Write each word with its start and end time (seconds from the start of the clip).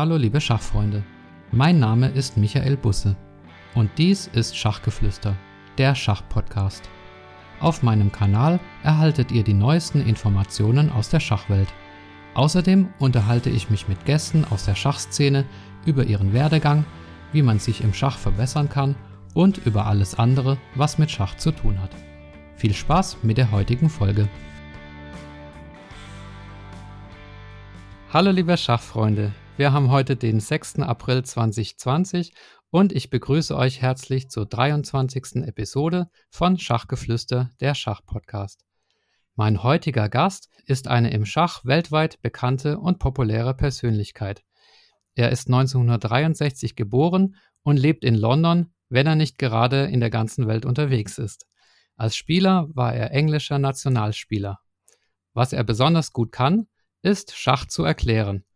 Hallo 0.00 0.16
liebe 0.16 0.40
Schachfreunde, 0.40 1.02
mein 1.52 1.78
Name 1.78 2.08
ist 2.08 2.38
Michael 2.38 2.78
Busse 2.78 3.16
und 3.74 3.90
dies 3.98 4.28
ist 4.28 4.56
Schachgeflüster, 4.56 5.36
der 5.76 5.94
Schachpodcast. 5.94 6.88
Auf 7.60 7.82
meinem 7.82 8.10
Kanal 8.10 8.60
erhaltet 8.82 9.30
ihr 9.30 9.44
die 9.44 9.52
neuesten 9.52 10.00
Informationen 10.00 10.90
aus 10.90 11.10
der 11.10 11.20
Schachwelt. 11.20 11.68
Außerdem 12.32 12.88
unterhalte 12.98 13.50
ich 13.50 13.68
mich 13.68 13.88
mit 13.88 14.06
Gästen 14.06 14.46
aus 14.46 14.64
der 14.64 14.74
Schachszene 14.74 15.44
über 15.84 16.04
ihren 16.04 16.32
Werdegang, 16.32 16.86
wie 17.32 17.42
man 17.42 17.58
sich 17.58 17.84
im 17.84 17.92
Schach 17.92 18.16
verbessern 18.16 18.70
kann 18.70 18.96
und 19.34 19.58
über 19.66 19.84
alles 19.84 20.14
andere, 20.14 20.56
was 20.76 20.96
mit 20.96 21.10
Schach 21.10 21.36
zu 21.36 21.52
tun 21.52 21.78
hat. 21.78 21.90
Viel 22.56 22.72
Spaß 22.72 23.18
mit 23.22 23.36
der 23.36 23.50
heutigen 23.50 23.90
Folge. 23.90 24.30
Hallo 28.14 28.30
liebe 28.30 28.56
Schachfreunde, 28.56 29.32
wir 29.60 29.74
haben 29.74 29.90
heute 29.90 30.16
den 30.16 30.40
6. 30.40 30.78
April 30.78 31.22
2020 31.22 32.32
und 32.70 32.94
ich 32.94 33.10
begrüße 33.10 33.54
euch 33.54 33.82
herzlich 33.82 34.30
zur 34.30 34.46
23. 34.46 35.44
Episode 35.44 36.08
von 36.30 36.58
Schachgeflüster, 36.58 37.50
der 37.60 37.74
Schachpodcast. 37.74 38.64
Mein 39.34 39.62
heutiger 39.62 40.08
Gast 40.08 40.48
ist 40.64 40.88
eine 40.88 41.10
im 41.10 41.26
Schach 41.26 41.62
weltweit 41.66 42.22
bekannte 42.22 42.78
und 42.78 43.00
populäre 43.00 43.52
Persönlichkeit. 43.52 44.44
Er 45.14 45.30
ist 45.30 45.48
1963 45.48 46.74
geboren 46.74 47.36
und 47.62 47.76
lebt 47.76 48.02
in 48.02 48.14
London, 48.14 48.72
wenn 48.88 49.06
er 49.06 49.14
nicht 49.14 49.36
gerade 49.36 49.84
in 49.84 50.00
der 50.00 50.08
ganzen 50.08 50.48
Welt 50.48 50.64
unterwegs 50.64 51.18
ist. 51.18 51.46
Als 51.98 52.16
Spieler 52.16 52.66
war 52.72 52.94
er 52.94 53.10
englischer 53.10 53.58
Nationalspieler. 53.58 54.58
Was 55.34 55.52
er 55.52 55.64
besonders 55.64 56.14
gut 56.14 56.32
kann, 56.32 56.66
ist 57.02 57.36
Schach 57.36 57.66
zu 57.66 57.84
erklären. 57.84 58.46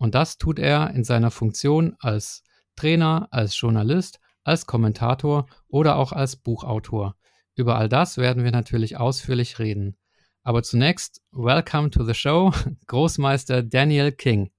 Und 0.00 0.14
das 0.14 0.38
tut 0.38 0.58
er 0.58 0.94
in 0.94 1.04
seiner 1.04 1.30
Funktion 1.30 1.94
als 2.00 2.42
Trainer, 2.74 3.28
als 3.30 3.60
Journalist, 3.60 4.18
als 4.44 4.64
Kommentator 4.64 5.46
oder 5.68 5.96
auch 5.96 6.12
als 6.12 6.36
Buchautor. 6.36 7.16
Über 7.54 7.76
all 7.76 7.90
das 7.90 8.16
werden 8.16 8.42
wir 8.42 8.50
natürlich 8.50 8.96
ausführlich 8.96 9.58
reden. 9.58 9.98
Aber 10.42 10.62
zunächst, 10.62 11.20
welcome 11.32 11.90
to 11.90 12.02
the 12.02 12.14
show, 12.14 12.50
Großmeister 12.86 13.62
Daniel 13.62 14.10
King. 14.10 14.50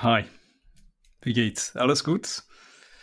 Hi, 0.00 0.24
wie 1.22 1.32
geht's? 1.32 1.74
Alles 1.76 2.04
gut? 2.04 2.42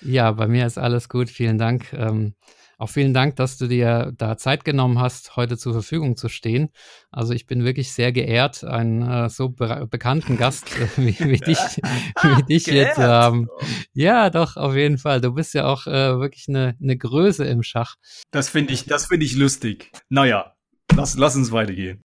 Ja, 0.01 0.33
bei 0.33 0.47
mir 0.47 0.67
ist 0.67 0.77
alles 0.77 1.09
gut, 1.09 1.31
vielen 1.31 1.57
Dank. 1.57 1.91
Ähm, 1.93 2.35
auch 2.81 2.89
vielen 2.89 3.13
Dank, 3.13 3.35
dass 3.35 3.57
du 3.57 3.67
dir 3.67 4.11
da 4.17 4.37
Zeit 4.37 4.65
genommen 4.65 4.99
hast, 4.99 5.35
heute 5.35 5.55
zur 5.57 5.73
Verfügung 5.73 6.17
zu 6.17 6.29
stehen. 6.29 6.69
Also 7.11 7.33
ich 7.33 7.45
bin 7.45 7.63
wirklich 7.63 7.93
sehr 7.93 8.11
geehrt, 8.11 8.63
einen 8.63 9.03
äh, 9.03 9.29
so 9.29 9.49
be 9.49 9.87
bekannten 9.89 10.35
Gast 10.35 10.65
äh, 10.79 10.87
wie, 10.97 11.19
wie, 11.19 11.37
dich, 11.37 11.57
wie 12.23 12.43
dich 12.43 12.65
hier 12.65 12.91
zu 12.93 13.03
haben. 13.03 13.47
Ja, 13.93 14.31
doch, 14.31 14.57
auf 14.57 14.75
jeden 14.75 14.97
Fall. 14.97 15.21
Du 15.21 15.33
bist 15.33 15.53
ja 15.53 15.65
auch 15.65 15.85
äh, 15.85 16.19
wirklich 16.19 16.47
eine, 16.49 16.75
eine 16.81 16.97
Größe 16.97 17.45
im 17.45 17.61
Schach. 17.61 17.95
Das 18.31 18.49
finde 18.49 18.73
ich, 18.73 18.85
das 18.85 19.05
finde 19.05 19.27
ich 19.27 19.35
lustig. 19.35 19.91
Naja, 20.09 20.55
lass, 20.95 21.15
lass 21.15 21.35
uns 21.35 21.51
weitergehen. 21.51 22.01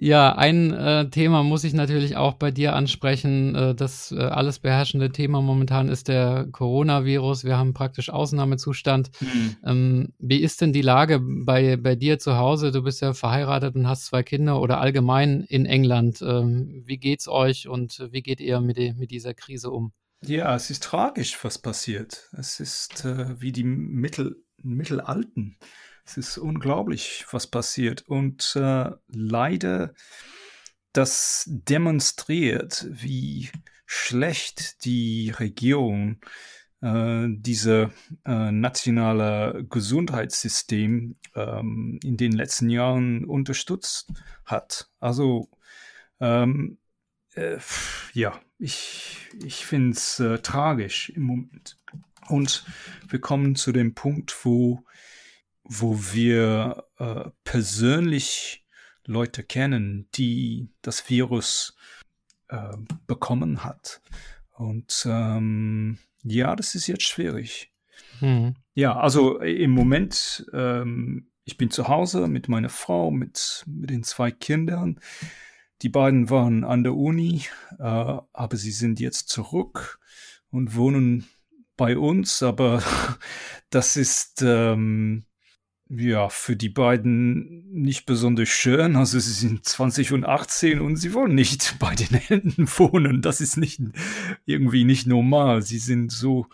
Ja, 0.00 0.36
ein 0.36 0.72
äh, 0.72 1.10
Thema 1.10 1.42
muss 1.42 1.64
ich 1.64 1.72
natürlich 1.72 2.16
auch 2.16 2.34
bei 2.34 2.52
dir 2.52 2.76
ansprechen. 2.76 3.56
Äh, 3.56 3.74
das 3.74 4.12
äh, 4.12 4.20
alles 4.20 4.60
beherrschende 4.60 5.10
Thema 5.10 5.42
momentan 5.42 5.88
ist 5.88 6.06
der 6.06 6.46
Coronavirus. 6.52 7.42
Wir 7.42 7.58
haben 7.58 7.74
praktisch 7.74 8.08
Ausnahmezustand. 8.08 9.10
Mhm. 9.20 9.56
Ähm, 9.64 10.12
wie 10.20 10.40
ist 10.40 10.60
denn 10.60 10.72
die 10.72 10.82
Lage 10.82 11.18
bei, 11.20 11.76
bei 11.76 11.96
dir 11.96 12.20
zu 12.20 12.36
Hause? 12.36 12.70
Du 12.70 12.82
bist 12.82 13.02
ja 13.02 13.12
verheiratet 13.12 13.74
und 13.74 13.88
hast 13.88 14.06
zwei 14.06 14.22
Kinder 14.22 14.60
oder 14.60 14.80
allgemein 14.80 15.40
in 15.40 15.66
England. 15.66 16.22
Ähm, 16.22 16.84
wie 16.86 16.98
geht's 16.98 17.26
euch 17.26 17.66
und 17.66 18.06
wie 18.12 18.22
geht 18.22 18.40
ihr 18.40 18.60
mit, 18.60 18.76
die, 18.76 18.92
mit 18.92 19.10
dieser 19.10 19.34
Krise 19.34 19.72
um? 19.72 19.90
Ja, 20.24 20.54
es 20.54 20.70
ist 20.70 20.84
tragisch, 20.84 21.36
was 21.42 21.58
passiert. 21.58 22.28
Es 22.38 22.60
ist 22.60 23.04
äh, 23.04 23.40
wie 23.40 23.50
die 23.50 23.64
Mittel, 23.64 24.36
Mittelalten. 24.62 25.56
Es 26.08 26.16
ist 26.16 26.38
unglaublich, 26.38 27.26
was 27.32 27.46
passiert. 27.46 28.08
Und 28.08 28.56
äh, 28.56 28.90
leider, 29.08 29.92
das 30.94 31.44
demonstriert, 31.46 32.86
wie 32.88 33.50
schlecht 33.84 34.86
die 34.86 35.34
Regierung 35.38 36.18
äh, 36.80 37.26
diese 37.28 37.90
äh, 38.24 38.50
nationale 38.50 39.66
Gesundheitssystem 39.68 41.16
ähm, 41.34 42.00
in 42.02 42.16
den 42.16 42.32
letzten 42.32 42.70
Jahren 42.70 43.26
unterstützt 43.26 44.10
hat. 44.46 44.88
Also 45.00 45.50
ähm, 46.20 46.78
äh, 47.34 47.58
ja, 48.14 48.40
ich, 48.58 49.28
ich 49.42 49.66
finde 49.66 49.90
es 49.90 50.20
äh, 50.20 50.38
tragisch 50.38 51.10
im 51.10 51.24
Moment. 51.24 51.76
Und 52.28 52.64
wir 53.08 53.20
kommen 53.20 53.56
zu 53.56 53.72
dem 53.72 53.92
Punkt, 53.94 54.34
wo 54.42 54.86
wo 55.68 55.98
wir 56.12 56.84
äh, 56.98 57.30
persönlich 57.44 58.64
Leute 59.04 59.42
kennen, 59.42 60.08
die 60.14 60.70
das 60.82 61.08
Virus 61.08 61.76
äh, 62.48 62.76
bekommen 63.06 63.64
hat. 63.64 64.00
Und 64.52 65.06
ähm, 65.08 65.98
ja, 66.22 66.56
das 66.56 66.74
ist 66.74 66.86
jetzt 66.86 67.04
schwierig. 67.04 67.72
Hm. 68.18 68.54
Ja, 68.74 68.96
also 68.96 69.38
im 69.40 69.70
Moment, 69.70 70.46
ähm, 70.52 71.30
ich 71.44 71.56
bin 71.56 71.70
zu 71.70 71.88
Hause 71.88 72.26
mit 72.28 72.48
meiner 72.48 72.68
Frau, 72.68 73.10
mit, 73.10 73.64
mit 73.66 73.90
den 73.90 74.02
zwei 74.02 74.30
Kindern. 74.30 75.00
Die 75.82 75.88
beiden 75.88 76.28
waren 76.28 76.64
an 76.64 76.82
der 76.82 76.94
Uni, 76.94 77.44
äh, 77.78 77.82
aber 77.82 78.56
sie 78.56 78.72
sind 78.72 79.00
jetzt 79.00 79.28
zurück 79.28 80.00
und 80.50 80.74
wohnen 80.74 81.28
bei 81.76 81.96
uns. 81.96 82.42
Aber 82.42 82.82
das 83.70 83.96
ist, 83.96 84.42
ähm, 84.42 85.24
ja, 85.90 86.28
für 86.28 86.54
die 86.54 86.68
beiden 86.68 87.70
nicht 87.72 88.04
besonders 88.04 88.48
schön. 88.48 88.96
Also 88.96 89.18
sie 89.18 89.32
sind 89.32 89.64
20 89.64 90.12
und 90.12 90.24
18 90.24 90.80
und 90.80 90.96
sie 90.96 91.14
wollen 91.14 91.34
nicht 91.34 91.76
bei 91.78 91.94
den 91.94 92.18
Händen 92.18 92.68
wohnen. 92.76 93.22
Das 93.22 93.40
ist 93.40 93.56
nicht 93.56 93.80
irgendwie 94.44 94.84
nicht 94.84 95.06
normal. 95.06 95.62
Sie 95.62 95.78
sind 95.78 96.12
so 96.12 96.46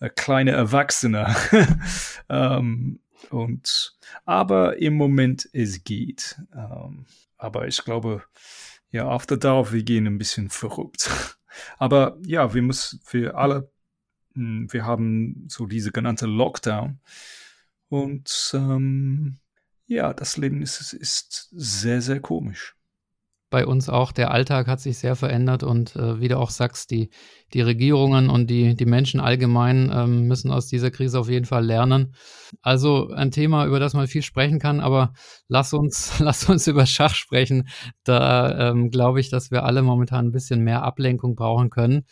äh, 0.00 0.08
kleine 0.10 0.52
Erwachsene. 0.52 1.34
ähm, 2.28 3.00
und 3.30 3.96
aber 4.24 4.78
im 4.78 4.94
Moment 4.94 5.48
es 5.52 5.84
geht. 5.84 6.40
Ähm, 6.54 7.06
aber 7.38 7.66
ich 7.66 7.84
glaube, 7.84 8.22
ja, 8.90 9.08
after 9.08 9.36
darauf 9.36 9.72
wir 9.72 9.82
gehen 9.82 10.06
ein 10.06 10.18
bisschen 10.18 10.50
verrückt. 10.50 11.10
aber 11.78 12.16
ja, 12.24 12.54
wir 12.54 12.62
müssen, 12.62 13.00
wir 13.10 13.36
alle, 13.36 13.70
hm, 14.34 14.72
wir 14.72 14.84
haben 14.84 15.46
so 15.48 15.66
diese 15.66 15.90
genannte 15.90 16.26
Lockdown. 16.26 17.00
Und 17.92 18.52
ähm, 18.54 19.36
ja, 19.86 20.14
das 20.14 20.38
Leben 20.38 20.62
ist, 20.62 20.94
ist 20.94 21.50
sehr, 21.52 22.00
sehr 22.00 22.20
komisch. 22.20 22.74
Bei 23.50 23.66
uns 23.66 23.90
auch, 23.90 24.12
der 24.12 24.30
Alltag 24.30 24.66
hat 24.66 24.80
sich 24.80 24.96
sehr 24.96 25.14
verändert 25.14 25.62
und 25.62 25.94
äh, 25.94 26.18
wie 26.18 26.28
du 26.28 26.38
auch 26.38 26.48
sagst, 26.48 26.90
die, 26.90 27.10
die 27.52 27.60
Regierungen 27.60 28.30
und 28.30 28.48
die, 28.48 28.74
die 28.76 28.86
Menschen 28.86 29.20
allgemein 29.20 29.92
ähm, 29.94 30.26
müssen 30.26 30.50
aus 30.50 30.68
dieser 30.68 30.90
Krise 30.90 31.20
auf 31.20 31.28
jeden 31.28 31.44
Fall 31.44 31.66
lernen. 31.66 32.14
Also 32.62 33.10
ein 33.10 33.30
Thema, 33.30 33.66
über 33.66 33.78
das 33.78 33.92
man 33.92 34.06
viel 34.06 34.22
sprechen 34.22 34.58
kann, 34.58 34.80
aber 34.80 35.12
lass 35.48 35.74
uns, 35.74 36.14
lass 36.18 36.48
uns 36.48 36.66
über 36.66 36.86
Schach 36.86 37.14
sprechen. 37.14 37.68
Da 38.04 38.70
ähm, 38.70 38.88
glaube 38.88 39.20
ich, 39.20 39.28
dass 39.28 39.50
wir 39.50 39.64
alle 39.64 39.82
momentan 39.82 40.28
ein 40.28 40.32
bisschen 40.32 40.64
mehr 40.64 40.82
Ablenkung 40.82 41.34
brauchen 41.34 41.68
können. 41.68 42.06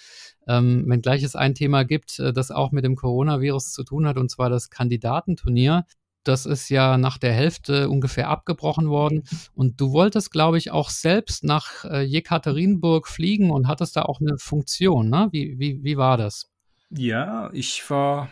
Ähm, 0.51 0.85
wenngleich 0.89 1.23
es 1.23 1.37
ein 1.37 1.55
Thema 1.55 1.85
gibt, 1.85 2.19
äh, 2.19 2.33
das 2.33 2.51
auch 2.51 2.73
mit 2.73 2.85
dem 2.85 2.97
Coronavirus 2.97 3.73
zu 3.73 3.85
tun 3.85 4.07
hat, 4.07 4.17
und 4.17 4.31
zwar 4.31 4.51
das 4.51 4.69
Kandidatenturnier. 4.69 5.87
Das 6.25 6.45
ist 6.45 6.69
ja 6.69 6.99
nach 6.99 7.19
der 7.19 7.33
Hälfte 7.33 7.89
ungefähr 7.89 8.29
abgebrochen 8.29 8.89
worden. 8.89 9.23
Und 9.55 9.81
du 9.81 9.93
wolltest, 9.93 10.33
glaube 10.33 10.59
ich, 10.59 10.71
auch 10.71 10.91
selbst 10.91 11.45
nach 11.45 11.85
äh, 11.85 12.03
Jekaterinburg 12.03 13.07
fliegen 13.07 13.51
und 13.51 13.69
hattest 13.69 13.97
da 13.97 14.03
auch 14.03 14.21
eine 14.21 14.37
Funktion. 14.39 15.09
Ne? 15.09 15.29
Wie, 15.31 15.59
wie, 15.59 15.83
wie 15.83 15.97
war 15.97 16.17
das? 16.17 16.51
Ja, 16.91 17.51
ich 17.53 17.89
war 17.89 18.29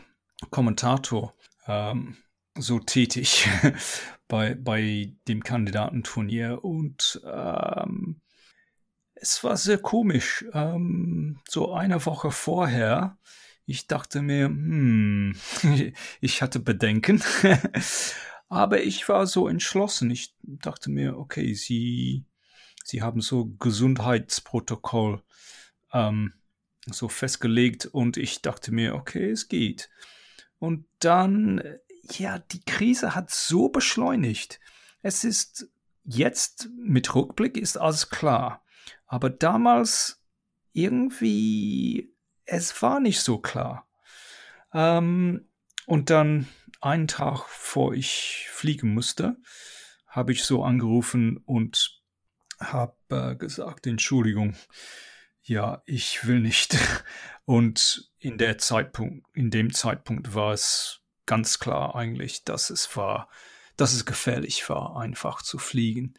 Kommentator, 0.50 1.34
ähm, 1.66 2.16
so 2.58 2.80
tätig 2.80 3.48
bei, 4.28 4.54
bei 4.54 5.14
dem 5.28 5.42
Kandidatenturnier. 5.42 6.62
Und 6.64 7.22
ähm, 7.24 8.20
es 9.20 9.42
war 9.44 9.56
sehr 9.56 9.78
komisch. 9.78 10.44
Ähm, 10.52 11.38
so 11.48 11.72
eine 11.72 12.04
Woche 12.06 12.30
vorher, 12.30 13.18
ich 13.66 13.86
dachte 13.86 14.22
mir, 14.22 14.46
hm, 14.46 15.34
ich 16.20 16.42
hatte 16.42 16.60
Bedenken, 16.60 17.22
aber 18.48 18.82
ich 18.82 19.08
war 19.08 19.26
so 19.26 19.48
entschlossen. 19.48 20.10
Ich 20.10 20.34
dachte 20.42 20.90
mir, 20.90 21.18
okay, 21.18 21.54
sie, 21.54 22.24
sie 22.84 23.02
haben 23.02 23.20
so 23.20 23.46
Gesundheitsprotokoll 23.46 25.22
ähm, 25.92 26.32
so 26.86 27.08
festgelegt 27.08 27.86
und 27.86 28.16
ich 28.16 28.40
dachte 28.40 28.72
mir, 28.72 28.94
okay, 28.94 29.30
es 29.30 29.48
geht. 29.48 29.90
Und 30.58 30.86
dann, 30.98 31.62
ja, 32.16 32.38
die 32.38 32.64
Krise 32.64 33.14
hat 33.14 33.30
so 33.30 33.68
beschleunigt. 33.68 34.60
Es 35.02 35.24
ist 35.24 35.70
jetzt 36.04 36.70
mit 36.78 37.14
Rückblick 37.14 37.56
ist 37.56 37.76
alles 37.76 38.08
klar. 38.08 38.64
Aber 39.08 39.30
damals 39.30 40.22
irgendwie, 40.72 42.14
es 42.44 42.80
war 42.82 43.00
nicht 43.00 43.20
so 43.20 43.38
klar. 43.38 43.88
Ähm, 44.72 45.48
und 45.86 46.10
dann 46.10 46.46
einen 46.80 47.08
Tag 47.08 47.48
vor 47.48 47.94
ich 47.94 48.46
fliegen 48.50 48.94
musste, 48.94 49.36
habe 50.06 50.32
ich 50.32 50.44
so 50.44 50.62
angerufen 50.62 51.38
und 51.38 52.00
habe 52.60 52.96
äh, 53.10 53.36
gesagt, 53.36 53.86
Entschuldigung, 53.86 54.56
ja, 55.42 55.82
ich 55.86 56.26
will 56.26 56.40
nicht. 56.40 56.76
Und 57.44 58.10
in 58.18 58.36
der 58.36 58.58
Zeitpunkt, 58.58 59.26
in 59.34 59.50
dem 59.50 59.72
Zeitpunkt 59.72 60.34
war 60.34 60.52
es 60.52 61.00
ganz 61.24 61.58
klar 61.58 61.94
eigentlich, 61.94 62.44
dass 62.44 62.68
es 62.68 62.94
war, 62.96 63.30
dass 63.78 63.94
es 63.94 64.04
gefährlich 64.04 64.68
war, 64.68 64.98
einfach 64.98 65.40
zu 65.40 65.58
fliegen. 65.58 66.14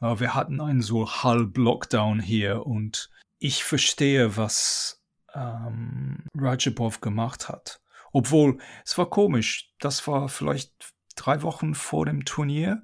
Wir 0.00 0.34
hatten 0.34 0.60
einen 0.60 0.82
so 0.82 1.10
halb 1.10 1.56
Lockdown 1.56 2.20
hier 2.20 2.66
und 2.66 3.10
ich 3.38 3.64
verstehe, 3.64 4.36
was 4.36 5.02
ähm, 5.34 6.24
Rajabov 6.36 7.00
gemacht 7.00 7.48
hat. 7.48 7.80
Obwohl, 8.12 8.58
es 8.84 8.96
war 8.96 9.10
komisch. 9.10 9.72
Das 9.80 10.06
war 10.06 10.28
vielleicht 10.28 10.72
drei 11.14 11.42
Wochen 11.42 11.74
vor 11.74 12.06
dem 12.06 12.24
Turnier. 12.24 12.82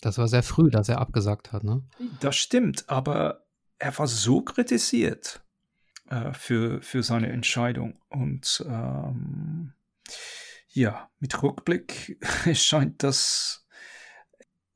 Das 0.00 0.18
war 0.18 0.28
sehr 0.28 0.42
früh, 0.42 0.70
dass 0.70 0.88
er 0.88 1.00
abgesagt 1.00 1.52
hat, 1.52 1.64
ne? 1.64 1.82
Das 2.20 2.36
stimmt, 2.36 2.88
aber 2.88 3.46
er 3.78 3.96
war 3.98 4.06
so 4.06 4.42
kritisiert 4.42 5.42
äh, 6.10 6.32
für, 6.32 6.82
für 6.82 7.02
seine 7.02 7.30
Entscheidung. 7.30 7.98
Und 8.08 8.64
ähm, 8.68 9.72
ja, 10.68 11.08
mit 11.20 11.42
Rückblick 11.42 12.18
scheint 12.54 13.02
das, 13.02 13.63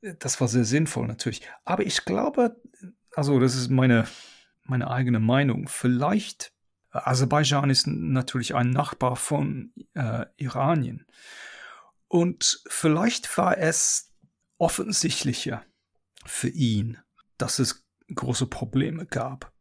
das 0.01 0.39
war 0.39 0.47
sehr 0.47 0.65
sinnvoll 0.65 1.07
natürlich. 1.07 1.41
Aber 1.65 1.85
ich 1.85 2.05
glaube, 2.05 2.55
also 3.15 3.39
das 3.39 3.55
ist 3.55 3.69
meine, 3.69 4.07
meine 4.63 4.89
eigene 4.89 5.19
Meinung, 5.19 5.67
vielleicht 5.67 6.53
Aserbaidschan 6.91 7.69
ist 7.69 7.87
natürlich 7.87 8.55
ein 8.55 8.71
Nachbar 8.71 9.15
von 9.15 9.73
äh, 9.93 10.25
Iranien. 10.37 11.05
Und 12.07 12.63
vielleicht 12.67 13.37
war 13.37 13.57
es 13.57 14.11
offensichtlicher 14.57 15.63
für 16.25 16.49
ihn, 16.49 16.97
dass 17.37 17.59
es 17.59 17.85
große 18.13 18.47
Probleme 18.47 19.05
gab, 19.05 19.53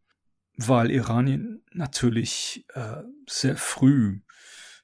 weil 0.57 0.91
Iranien 0.91 1.63
natürlich 1.73 2.65
äh, 2.75 3.03
sehr 3.29 3.57
früh 3.57 4.21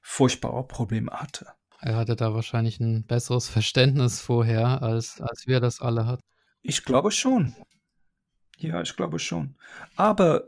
furchtbare 0.01 0.67
Probleme 0.67 1.11
hatte. 1.11 1.54
Er 1.85 1.97
hatte 1.97 2.15
da 2.15 2.33
wahrscheinlich 2.33 2.79
ein 2.79 3.05
besseres 3.05 3.47
Verständnis 3.47 4.19
vorher, 4.19 4.81
als, 4.81 5.21
als 5.21 5.45
wir 5.45 5.59
das 5.59 5.81
alle 5.81 6.07
hatten. 6.07 6.23
Ich 6.63 6.83
glaube 6.83 7.11
schon. 7.11 7.55
Ja, 8.57 8.81
ich 8.81 8.95
glaube 8.95 9.19
schon. 9.19 9.55
Aber 9.95 10.47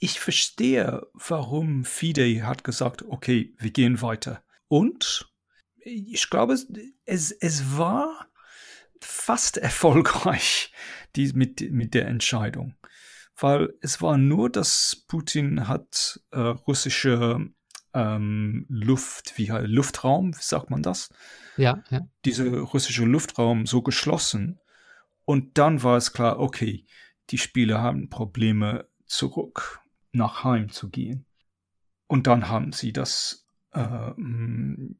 ich 0.00 0.18
verstehe, 0.18 1.06
warum 1.12 1.84
FIDE 1.84 2.44
hat 2.44 2.64
gesagt, 2.64 3.02
okay, 3.02 3.54
wir 3.58 3.70
gehen 3.70 4.02
weiter. 4.02 4.42
Und 4.66 5.32
ich 5.76 6.28
glaube, 6.30 6.58
es, 7.04 7.30
es 7.30 7.78
war 7.78 8.26
fast 9.00 9.56
erfolgreich 9.58 10.72
die, 11.14 11.32
mit, 11.32 11.60
mit 11.70 11.94
der 11.94 12.08
Entscheidung. 12.08 12.74
Weil 13.36 13.72
es 13.82 14.02
war 14.02 14.18
nur, 14.18 14.50
dass 14.50 15.04
Putin 15.06 15.68
hat 15.68 16.20
äh, 16.32 16.40
russische 16.40 17.52
ähm, 17.94 18.66
Luft, 18.68 19.36
wie 19.36 19.46
Luftraum, 19.46 20.34
wie 20.34 20.42
sagt 20.42 20.70
man 20.70 20.82
das? 20.82 21.10
Ja, 21.56 21.82
ja. 21.90 22.00
Diese 22.24 22.60
russische 22.60 23.04
Luftraum 23.04 23.66
so 23.66 23.82
geschlossen. 23.82 24.58
Und 25.24 25.58
dann 25.58 25.82
war 25.82 25.96
es 25.96 26.12
klar, 26.12 26.38
okay, 26.40 26.86
die 27.30 27.38
Spieler 27.38 27.80
haben 27.80 28.08
Probleme 28.08 28.88
zurück 29.06 29.80
nach 30.12 30.44
Heim 30.44 30.70
zu 30.70 30.90
gehen. 30.90 31.26
Und 32.06 32.26
dann 32.26 32.48
haben 32.48 32.72
sie 32.72 32.92
das, 32.92 33.46
äh, 33.72 34.10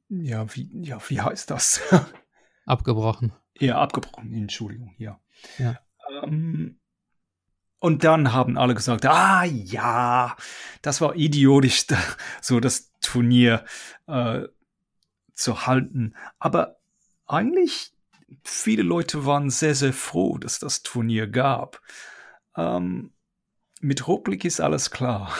ja, 0.09 0.55
wie, 0.55 0.71
ja, 0.83 0.99
wie 1.09 1.21
heißt 1.21 1.51
das? 1.51 1.81
abgebrochen. 2.67 3.33
Ja, 3.59 3.81
abgebrochen, 3.81 4.33
Entschuldigung, 4.33 4.95
ja. 4.99 5.21
ja. 5.59 5.79
Ähm, 6.23 6.81
und 7.83 8.05
dann 8.05 8.33
haben 8.33 8.57
alle 8.57 8.77
gesagt, 8.77 9.05
ah 9.07 9.43
ja, 9.43 10.37
das 10.83 11.01
war 11.01 11.17
idiotisch, 11.17 11.87
so 12.41 12.61
das 12.61 12.93
Turnier 13.01 13.65
äh, 14.07 14.43
zu 15.35 15.67
halten. 15.67 16.15
Aber 16.39 16.77
eigentlich, 17.27 17.93
viele 18.45 18.85
Leute 18.85 19.27
waren 19.27 19.51
sehr, 19.51 19.75
sehr 19.75 19.93
froh, 19.93 20.39
dass 20.39 20.61
das 20.61 20.85
Turnier 20.85 21.27
gab. 21.27 21.81
Ähm, 22.57 23.11
mit 23.81 24.07
Rückblick 24.07 24.45
ist 24.45 24.61
alles 24.61 24.93
klar. 24.93 25.33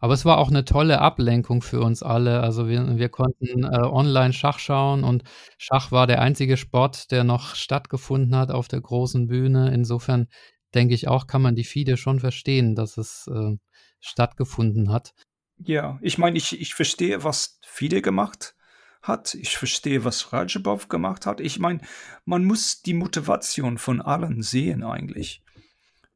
Aber 0.00 0.14
es 0.14 0.24
war 0.24 0.38
auch 0.38 0.48
eine 0.48 0.64
tolle 0.64 1.00
Ablenkung 1.00 1.60
für 1.60 1.80
uns 1.80 2.02
alle. 2.02 2.40
Also 2.40 2.66
wir, 2.66 2.96
wir 2.96 3.10
konnten 3.10 3.64
äh, 3.64 3.80
online 3.82 4.32
Schach 4.32 4.58
schauen 4.58 5.04
und 5.04 5.22
Schach 5.58 5.92
war 5.92 6.06
der 6.06 6.22
einzige 6.22 6.56
Sport, 6.56 7.10
der 7.10 7.24
noch 7.24 7.54
stattgefunden 7.54 8.34
hat 8.36 8.50
auf 8.50 8.68
der 8.68 8.80
großen 8.80 9.26
Bühne. 9.26 9.74
Insofern 9.74 10.28
denke 10.76 10.94
ich 10.94 11.08
auch, 11.08 11.26
kann 11.26 11.42
man 11.42 11.56
die 11.56 11.64
FIDE 11.64 11.96
schon 11.96 12.20
verstehen, 12.20 12.74
dass 12.74 12.96
es 12.96 13.28
äh, 13.32 13.56
stattgefunden 14.00 14.92
hat. 14.92 15.14
Ja, 15.58 15.98
ich 16.02 16.18
meine, 16.18 16.36
ich, 16.36 16.60
ich 16.60 16.74
verstehe, 16.74 17.24
was 17.24 17.58
FIDE 17.62 18.02
gemacht 18.02 18.54
hat. 19.02 19.34
Ich 19.34 19.56
verstehe, 19.56 20.04
was 20.04 20.32
Rajabov 20.32 20.88
gemacht 20.88 21.26
hat. 21.26 21.40
Ich 21.40 21.58
meine, 21.58 21.80
man 22.24 22.44
muss 22.44 22.82
die 22.82 22.94
Motivation 22.94 23.78
von 23.78 24.00
allen 24.00 24.42
sehen 24.42 24.84
eigentlich. 24.84 25.42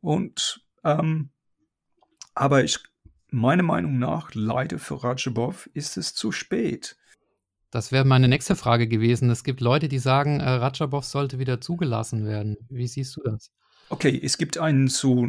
Und 0.00 0.64
ähm, 0.84 1.30
aber 2.34 2.64
ich, 2.64 2.78
meiner 3.28 3.62
Meinung 3.62 3.98
nach, 3.98 4.30
leider 4.34 4.78
für 4.78 5.02
Rajabov 5.02 5.68
ist 5.74 5.96
es 5.96 6.14
zu 6.14 6.32
spät. 6.32 6.96
Das 7.70 7.92
wäre 7.92 8.04
meine 8.04 8.28
nächste 8.28 8.56
Frage 8.56 8.88
gewesen. 8.88 9.30
Es 9.30 9.44
gibt 9.44 9.60
Leute, 9.60 9.88
die 9.88 9.98
sagen, 9.98 10.40
äh, 10.40 10.48
Rajabov 10.48 11.04
sollte 11.04 11.38
wieder 11.38 11.60
zugelassen 11.60 12.24
werden. 12.24 12.56
Wie 12.68 12.88
siehst 12.88 13.16
du 13.16 13.22
das? 13.22 13.52
Okay, 13.90 14.18
es 14.22 14.38
gibt 14.38 14.56
einen 14.56 14.88
so 14.88 15.28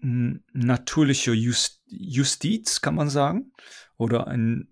natürliche 0.00 1.32
Just 1.32 1.82
Justiz, 1.86 2.80
kann 2.80 2.94
man 2.94 3.08
sagen. 3.08 3.52
Oder 3.96 4.28
ein, 4.28 4.68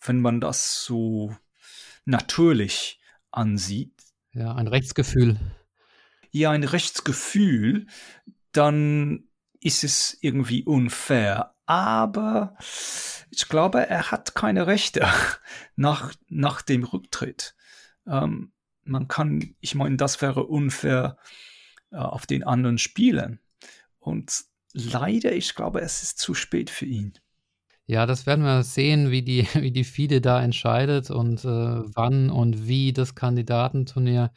wenn 0.00 0.20
man 0.20 0.40
das 0.40 0.84
so 0.84 1.36
natürlich 2.04 3.00
ansieht. 3.30 3.92
Ja, 4.32 4.54
ein 4.54 4.68
Rechtsgefühl. 4.68 5.36
Ja, 6.30 6.52
ein 6.52 6.64
Rechtsgefühl, 6.64 7.86
dann 8.52 9.28
ist 9.60 9.84
es 9.84 10.16
irgendwie 10.20 10.64
unfair. 10.64 11.54
Aber 11.66 12.56
ich 13.30 13.48
glaube, 13.48 13.88
er 13.88 14.12
hat 14.12 14.34
keine 14.36 14.68
Rechte 14.68 15.06
nach, 15.76 16.14
nach 16.28 16.62
dem 16.62 16.84
Rücktritt. 16.84 17.56
Ähm, 18.06 18.52
man 18.84 19.08
kann, 19.08 19.56
ich 19.60 19.74
meine, 19.74 19.96
das 19.96 20.22
wäre 20.22 20.44
unfair 20.44 21.18
äh, 21.90 21.96
auf 21.96 22.26
den 22.26 22.44
anderen 22.44 22.78
Spielen. 22.78 23.40
Und 23.98 24.44
leider, 24.72 25.32
ich 25.32 25.54
glaube, 25.54 25.80
es 25.80 26.02
ist 26.02 26.18
zu 26.18 26.34
spät 26.34 26.70
für 26.70 26.86
ihn. 26.86 27.14
Ja, 27.88 28.04
das 28.04 28.26
werden 28.26 28.44
wir 28.44 28.64
sehen, 28.64 29.10
wie 29.10 29.22
die, 29.22 29.46
wie 29.54 29.70
die 29.70 29.84
FIDE 29.84 30.20
da 30.20 30.42
entscheidet 30.42 31.10
und 31.10 31.44
äh, 31.44 31.48
wann 31.48 32.30
und 32.30 32.66
wie 32.66 32.92
das 32.92 33.14
Kandidatenturnier 33.14 34.32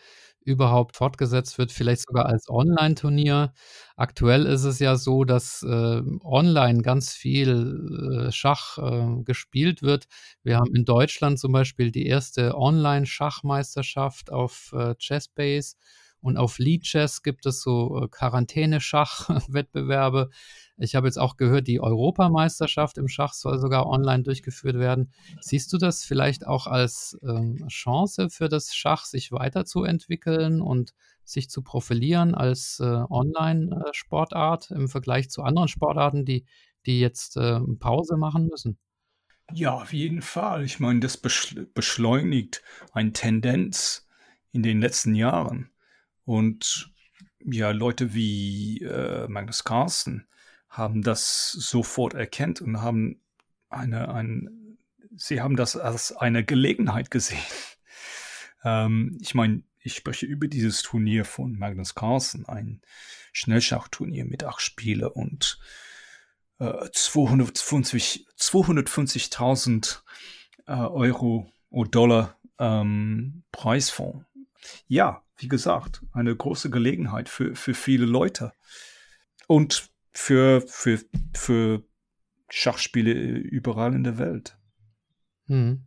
überhaupt 0.45 0.95
fortgesetzt 0.95 1.57
wird, 1.57 1.71
vielleicht 1.71 2.07
sogar 2.07 2.25
als 2.25 2.49
Online-Turnier. 2.49 3.53
Aktuell 3.95 4.45
ist 4.45 4.63
es 4.63 4.79
ja 4.79 4.95
so, 4.95 5.23
dass 5.23 5.63
äh, 5.63 6.01
online 6.23 6.81
ganz 6.81 7.13
viel 7.13 8.27
äh, 8.27 8.31
Schach 8.31 8.77
äh, 8.77 9.23
gespielt 9.23 9.83
wird. 9.83 10.07
Wir 10.43 10.57
haben 10.57 10.73
in 10.75 10.85
Deutschland 10.85 11.39
zum 11.39 11.51
Beispiel 11.51 11.91
die 11.91 12.07
erste 12.07 12.55
Online-Schachmeisterschaft 12.55 14.31
auf 14.31 14.73
äh, 14.73 14.95
Chessbase 14.95 15.75
und 16.21 16.37
auf 16.37 16.59
Leadchess 16.59 17.23
gibt 17.23 17.45
es 17.45 17.61
so 17.61 18.03
äh, 18.03 18.07
Quarantäneschach-Wettbewerbe. 18.09 20.29
Ich 20.77 20.95
habe 20.95 21.07
jetzt 21.07 21.17
auch 21.17 21.37
gehört, 21.37 21.67
die 21.67 21.81
Europameisterschaft 21.81 22.97
im 22.97 23.07
Schach 23.07 23.33
soll 23.33 23.59
sogar 23.59 23.87
online 23.87 24.23
durchgeführt 24.23 24.77
werden. 24.77 25.11
Siehst 25.41 25.71
du 25.73 25.77
das 25.77 26.03
vielleicht 26.03 26.47
auch 26.47 26.67
als 26.67 27.17
ähm, 27.21 27.65
Chance 27.67 28.29
für 28.29 28.49
das 28.49 28.73
Schach, 28.73 29.05
sich 29.05 29.31
weiterzuentwickeln 29.31 30.61
und 30.61 30.93
sich 31.23 31.49
zu 31.49 31.61
profilieren 31.61 32.35
als 32.35 32.79
äh, 32.79 32.85
Online-Sportart 32.85 34.71
im 34.71 34.87
Vergleich 34.87 35.29
zu 35.29 35.43
anderen 35.43 35.67
Sportarten, 35.67 36.25
die, 36.25 36.45
die 36.85 36.99
jetzt 36.99 37.37
äh, 37.37 37.59
Pause 37.79 38.17
machen 38.17 38.47
müssen? 38.47 38.79
Ja, 39.53 39.73
auf 39.73 39.93
jeden 39.93 40.21
Fall. 40.21 40.63
Ich 40.63 40.79
meine, 40.79 40.99
das 40.99 41.17
beschleunigt 41.17 42.61
eine 42.93 43.13
Tendenz 43.13 44.07
in 44.51 44.63
den 44.63 44.79
letzten 44.79 45.15
Jahren. 45.15 45.71
Und 46.29 46.93
ja, 47.43 47.71
Leute 47.71 48.13
wie 48.13 48.83
äh, 48.83 49.27
Magnus 49.27 49.63
Carlsen 49.63 50.27
haben 50.69 51.01
das 51.01 51.51
sofort 51.53 52.13
erkannt 52.13 52.61
und 52.61 52.83
haben 52.83 53.19
eine, 53.67 54.13
ein, 54.13 54.77
sie 55.15 55.41
haben 55.41 55.55
das 55.55 55.75
als 55.75 56.15
eine 56.15 56.45
Gelegenheit 56.45 57.09
gesehen. 57.09 57.41
ähm, 58.63 59.17
ich 59.19 59.33
meine, 59.33 59.63
ich 59.79 59.95
spreche 59.95 60.27
über 60.27 60.47
dieses 60.47 60.83
Turnier 60.83 61.25
von 61.25 61.57
Magnus 61.57 61.95
Carlsen, 61.95 62.45
ein 62.45 62.83
Schnellschachturnier 63.33 64.25
mit 64.25 64.43
acht 64.43 64.61
Spiele 64.61 65.09
und 65.09 65.57
äh, 66.59 66.65
250.000 66.65 68.25
250 68.35 69.31
äh, 70.67 70.73
Euro 70.73 71.51
oder 71.71 71.89
Dollar 71.89 72.39
ähm, 72.59 73.41
Preisfonds. 73.51 74.28
Ja, 74.87 75.23
wie 75.37 75.47
gesagt, 75.47 76.01
eine 76.11 76.35
große 76.35 76.69
Gelegenheit 76.69 77.29
für, 77.29 77.55
für 77.55 77.73
viele 77.73 78.05
Leute. 78.05 78.53
Und 79.47 79.89
für, 80.11 80.61
für, 80.61 80.99
für 81.35 81.83
Schachspiele 82.49 83.13
überall 83.13 83.93
in 83.93 84.03
der 84.03 84.17
Welt. 84.17 84.57
Hm. 85.47 85.85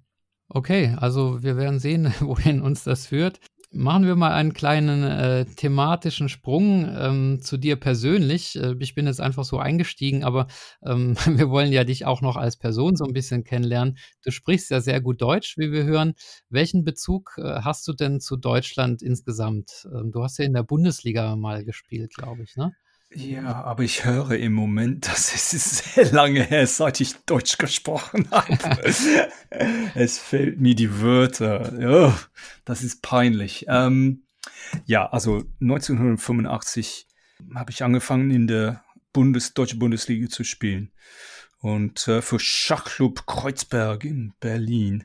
Okay, 0.48 0.94
also 0.98 1.42
wir 1.42 1.56
werden 1.56 1.78
sehen, 1.78 2.12
wohin 2.20 2.60
uns 2.60 2.84
das 2.84 3.06
führt. 3.06 3.40
Machen 3.74 4.04
wir 4.04 4.16
mal 4.16 4.32
einen 4.32 4.52
kleinen 4.52 5.02
äh, 5.02 5.46
thematischen 5.46 6.28
Sprung 6.28 6.86
ähm, 6.94 7.40
zu 7.40 7.56
dir 7.56 7.76
persönlich. 7.76 8.54
Äh, 8.54 8.74
ich 8.80 8.94
bin 8.94 9.06
jetzt 9.06 9.20
einfach 9.20 9.44
so 9.44 9.58
eingestiegen, 9.58 10.24
aber 10.24 10.46
ähm, 10.84 11.16
wir 11.26 11.48
wollen 11.48 11.72
ja 11.72 11.82
dich 11.82 12.04
auch 12.04 12.20
noch 12.20 12.36
als 12.36 12.58
Person 12.58 12.96
so 12.96 13.04
ein 13.06 13.14
bisschen 13.14 13.44
kennenlernen. 13.44 13.96
Du 14.24 14.30
sprichst 14.30 14.70
ja 14.70 14.82
sehr 14.82 15.00
gut 15.00 15.22
Deutsch, 15.22 15.56
wie 15.56 15.72
wir 15.72 15.84
hören. 15.84 16.12
Welchen 16.50 16.84
Bezug 16.84 17.34
äh, 17.38 17.62
hast 17.62 17.88
du 17.88 17.94
denn 17.94 18.20
zu 18.20 18.36
Deutschland 18.36 19.00
insgesamt? 19.00 19.88
Ähm, 19.90 20.12
du 20.12 20.22
hast 20.22 20.38
ja 20.38 20.44
in 20.44 20.52
der 20.52 20.64
Bundesliga 20.64 21.34
mal 21.34 21.64
gespielt, 21.64 22.12
glaube 22.14 22.42
ich, 22.42 22.56
ne? 22.56 22.72
Ja, 23.14 23.62
aber 23.64 23.82
ich 23.82 24.04
höre 24.04 24.32
im 24.32 24.52
Moment, 24.52 25.06
dass 25.08 25.34
es 25.34 25.78
sehr 25.94 26.10
lange 26.12 26.42
her, 26.42 26.66
seit 26.66 27.00
ich 27.00 27.16
Deutsch 27.26 27.58
gesprochen 27.58 28.28
habe. 28.30 28.58
es 29.94 30.18
fehlt 30.18 30.60
mir 30.60 30.74
die 30.74 31.00
Wörter. 31.00 31.72
Oh, 31.80 32.14
das 32.64 32.82
ist 32.82 33.02
peinlich. 33.02 33.66
Ähm, 33.68 34.24
ja, 34.86 35.06
also 35.06 35.44
1985 35.60 37.06
habe 37.54 37.70
ich 37.70 37.82
angefangen 37.82 38.30
in 38.30 38.46
der 38.46 38.84
Bundes 39.12 39.52
Deutsche 39.54 39.76
Bundesliga 39.76 40.28
zu 40.28 40.42
spielen 40.42 40.92
und 41.58 42.08
äh, 42.08 42.22
für 42.22 42.38
Schachclub 42.38 43.26
Kreuzberg 43.26 44.04
in 44.04 44.32
Berlin. 44.40 45.04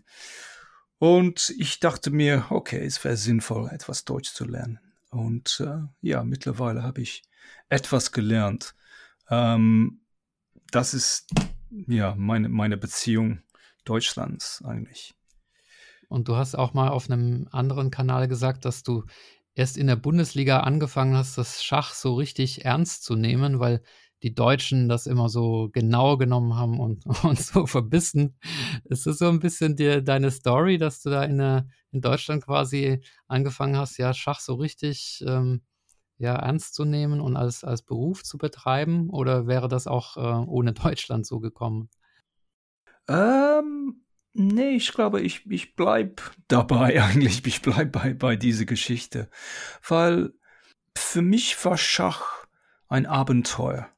Und 0.97 1.53
ich 1.57 1.79
dachte 1.79 2.09
mir, 2.09 2.45
okay, 2.49 2.83
es 2.83 3.03
wäre 3.03 3.17
sinnvoll, 3.17 3.69
etwas 3.71 4.05
Deutsch 4.05 4.33
zu 4.33 4.45
lernen. 4.45 4.79
Und 5.09 5.63
äh, 5.65 5.85
ja, 6.01 6.23
mittlerweile 6.23 6.83
habe 6.83 7.01
ich 7.01 7.23
etwas 7.69 8.11
gelernt. 8.11 8.75
Ähm, 9.29 10.01
das 10.71 10.93
ist 10.93 11.29
ja 11.69 12.15
meine, 12.17 12.49
meine 12.49 12.77
Beziehung 12.77 13.41
Deutschlands 13.85 14.63
eigentlich. 14.65 15.13
Und 16.09 16.27
du 16.27 16.35
hast 16.35 16.55
auch 16.55 16.73
mal 16.73 16.89
auf 16.89 17.09
einem 17.09 17.47
anderen 17.51 17.91
Kanal 17.91 18.27
gesagt, 18.27 18.65
dass 18.65 18.83
du 18.83 19.03
erst 19.55 19.77
in 19.77 19.87
der 19.87 19.95
Bundesliga 19.95 20.61
angefangen 20.61 21.15
hast, 21.15 21.37
das 21.37 21.63
Schach 21.63 21.93
so 21.93 22.13
richtig 22.15 22.63
ernst 22.63 23.03
zu 23.03 23.15
nehmen, 23.15 23.59
weil 23.59 23.81
die 24.23 24.33
Deutschen 24.33 24.89
das 24.89 25.05
immer 25.05 25.29
so 25.29 25.69
genau 25.71 26.17
genommen 26.17 26.55
haben 26.55 26.79
und, 26.79 27.05
und 27.23 27.39
so 27.39 27.65
verbissen. 27.65 28.37
Ist 28.85 29.05
das 29.05 29.17
so 29.17 29.29
ein 29.29 29.39
bisschen 29.39 29.75
dir 29.75 30.01
deine 30.01 30.31
Story, 30.31 30.77
dass 30.77 31.01
du 31.01 31.09
da 31.09 31.23
in, 31.23 31.37
der, 31.37 31.67
in 31.91 32.01
Deutschland 32.01 32.45
quasi 32.45 33.01
angefangen 33.27 33.77
hast, 33.77 33.97
ja, 33.97 34.13
Schach 34.13 34.39
so 34.39 34.55
richtig 34.55 35.23
ähm, 35.27 35.61
ja, 36.17 36.35
ernst 36.35 36.73
zu 36.73 36.85
nehmen 36.85 37.21
und 37.21 37.35
als, 37.37 37.63
als 37.63 37.81
Beruf 37.81 38.23
zu 38.23 38.37
betreiben? 38.37 39.09
Oder 39.09 39.47
wäre 39.47 39.67
das 39.67 39.87
auch 39.87 40.17
äh, 40.17 40.45
ohne 40.47 40.73
Deutschland 40.73 41.25
so 41.25 41.39
gekommen? 41.39 41.89
Ähm, 43.07 44.01
nee, 44.33 44.71
ich 44.71 44.91
glaube, 44.93 45.21
ich, 45.21 45.49
ich 45.49 45.75
bleib 45.75 46.21
dabei 46.47 47.01
eigentlich. 47.01 47.45
Ich 47.45 47.61
bleib 47.61 47.91
bei, 47.91 48.13
bei 48.13 48.35
dieser 48.35 48.65
Geschichte. 48.65 49.29
Weil 49.87 50.33
für 50.97 51.21
mich 51.21 51.63
war 51.63 51.77
Schach 51.77 52.47
ein 52.87 53.05
Abenteuer. 53.05 53.89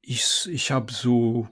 Ich, 0.00 0.48
ich 0.50 0.70
habe 0.70 0.92
so 0.92 1.48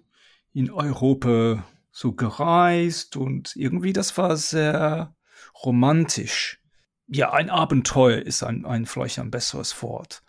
in 0.52 0.70
Europa 0.70 1.64
so 1.90 2.12
gereist 2.12 3.16
und 3.16 3.54
irgendwie 3.56 3.92
das 3.92 4.16
war 4.16 4.36
sehr 4.36 5.16
romantisch 5.64 6.60
ja, 7.06 7.32
ein 7.32 7.50
Abenteuer 7.50 8.18
ist 8.18 8.42
ein, 8.42 8.64
ein 8.64 8.86
vielleicht 8.86 9.18
ein 9.18 9.30
besseres 9.30 9.82
Wort. 9.82 10.22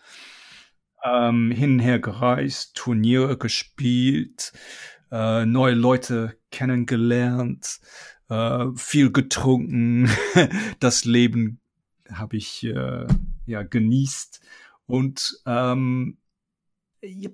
Ähm, 1.04 1.52
hin 1.52 1.74
und 1.74 1.80
her 1.80 2.00
gereist, 2.00 2.76
Turniere 2.76 3.38
gespielt, 3.38 4.54
äh, 5.12 5.46
neue 5.46 5.76
Leute 5.76 6.38
kennengelernt, 6.52 7.80
äh, 8.30 8.66
viel 8.76 9.12
getrunken, 9.12 10.10
das 10.80 11.06
Leben 11.06 11.60
habe 12.12 12.38
ich 12.38 12.64
äh, 12.64 13.08
ja 13.46 13.64
genießt. 13.64 14.42
Und 14.88 15.42
ähm, 15.46 16.18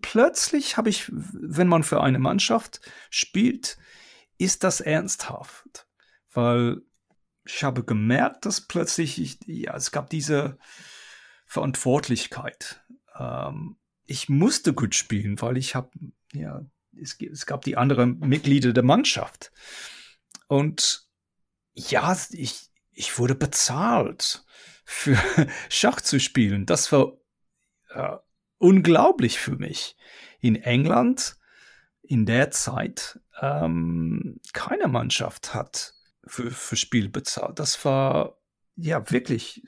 plötzlich 0.01 0.77
habe 0.77 0.89
ich, 0.89 1.09
wenn 1.11 1.67
man 1.67 1.83
für 1.83 2.01
eine 2.01 2.19
Mannschaft 2.19 2.81
spielt, 3.09 3.77
ist 4.37 4.63
das 4.63 4.81
ernsthaft, 4.81 5.87
weil 6.33 6.81
ich 7.45 7.63
habe 7.63 7.83
gemerkt, 7.83 8.45
dass 8.45 8.61
plötzlich, 8.61 9.19
ich, 9.19 9.39
ja, 9.45 9.75
es 9.75 9.91
gab 9.91 10.09
diese 10.09 10.57
Verantwortlichkeit. 11.45 12.83
Ähm, 13.17 13.77
ich 14.05 14.29
musste 14.29 14.73
gut 14.73 14.95
spielen, 14.95 15.41
weil 15.41 15.57
ich 15.57 15.75
habe, 15.75 15.89
ja, 16.33 16.65
es, 16.99 17.17
es, 17.19 17.45
gab 17.45 17.63
die 17.63 17.77
anderen 17.77 18.19
Mitglieder 18.19 18.73
der 18.73 18.83
Mannschaft. 18.83 19.51
Und 20.47 21.07
ja, 21.73 22.17
ich, 22.31 22.69
ich 22.91 23.17
wurde 23.17 23.35
bezahlt 23.35 24.45
für 24.85 25.17
Schach 25.69 26.01
zu 26.01 26.19
spielen. 26.19 26.65
Das 26.65 26.91
war 26.91 27.13
äh, 27.89 28.17
unglaublich 28.57 29.39
für 29.39 29.55
mich. 29.55 29.95
In 30.39 30.55
England 30.55 31.37
in 32.01 32.25
der 32.25 32.51
Zeit 32.51 33.19
ähm, 33.39 34.39
keine 34.53 34.87
Mannschaft 34.87 35.53
hat 35.53 35.93
für, 36.25 36.51
für 36.51 36.75
Spiel 36.75 37.09
bezahlt. 37.09 37.59
Das 37.59 37.83
war 37.85 38.37
ja 38.75 39.09
wirklich 39.11 39.63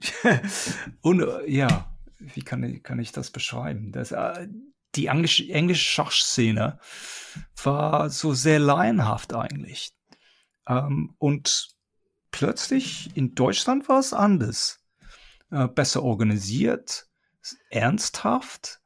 und 1.00 1.24
ja, 1.46 1.96
wie 2.18 2.42
kann 2.42 2.62
ich, 2.62 2.82
kann 2.82 2.98
ich 2.98 3.12
das 3.12 3.30
beschreiben? 3.30 3.92
Das, 3.92 4.12
äh, 4.12 4.48
die 4.94 5.06
englische, 5.06 5.48
englische 5.52 5.84
Schachszene 5.84 6.78
war 7.62 8.10
so 8.10 8.32
sehr 8.32 8.58
laienhaft 8.58 9.34
eigentlich. 9.34 9.92
Ähm, 10.66 11.14
und 11.18 11.68
plötzlich 12.30 13.16
in 13.16 13.34
Deutschland 13.34 13.88
war 13.88 13.98
es 13.98 14.12
anders. 14.12 14.80
Äh, 15.50 15.68
besser 15.68 16.02
organisiert, 16.02 17.08
ernsthaft. 17.70 18.80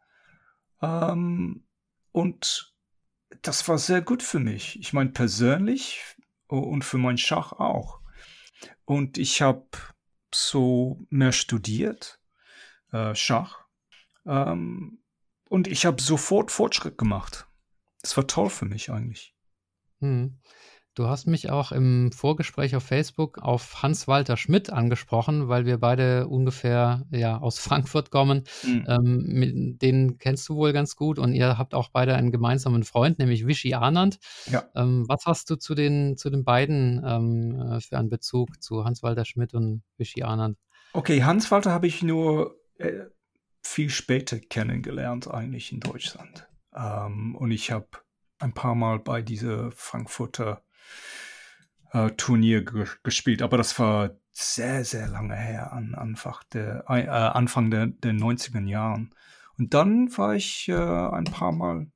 Ähm, 0.80 1.64
und 2.12 2.74
das 3.42 3.66
war 3.68 3.78
sehr 3.78 4.02
gut 4.02 4.22
für 4.22 4.38
mich. 4.38 4.78
Ich 4.78 4.92
meine, 4.92 5.10
persönlich 5.10 6.02
und 6.58 6.84
für 6.84 6.98
mein 6.98 7.18
Schach 7.18 7.52
auch. 7.52 8.00
Und 8.84 9.18
ich 9.18 9.42
habe 9.42 9.66
so 10.34 11.04
mehr 11.10 11.32
studiert, 11.32 12.20
äh, 12.92 13.14
Schach. 13.14 13.64
Ähm, 14.26 15.02
und 15.48 15.66
ich 15.66 15.84
habe 15.84 16.00
sofort 16.00 16.50
Fortschritt 16.50 16.96
gemacht. 16.96 17.46
Das 18.00 18.16
war 18.16 18.26
toll 18.26 18.50
für 18.50 18.64
mich 18.64 18.90
eigentlich. 18.90 19.34
Hm. 20.00 20.40
Du 20.94 21.06
hast 21.06 21.26
mich 21.26 21.48
auch 21.48 21.72
im 21.72 22.12
Vorgespräch 22.12 22.76
auf 22.76 22.82
Facebook 22.82 23.38
auf 23.38 23.82
Hans-Walter 23.82 24.36
Schmidt 24.36 24.70
angesprochen, 24.70 25.48
weil 25.48 25.64
wir 25.64 25.78
beide 25.78 26.28
ungefähr 26.28 27.06
ja, 27.10 27.38
aus 27.38 27.58
Frankfurt 27.60 28.10
kommen. 28.10 28.44
Mhm. 28.62 28.84
Ähm, 28.86 29.78
den 29.80 30.18
kennst 30.18 30.48
du 30.50 30.56
wohl 30.56 30.74
ganz 30.74 30.94
gut 30.94 31.18
und 31.18 31.32
ihr 31.32 31.56
habt 31.56 31.74
auch 31.74 31.88
beide 31.88 32.14
einen 32.14 32.30
gemeinsamen 32.30 32.84
Freund, 32.84 33.18
nämlich 33.18 33.46
Vichy 33.46 33.72
Anand. 33.72 34.18
Ja. 34.50 34.64
Ähm, 34.74 35.06
was 35.08 35.24
hast 35.24 35.48
du 35.48 35.56
zu 35.56 35.74
den, 35.74 36.18
zu 36.18 36.28
den 36.28 36.44
beiden 36.44 37.02
ähm, 37.06 37.58
äh, 37.58 37.80
für 37.80 37.96
einen 37.96 38.10
Bezug 38.10 38.62
zu 38.62 38.84
Hans-Walter 38.84 39.24
Schmidt 39.24 39.54
und 39.54 39.82
Vichy 39.96 40.22
Anand? 40.24 40.58
Okay, 40.92 41.22
Hans-Walter 41.22 41.72
habe 41.72 41.86
ich 41.86 42.02
nur 42.02 42.60
äh, 42.76 43.04
viel 43.62 43.88
später 43.88 44.38
kennengelernt, 44.38 45.26
eigentlich 45.26 45.72
in 45.72 45.80
Deutschland. 45.80 46.48
Ähm, 46.76 47.34
und 47.34 47.50
ich 47.50 47.70
habe 47.70 47.88
ein 48.38 48.52
paar 48.52 48.74
Mal 48.74 48.98
bei 48.98 49.22
dieser 49.22 49.70
Frankfurter 49.72 50.62
äh, 51.92 52.10
Turnier 52.12 52.64
gespielt, 53.02 53.42
aber 53.42 53.56
das 53.56 53.78
war 53.78 54.16
sehr, 54.32 54.84
sehr 54.84 55.08
lange 55.08 55.36
her, 55.36 55.72
an 55.72 55.94
Anfang 55.94 56.38
der, 56.52 56.84
äh, 56.88 57.06
Anfang 57.08 57.70
der, 57.70 57.86
der 57.86 58.12
90er 58.12 58.66
Jahren. 58.66 59.14
Und 59.58 59.74
dann 59.74 60.16
war 60.16 60.34
ich 60.34 60.68
äh, 60.68 60.74
ein 60.74 61.24
paar 61.24 61.52
Mal 61.52 61.90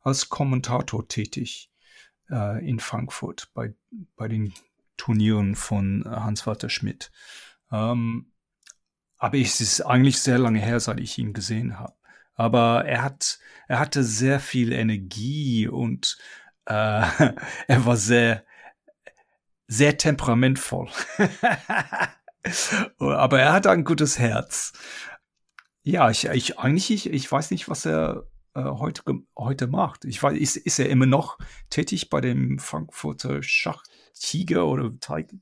als 0.00 0.28
Kommentator 0.28 1.06
tätig 1.08 1.70
äh, 2.30 2.66
in 2.66 2.78
Frankfurt 2.78 3.50
bei, 3.54 3.74
bei 4.16 4.28
den 4.28 4.54
Turnieren 4.96 5.56
von 5.56 6.04
Hans-Walter 6.06 6.68
Schmidt. 6.68 7.10
Ähm, 7.72 8.32
aber 9.16 9.38
es 9.38 9.60
ist 9.60 9.82
eigentlich 9.82 10.20
sehr 10.20 10.38
lange 10.38 10.60
her, 10.60 10.80
seit 10.80 11.00
ich 11.00 11.18
ihn 11.18 11.32
gesehen 11.32 11.78
habe. 11.78 11.94
Aber 12.34 12.86
er 12.86 13.02
hat, 13.02 13.38
er 13.68 13.78
hatte 13.78 14.02
sehr 14.02 14.40
viel 14.40 14.72
Energie 14.72 15.68
und 15.68 16.16
äh, 16.70 16.72
er 17.66 17.84
war 17.84 17.96
sehr, 17.96 18.44
sehr 19.66 19.98
temperamentvoll. 19.98 20.88
Aber 22.98 23.40
er 23.40 23.52
hatte 23.52 23.70
ein 23.70 23.84
gutes 23.84 24.18
Herz. 24.18 24.72
Ja, 25.82 26.10
ich, 26.10 26.26
ich 26.26 26.58
eigentlich, 26.58 26.90
ich, 26.90 27.10
ich 27.12 27.30
weiß 27.30 27.50
nicht, 27.50 27.68
was 27.68 27.84
er 27.86 28.26
äh, 28.54 28.62
heute, 28.62 29.02
heute 29.36 29.66
macht. 29.66 30.04
Ich 30.04 30.22
weiß, 30.22 30.38
ist, 30.38 30.56
ist 30.56 30.78
er 30.78 30.88
immer 30.88 31.06
noch 31.06 31.38
tätig 31.70 32.08
bei 32.08 32.20
dem 32.20 32.58
Frankfurter 32.58 33.42
Schachtiger 33.42 34.66
oder 34.66 34.90
Tiger? 35.00 35.36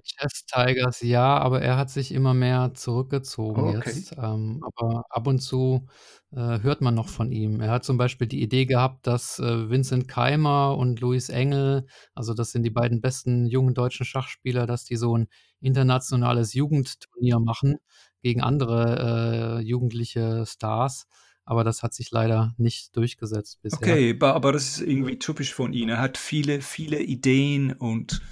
Chess 0.00 0.44
Tigers, 0.46 1.00
ja, 1.02 1.38
aber 1.38 1.60
er 1.62 1.76
hat 1.76 1.90
sich 1.90 2.12
immer 2.12 2.34
mehr 2.34 2.72
zurückgezogen 2.74 3.66
Okay. 3.66 4.02
jetzt. 4.02 4.12
Ähm, 4.18 4.60
aber 4.62 5.04
ab 5.10 5.26
und 5.26 5.40
zu 5.40 5.86
äh, 6.32 6.60
hört 6.60 6.80
man 6.80 6.94
noch 6.94 7.08
von 7.08 7.30
ihm. 7.32 7.60
Er 7.60 7.70
hat 7.70 7.84
zum 7.84 7.96
Beispiel 7.96 8.26
die 8.26 8.42
Idee 8.42 8.66
gehabt, 8.66 9.06
dass 9.06 9.38
äh, 9.38 9.70
Vincent 9.70 10.08
Keimer 10.08 10.76
und 10.76 11.00
Luis 11.00 11.28
Engel, 11.28 11.86
also 12.14 12.34
das 12.34 12.52
sind 12.52 12.62
die 12.64 12.70
beiden 12.70 13.00
besten 13.00 13.46
jungen 13.46 13.74
deutschen 13.74 14.06
Schachspieler, 14.06 14.66
dass 14.66 14.84
die 14.84 14.96
so 14.96 15.16
ein 15.16 15.28
internationales 15.60 16.54
Jugendturnier 16.54 17.40
machen 17.40 17.76
gegen 18.22 18.42
andere 18.42 19.58
äh, 19.60 19.62
jugendliche 19.62 20.44
Stars. 20.46 21.06
Aber 21.44 21.62
das 21.64 21.82
hat 21.82 21.92
sich 21.94 22.10
leider 22.10 22.54
nicht 22.56 22.96
durchgesetzt 22.96 23.60
bisher. 23.62 23.80
Okay, 23.82 24.14
aber, 24.16 24.34
aber 24.34 24.52
das 24.52 24.76
ist 24.78 24.80
irgendwie 24.80 25.18
typisch 25.18 25.52
von 25.54 25.72
ihm. 25.72 25.88
Er 25.88 25.98
hat 25.98 26.16
viele, 26.18 26.60
viele 26.60 27.00
Ideen 27.02 27.72
und, 27.72 28.22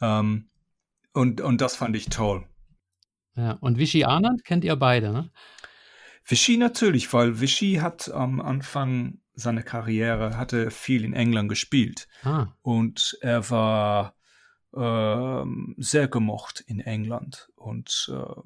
ähm, 0.00 0.49
und, 1.12 1.40
und 1.40 1.60
das 1.60 1.76
fand 1.76 1.96
ich 1.96 2.06
toll. 2.06 2.46
Ja, 3.36 3.52
und 3.60 3.78
Vichy 3.78 4.04
Anand 4.04 4.44
kennt 4.44 4.64
ihr 4.64 4.76
beide, 4.76 5.12
ne? 5.12 5.30
Vichy 6.24 6.56
natürlich, 6.56 7.12
weil 7.12 7.40
Vichy 7.40 7.76
hat 7.76 8.10
am 8.10 8.40
Anfang 8.40 9.20
seiner 9.34 9.62
Karriere 9.62 10.36
hatte 10.36 10.70
viel 10.70 11.04
in 11.04 11.14
England 11.14 11.48
gespielt 11.48 12.08
Ah, 12.22 12.48
und 12.62 13.16
er 13.22 13.48
war 13.50 14.14
ähm, 14.76 15.74
sehr 15.78 16.08
gemocht 16.08 16.62
in 16.66 16.80
England 16.80 17.50
und 17.56 18.12
äh, 18.12 18.40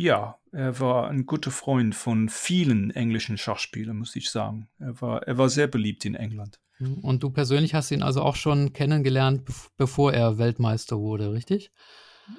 ja, 0.00 0.38
er 0.52 0.80
war 0.80 1.08
ein 1.08 1.26
guter 1.26 1.50
Freund 1.50 1.94
von 1.94 2.28
vielen 2.28 2.90
englischen 2.90 3.36
Schachspielern, 3.36 3.96
muss 3.96 4.16
ich 4.16 4.30
sagen. 4.30 4.68
Er 4.78 5.00
war, 5.00 5.22
er 5.24 5.38
war 5.38 5.48
sehr 5.48 5.66
beliebt 5.66 6.04
in 6.04 6.14
England. 6.14 6.60
Und 7.02 7.22
du 7.22 7.30
persönlich 7.30 7.74
hast 7.74 7.90
ihn 7.90 8.02
also 8.02 8.22
auch 8.22 8.36
schon 8.36 8.72
kennengelernt, 8.72 9.48
bev- 9.48 9.68
bevor 9.76 10.12
er 10.12 10.38
Weltmeister 10.38 10.98
wurde, 10.98 11.32
richtig? 11.32 11.70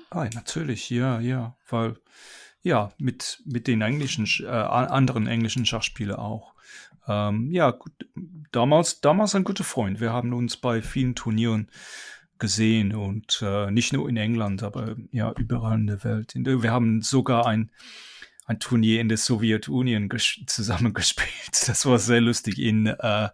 Ah, 0.09 0.27
natürlich, 0.33 0.89
ja, 0.89 1.19
ja, 1.19 1.55
weil 1.67 1.95
ja, 2.61 2.91
mit, 2.97 3.41
mit 3.45 3.67
den 3.67 3.81
englischen, 3.81 4.25
Sch- 4.25 4.45
äh, 4.45 4.49
anderen 4.49 5.27
englischen 5.27 5.65
Schachspielern 5.65 6.19
auch. 6.19 6.53
Ähm, 7.07 7.51
ja, 7.51 7.71
gut, 7.71 7.93
damals, 8.51 9.01
damals 9.01 9.33
ein 9.35 9.43
guter 9.45 9.63
Freund. 9.63 9.99
Wir 9.99 10.11
haben 10.11 10.33
uns 10.33 10.57
bei 10.57 10.81
vielen 10.81 11.15
Turnieren 11.15 11.69
gesehen 12.37 12.93
und 12.95 13.41
äh, 13.41 13.71
nicht 13.71 13.93
nur 13.93 14.07
in 14.09 14.17
England, 14.17 14.63
aber 14.63 14.95
ja, 15.11 15.33
überall 15.37 15.77
in 15.79 15.87
der 15.87 16.03
Welt. 16.03 16.33
Wir 16.35 16.71
haben 16.71 17.01
sogar 17.01 17.45
ein, 17.45 17.71
ein 18.49 18.59
Turnier 18.59 18.99
in 18.99 19.09
der 19.09 19.17
Sowjetunion 19.19 20.09
ges- 20.09 20.45
zusammengespielt. 20.47 21.29
Das 21.67 21.85
war 21.85 21.99
sehr 21.99 22.19
lustig 22.19 22.57
in 22.57 22.87
äh, 22.87 23.29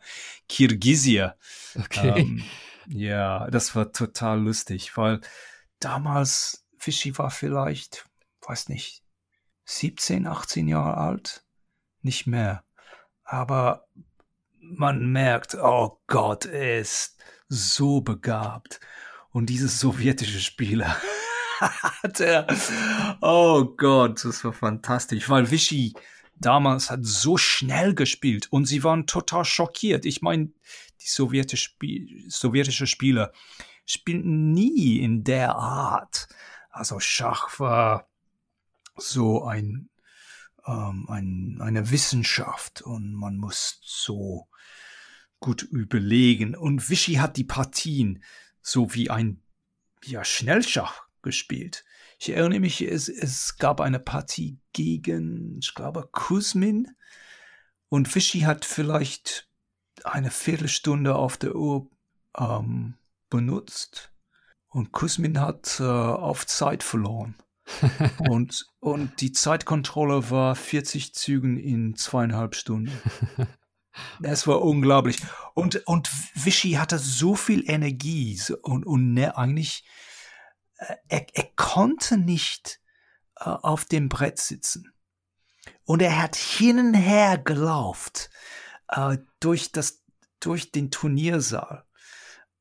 Kirgisien. 0.50 1.32
Okay. 1.80 2.20
Ähm, 2.20 2.44
ja, 2.88 3.50
das 3.50 3.76
war 3.76 3.92
total 3.94 4.42
lustig, 4.42 4.98
weil 4.98 5.22
damals 5.80 6.66
Fischi 6.78 7.18
war 7.18 7.32
vielleicht, 7.32 8.06
weiß 8.46 8.68
nicht, 8.70 9.04
17, 9.64 10.28
18 10.28 10.68
Jahre 10.68 10.98
alt, 10.98 11.44
nicht 12.02 12.28
mehr. 12.28 12.64
Aber 13.24 13.88
man 14.60 15.12
merkt, 15.12 15.56
oh 15.56 16.02
Gott, 16.08 16.46
er 16.46 16.80
ist 16.80 17.18
so 17.48 18.02
begabt. 18.02 18.80
Und 19.30 19.48
dieses 19.48 19.80
sowjetische 19.80 20.42
Spieler 20.42 20.96
hat 21.60 22.20
er, 22.20 22.48
oh 23.22 23.66
Gott, 23.66 24.24
das 24.24 24.44
war 24.44 24.54
fantastisch, 24.54 25.30
weil 25.30 25.50
Vichy 25.50 25.94
damals 26.38 26.90
hat 26.90 27.00
so 27.04 27.38
schnell 27.38 27.94
gespielt 27.94 28.48
und 28.52 28.66
sie 28.66 28.84
waren 28.84 29.08
total 29.08 29.46
schockiert. 29.46 30.06
Ich 30.06 30.22
meine, 30.22 30.52
die 31.02 31.08
sowjetische, 31.08 31.70
Spie 31.70 32.26
sowjetische 32.28 32.88
Spieler 32.88 33.32
spielten 33.86 34.52
nie 34.52 35.00
in 35.00 35.24
der 35.24 35.56
Art. 35.56 36.28
Also 36.70 37.00
Schach 37.00 37.60
war 37.60 38.10
so 38.98 39.46
ein, 39.46 39.90
ähm, 40.66 41.08
ein, 41.10 41.60
eine 41.62 41.92
Wissenschaft 41.92 42.82
und 42.82 43.14
man 43.14 43.38
muss 43.38 43.80
so 43.84 44.48
gut 45.40 45.62
überlegen. 45.62 46.56
Und 46.56 46.90
Vichy 46.90 47.16
hat 47.16 47.38
die 47.38 47.44
Partien 47.44 48.24
so 48.62 48.94
wie 48.94 49.10
ein 49.10 49.42
ja, 50.04 50.24
Schnellschach 50.24 51.05
gespielt. 51.26 51.84
Ich 52.18 52.30
erinnere 52.30 52.62
mich, 52.62 52.82
es, 52.82 53.10
es 53.10 53.58
gab 53.58 53.82
eine 53.82 54.00
Partie 54.00 54.58
gegen, 54.72 55.60
ich 55.60 55.74
glaube, 55.76 56.08
Kuzmin. 56.12 56.96
Und 57.90 58.14
Vichy 58.16 58.42
hat 58.42 58.64
vielleicht 58.64 59.50
eine 60.06 60.32
Viertelstunde 60.32 61.16
auf 61.16 61.36
der 61.36 61.56
Uhr 61.56 61.90
ähm, 62.38 62.94
benutzt. 63.30 64.14
Und 64.70 64.94
Kuzmin 64.94 65.42
hat 65.42 65.80
äh, 65.80 65.84
auf 65.84 66.48
Zeit 66.48 66.84
verloren. 66.84 67.36
und, 68.30 68.68
und 68.80 69.20
die 69.22 69.32
Zeitkontrolle 69.32 70.30
war 70.30 70.56
40 70.56 71.14
Zügen 71.14 71.58
in 71.58 71.96
zweieinhalb 71.96 72.56
Stunden. 72.56 72.92
Es 74.22 74.46
war 74.46 74.62
unglaublich. 74.62 75.18
Und, 75.54 75.88
und 75.88 76.10
Vichy 76.34 76.74
hatte 76.74 77.00
so 77.00 77.36
viel 77.36 77.70
Energie 77.70 78.40
und, 78.62 78.86
und 78.86 79.14
ne, 79.14 79.38
eigentlich, 79.38 79.86
er, 80.78 81.26
er 81.34 81.50
konnte 81.56 82.18
nicht 82.18 82.80
äh, 83.38 83.50
auf 83.50 83.86
dem 83.86 84.10
Brett 84.10 84.40
sitzen. 84.40 84.92
Und 85.84 86.02
er 86.02 86.22
hat 86.22 86.36
hin 86.36 86.80
und 86.80 86.94
her 86.94 87.38
gelauft 87.38 88.30
äh, 88.90 89.18
durch, 89.40 89.72
das, 89.72 90.04
durch 90.40 90.72
den 90.72 90.92
Turniersaal. 90.92 91.86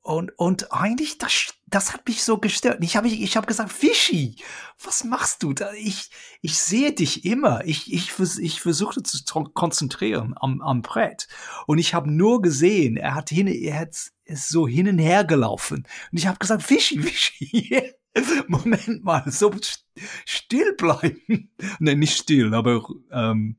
Und, 0.00 0.38
und 0.38 0.70
eigentlich, 0.70 1.16
das, 1.16 1.54
das 1.66 1.94
hat 1.94 2.06
mich 2.06 2.22
so 2.22 2.36
gestört. 2.36 2.84
Ich 2.84 2.94
habe 2.94 3.08
ich 3.08 3.36
hab 3.38 3.46
gesagt, 3.46 3.72
Fischi, 3.72 4.36
was 4.82 5.02
machst 5.02 5.42
du 5.42 5.54
da? 5.54 5.72
Ich, 5.72 6.10
ich 6.42 6.58
sehe 6.58 6.92
dich 6.92 7.24
immer. 7.24 7.64
Ich, 7.64 7.90
ich, 7.90 8.12
ich 8.38 8.60
versuchte 8.60 9.02
zu 9.02 9.24
konzentrieren 9.54 10.34
am, 10.38 10.60
am 10.60 10.82
Brett. 10.82 11.26
Und 11.66 11.78
ich 11.78 11.94
habe 11.94 12.10
nur 12.10 12.42
gesehen, 12.42 12.98
er 12.98 13.14
hat 13.14 13.30
hin, 13.30 13.46
er 13.46 13.80
hat, 13.80 13.96
ist 14.24 14.50
so 14.50 14.68
hin 14.68 14.88
und 14.88 14.98
her 14.98 15.24
gelaufen. 15.24 15.86
Und 16.12 16.18
ich 16.18 16.26
habe 16.26 16.38
gesagt, 16.38 16.62
Fischi, 16.62 17.00
Fischi, 17.00 17.82
Moment 18.48 19.04
mal, 19.04 19.24
so 19.30 19.50
st- 19.50 19.82
still 20.24 20.74
bleiben. 20.76 21.50
Nein, 21.78 21.98
nicht 21.98 22.16
still, 22.16 22.54
aber 22.54 22.86
ähm, 23.10 23.56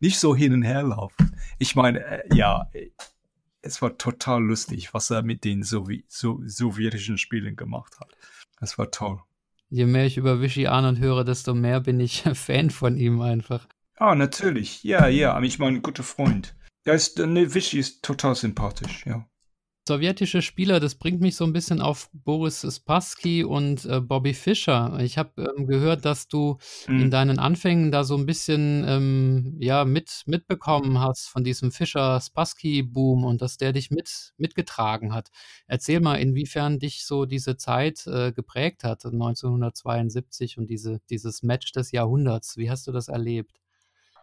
nicht 0.00 0.18
so 0.18 0.34
hin 0.34 0.52
und 0.54 0.62
her 0.62 0.82
laufen. 0.82 1.36
Ich 1.58 1.74
meine, 1.76 2.04
äh, 2.04 2.34
ja, 2.34 2.70
es 3.60 3.80
war 3.82 3.96
total 3.98 4.42
lustig, 4.42 4.92
was 4.94 5.10
er 5.10 5.22
mit 5.22 5.44
den 5.44 5.62
Sowi 5.62 6.04
so 6.08 6.40
sowjetischen 6.44 7.18
Spielen 7.18 7.56
gemacht 7.56 7.98
hat. 8.00 8.10
Das 8.60 8.78
war 8.78 8.90
toll. 8.90 9.20
Je 9.70 9.86
mehr 9.86 10.04
ich 10.06 10.16
über 10.16 10.40
Vichy 10.40 10.66
Anand 10.66 10.98
höre, 10.98 11.24
desto 11.24 11.54
mehr 11.54 11.80
bin 11.80 12.00
ich 12.00 12.22
Fan 12.34 12.70
von 12.70 12.96
ihm 12.96 13.20
einfach. 13.20 13.66
Ah, 13.96 14.14
natürlich. 14.14 14.82
Ja, 14.82 15.06
ja, 15.06 15.40
ich 15.42 15.58
meine, 15.58 15.78
ein 15.78 15.82
guter 15.82 16.02
Freund. 16.02 16.56
Der 16.84 16.94
ist, 16.94 17.18
ne, 17.18 17.54
Vichy 17.54 17.78
ist 17.78 18.02
total 18.02 18.34
sympathisch, 18.34 19.06
ja. 19.06 19.26
Sowjetische 19.84 20.42
Spieler, 20.42 20.78
das 20.78 20.94
bringt 20.94 21.20
mich 21.20 21.34
so 21.34 21.44
ein 21.44 21.52
bisschen 21.52 21.80
auf 21.80 22.08
Boris 22.12 22.64
Spassky 22.70 23.42
und 23.42 23.84
äh, 23.84 24.00
Bobby 24.00 24.32
Fischer. 24.32 24.96
Ich 25.00 25.18
habe 25.18 25.52
ähm, 25.58 25.66
gehört, 25.66 26.04
dass 26.04 26.28
du 26.28 26.58
in 26.96 27.08
Mhm. 27.08 27.10
deinen 27.10 27.38
Anfängen 27.40 27.90
da 27.90 28.04
so 28.04 28.16
ein 28.16 28.24
bisschen 28.24 28.84
ähm, 28.86 29.56
ja, 29.58 29.84
mit, 29.84 30.22
mitbekommen 30.26 31.00
hast 31.00 31.26
von 31.28 31.42
diesem 31.42 31.72
Fischer-Spassky-Boom 31.72 33.24
und 33.24 33.42
dass 33.42 33.56
der 33.56 33.72
dich 33.72 33.90
mit, 33.90 34.32
mitgetragen 34.36 35.12
hat. 35.14 35.30
Erzähl 35.66 35.98
mal, 36.00 36.14
inwiefern 36.14 36.78
dich 36.78 37.04
so 37.04 37.24
diese 37.24 37.56
Zeit 37.56 38.06
äh, 38.06 38.30
geprägt 38.30 38.84
hat, 38.84 39.04
1972 39.04 40.58
und 40.58 40.70
diese, 40.70 41.00
dieses 41.10 41.42
Match 41.42 41.72
des 41.72 41.90
Jahrhunderts. 41.90 42.56
Wie 42.56 42.70
hast 42.70 42.86
du 42.86 42.92
das 42.92 43.08
erlebt? 43.08 43.56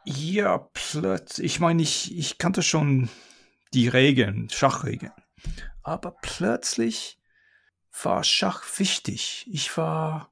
Ja, 0.05 0.69
plötzlich. 0.73 1.45
Ich 1.45 1.59
meine, 1.59 1.81
ich, 1.81 2.17
ich 2.17 2.37
kannte 2.37 2.63
schon 2.63 3.09
die 3.73 3.87
Regeln, 3.87 4.49
Schachregeln. 4.49 5.11
Aber 5.83 6.15
plötzlich 6.21 7.19
war 8.03 8.23
Schach 8.23 8.63
wichtig. 8.77 9.47
Ich 9.51 9.75
war, 9.77 10.31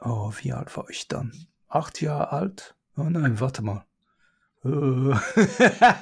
oh, 0.00 0.32
wie 0.42 0.52
alt 0.52 0.76
war 0.76 0.88
ich 0.90 1.08
dann? 1.08 1.46
Acht 1.68 2.00
Jahre 2.00 2.32
alt? 2.32 2.74
Oh 2.96 3.04
nein, 3.04 3.40
warte 3.40 3.62
mal. 3.62 3.84
Äh, 4.64 5.14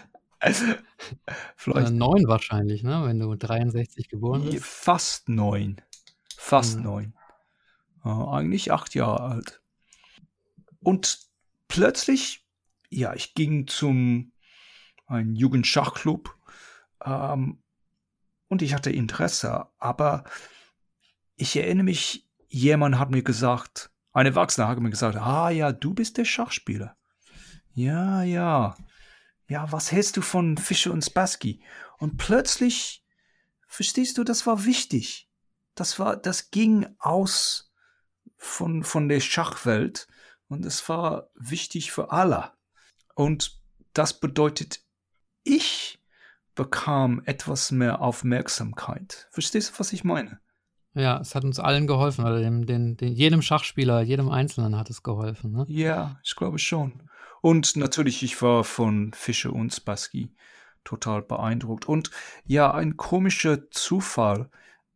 Äh, 0.45 0.53
Vielleicht 1.55 1.93
neun 1.93 2.27
wahrscheinlich, 2.27 2.83
ne? 2.83 3.05
wenn 3.05 3.21
du 3.21 3.37
63 3.37 4.09
geboren 4.09 4.45
bist. 4.45 4.65
fast 4.65 5.29
neun. 5.29 5.81
Fast 6.37 6.79
Mhm. 6.79 6.83
neun. 6.83 7.15
Äh, 8.05 8.09
eigentlich 8.09 8.73
acht 8.73 8.97
Jahre 8.97 9.21
alt. 9.23 9.63
Und 10.81 11.21
plötzlich, 11.69 12.45
ja, 12.91 13.15
ich 13.15 13.35
ging 13.35 13.69
zum 13.69 14.33
ein 15.07 15.37
Jugendschachclub 15.37 16.37
ähm, 17.05 17.62
und 18.53 18.61
ich 18.61 18.75
hatte 18.75 18.91
Interesse, 18.91 19.67
aber 19.79 20.25
ich 21.37 21.57
erinnere 21.57 21.85
mich, 21.85 22.29
jemand 22.49 22.99
hat 22.99 23.11
mir 23.11 23.23
gesagt, 23.23 23.91
ein 24.13 24.27
Erwachsener 24.27 24.69
hat 24.69 24.79
mir 24.79 24.91
gesagt, 24.91 25.17
ah 25.17 25.49
ja, 25.49 25.73
du 25.73 25.95
bist 25.95 26.19
der 26.19 26.27
Schachspieler. 26.27 26.95
Ja, 27.73 28.23
ja. 28.23 28.77
ja, 29.49 29.73
was 29.73 29.91
hältst 29.91 30.19
du 30.19 30.21
von 30.21 30.59
Fischer 30.59 30.93
und 30.93 31.03
Spassky? 31.03 31.65
Und 31.97 32.19
plötzlich, 32.19 33.07
verstehst 33.69 34.19
du, 34.19 34.23
das 34.23 34.47
war 34.47 34.67
wichtig. 34.67 35.31
Das 35.75 35.99
war, 35.99 36.19
das 36.19 36.51
ging 36.51 36.87
aus 36.99 37.73
von, 38.37 38.85
von 38.85 39.09
der 39.09 39.21
Schachwelt 39.21 40.09
und 40.49 40.67
es 40.67 40.87
war 40.91 41.31
wichtig 41.35 41.91
für 41.91 42.13
alle. 42.13 42.53
Und 43.15 43.63
das 43.95 44.21
bedeutet, 44.21 44.85
ich 45.43 46.02
bekam 46.55 47.23
etwas 47.25 47.71
mehr 47.71 48.01
Aufmerksamkeit. 48.01 49.29
Verstehst 49.31 49.71
du, 49.71 49.81
was 49.81 49.93
ich 49.93 50.05
meine? 50.05 50.41
Ja, 50.95 51.19
es 51.21 51.35
hat 51.35 51.45
uns 51.45 51.59
allen 51.59 51.87
geholfen, 51.87 52.25
oder 52.25 52.41
dem, 52.41 52.67
den, 52.67 52.97
den, 52.97 53.15
jedem 53.15 53.41
Schachspieler, 53.41 54.03
jedem 54.03 54.29
Einzelnen 54.29 54.77
hat 54.77 54.91
es 54.91 55.03
geholfen. 55.03 55.53
Ne? 55.53 55.65
Ja, 55.69 56.21
ich 56.23 56.37
glaube 56.37 56.59
schon. 56.59 57.09
Und 57.41 57.77
natürlich, 57.77 58.23
ich 58.23 58.41
war 58.43 58.63
von 58.63 59.13
Fischer 59.15 59.53
und 59.53 59.73
Spassky 59.73 60.35
total 60.85 61.23
beeindruckt. 61.23 61.87
Und 61.87 62.11
ja, 62.45 62.73
ein 62.73 62.97
komischer 62.97 63.71
Zufall. 63.71 64.51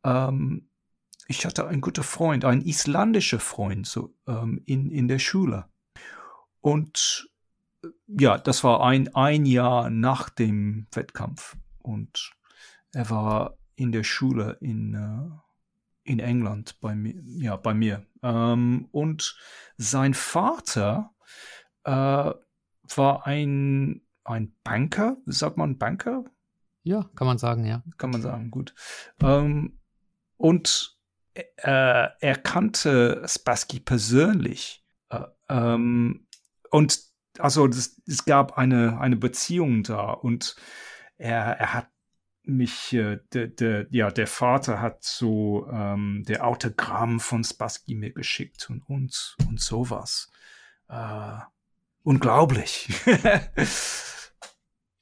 Ähm, 0.04 0.68
ich 1.28 1.46
hatte 1.46 1.66
einen 1.66 1.80
guten 1.80 2.04
Freund, 2.04 2.44
einen 2.44 2.64
isländischen 2.64 3.40
Freund 3.40 3.86
so, 3.86 4.14
ähm, 4.28 4.62
in, 4.66 4.90
in 4.90 5.08
der 5.08 5.18
Schule. 5.18 5.66
Und 6.60 7.28
ja, 8.06 8.38
das 8.38 8.64
war 8.64 8.84
ein, 8.84 9.14
ein 9.14 9.46
Jahr 9.46 9.90
nach 9.90 10.30
dem 10.30 10.86
Wettkampf. 10.92 11.56
Und 11.82 12.32
er 12.92 13.10
war 13.10 13.58
in 13.74 13.92
der 13.92 14.04
Schule 14.04 14.56
in, 14.60 14.94
äh, 14.94 16.10
in 16.10 16.18
England 16.18 16.80
bei 16.80 16.94
mir. 16.94 17.20
Ja, 17.24 17.56
bei 17.56 17.74
mir. 17.74 18.06
Ähm, 18.22 18.88
und 18.92 19.36
sein 19.76 20.14
Vater 20.14 21.10
äh, 21.84 21.90
war 21.92 23.26
ein, 23.26 24.02
ein 24.24 24.54
Banker, 24.62 25.16
sagt 25.26 25.56
man 25.56 25.78
Banker? 25.78 26.24
Ja, 26.82 27.10
kann 27.16 27.26
man 27.26 27.38
sagen, 27.38 27.64
ja. 27.64 27.82
Kann 27.98 28.10
man 28.10 28.22
sagen, 28.22 28.50
gut. 28.50 28.74
Ähm, 29.20 29.80
und 30.36 30.96
äh, 31.34 31.42
er 32.20 32.36
kannte 32.42 33.22
Spassky 33.26 33.80
persönlich. 33.80 34.84
Äh, 35.10 35.24
ähm, 35.48 36.26
und 36.70 37.05
also 37.40 37.66
das, 37.66 38.00
es 38.06 38.24
gab 38.24 38.58
eine, 38.58 38.98
eine 39.00 39.16
Beziehung 39.16 39.82
da 39.82 40.10
und 40.10 40.56
er, 41.18 41.58
er 41.58 41.74
hat 41.74 41.88
mich, 42.46 42.92
äh, 42.92 43.18
de, 43.34 43.48
de, 43.48 43.86
ja, 43.90 44.10
der 44.10 44.26
Vater 44.26 44.80
hat 44.80 45.02
so 45.02 45.66
ähm, 45.70 46.24
der 46.26 46.46
Autogramm 46.46 47.20
von 47.20 47.42
Spassky 47.44 47.94
mir 47.94 48.12
geschickt 48.12 48.70
und, 48.70 48.82
und, 48.88 49.36
und 49.48 49.60
sowas. 49.60 50.30
Äh, 50.88 51.38
unglaublich. 52.04 52.88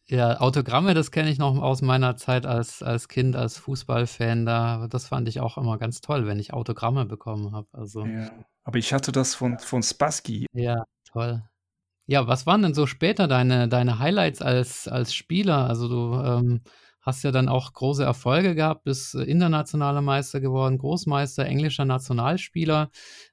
ja, 0.07 0.41
Autogramme, 0.41 0.95
das 0.95 1.11
kenne 1.11 1.31
ich 1.31 1.39
noch 1.39 1.61
aus 1.61 1.83
meiner 1.83 2.17
Zeit 2.17 2.47
als, 2.47 2.83
als 2.83 3.09
Kind, 3.09 3.37
als 3.37 3.59
Fußballfan. 3.59 4.47
Da, 4.47 4.89
das 4.89 5.09
fand 5.09 5.29
ich 5.29 5.41
auch 5.41 5.59
immer 5.59 5.77
ganz 5.77 6.01
toll, 6.01 6.27
wenn 6.27 6.39
ich 6.39 6.55
Autogramme 6.55 7.05
bekommen 7.05 7.53
habe. 7.53 7.69
Also. 7.73 8.07
Ja, 8.07 8.31
aber 8.65 8.79
ich 8.79 8.95
hatte 8.95 9.13
das 9.13 9.35
von, 9.35 9.59
von 9.59 9.83
Spassky. 9.83 10.47
Ja, 10.55 10.85
toll. 11.05 11.43
Ja, 12.07 12.27
was 12.27 12.47
waren 12.47 12.63
denn 12.63 12.75
so 12.75 12.87
später 12.87 13.29
deine, 13.29 13.69
deine 13.69 13.99
Highlights 13.99 14.43
als, 14.43 14.89
als 14.89 15.15
Spieler? 15.15 15.69
Also 15.69 15.89
du 15.89 16.23
ähm, 16.23 16.61
hast 17.01 17.23
ja 17.25 17.31
dann 17.31 17.49
auch 17.49 17.73
große 17.73 18.03
Erfolge 18.05 18.55
gehabt, 18.55 18.85
bist 18.85 19.15
internationaler 19.15 20.03
Meister 20.03 20.41
geworden, 20.41 20.79
Großmeister, 20.79 21.45
englischer 21.47 21.85
Nationalspieler. 21.85 22.91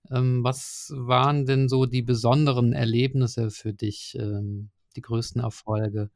Ähm, 0.09 0.43
was 0.43 0.93
waren 0.95 1.45
denn 1.45 1.69
so 1.69 1.85
die 1.85 2.01
besonderen 2.01 2.73
Erlebnisse 2.73 3.49
für 3.49 3.73
dich, 3.73 4.17
ähm, 4.19 4.71
die 4.95 5.01
größten 5.01 5.41
Erfolge? 5.41 6.09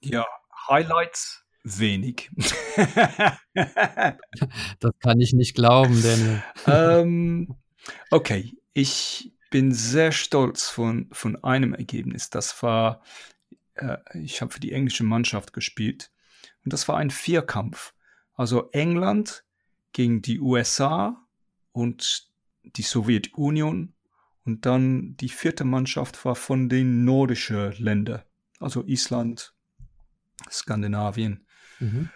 Ja, 0.00 0.26
Highlights 0.68 1.44
wenig. 1.62 2.30
das 3.54 4.92
kann 5.00 5.20
ich 5.20 5.32
nicht 5.32 5.54
glauben, 5.54 6.02
Daniel. 6.02 6.42
ähm, 6.66 7.56
okay, 8.10 8.56
ich 8.72 9.32
bin 9.50 9.72
sehr 9.72 10.12
stolz 10.12 10.68
von, 10.68 11.08
von 11.12 11.42
einem 11.42 11.74
Ergebnis. 11.74 12.30
Das 12.30 12.62
war, 12.62 13.02
äh, 13.74 13.96
ich 14.14 14.40
habe 14.40 14.52
für 14.52 14.60
die 14.60 14.72
englische 14.72 15.04
Mannschaft 15.04 15.52
gespielt 15.52 16.10
und 16.64 16.72
das 16.72 16.88
war 16.88 16.96
ein 16.96 17.10
Vierkampf. 17.10 17.94
Also 18.34 18.70
England 18.70 19.44
gegen 19.92 20.22
die 20.22 20.40
USA 20.40 21.26
und 21.72 22.30
die 22.64 22.82
Sowjetunion. 22.82 23.94
Und 24.44 24.66
dann 24.66 25.16
die 25.16 25.28
vierte 25.28 25.64
Mannschaft 25.64 26.24
war 26.24 26.34
von 26.34 26.68
den 26.68 27.04
nordischen 27.04 27.72
Ländern. 27.72 28.22
Also 28.58 28.84
Island, 28.84 29.54
Skandinavien. 30.50 31.46
Mhm. 31.78 32.08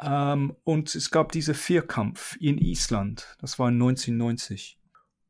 Ähm, 0.00 0.56
und 0.64 0.94
es 0.94 1.10
gab 1.10 1.32
diese 1.32 1.54
Vierkampf 1.54 2.36
in 2.40 2.58
Island. 2.58 3.36
Das 3.40 3.58
war 3.58 3.68
1990. 3.68 4.78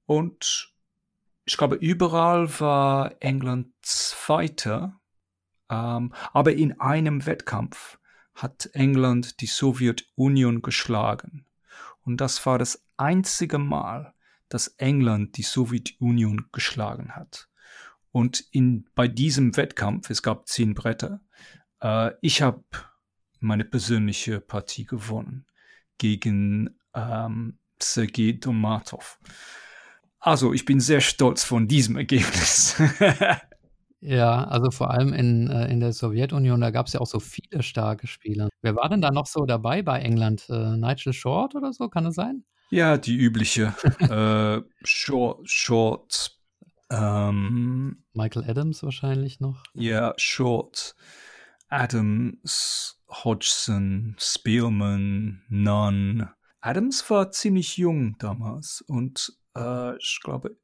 Und 0.07 0.73
ich 1.49 1.57
glaube, 1.57 1.77
überall 1.77 2.61
war 2.61 3.15
England 3.21 3.69
Zweiter. 3.81 5.01
Ähm, 5.71 6.13
aber 6.35 6.53
in 6.53 6.79
einem 6.79 7.25
Wettkampf 7.25 7.99
hat 8.35 8.69
England 8.75 9.41
die 9.41 9.47
Sowjetunion 9.47 10.61
geschlagen. 10.61 11.47
Und 12.03 12.21
das 12.21 12.45
war 12.45 12.59
das 12.59 12.85
einzige 12.99 13.57
Mal, 13.57 14.13
dass 14.51 14.69
England 14.77 15.39
die 15.39 15.43
Sowjetunion 15.43 16.49
geschlagen 16.53 17.17
hat. 17.17 17.49
Und 18.13 18.45
in, 18.51 18.87
bei 18.95 19.09
diesem 19.09 19.57
Wettkampf, 19.57 20.11
es 20.11 20.23
gab 20.23 20.49
zehn 20.49 20.75
Bretter, 20.75 21.23
äh, 21.81 22.11
ich 22.21 22.43
habe 22.43 22.63
meine 23.41 23.65
persönliche 23.65 24.41
Partie 24.43 24.85
gewonnen 24.85 25.47
gegen 25.97 26.79
ähm, 26.93 27.59
Sergei 27.81 28.33
Domatov. 28.33 29.19
Also 30.21 30.53
ich 30.53 30.65
bin 30.65 30.81
sehr 30.81 31.01
stolz 31.01 31.45
von 31.45 31.69
diesem 31.69 31.97
Ergebnis. 31.97 32.77
Ja, 34.01 34.45
also 34.45 34.71
vor 34.71 34.91
allem 34.91 35.13
in, 35.13 35.51
äh, 35.51 35.71
in 35.73 35.81
der 35.81 35.93
Sowjetunion, 35.93 36.61
da 36.61 36.71
gab 36.71 36.87
es 36.87 36.93
ja 36.93 37.01
auch 37.01 37.07
so 37.07 37.19
viele 37.19 37.63
starke 37.63 38.07
Spieler. 38.07 38.49
Wer 38.63 38.77
war 38.77 38.89
denn 38.89 39.01
da 39.01 39.11
noch 39.11 39.27
so 39.27 39.45
dabei 39.45 39.83
bei 39.83 40.01
England? 40.01 40.47
Äh, 40.49 40.77
Nigel 40.77 41.13
Short 41.13 41.57
oder 41.57 41.73
so, 41.73 41.89
kann 41.89 42.07
es 42.07 42.15
sein? 42.15 42.45
Ja, 42.71 42.97
die 42.97 43.17
übliche. 43.17 43.75
äh, 43.99 44.63
Short, 44.85 45.51
Short. 45.51 46.39
Ähm, 46.91 48.05
Michael 48.13 48.49
Adams 48.49 48.83
wahrscheinlich 48.83 49.41
noch. 49.41 49.65
Ja, 49.75 50.15
Short. 50.17 50.95
Adams, 51.69 53.03
Hodgson, 53.09 54.17
Spielman, 54.19 55.43
Nunn. 55.49 56.29
Adams 56.61 57.09
war 57.11 57.31
ziemlich 57.31 57.77
jung 57.77 58.17
damals 58.19 58.83
und 58.87 59.38
äh, 59.59 59.97
ich 59.99 60.21
glaube, 60.23 60.57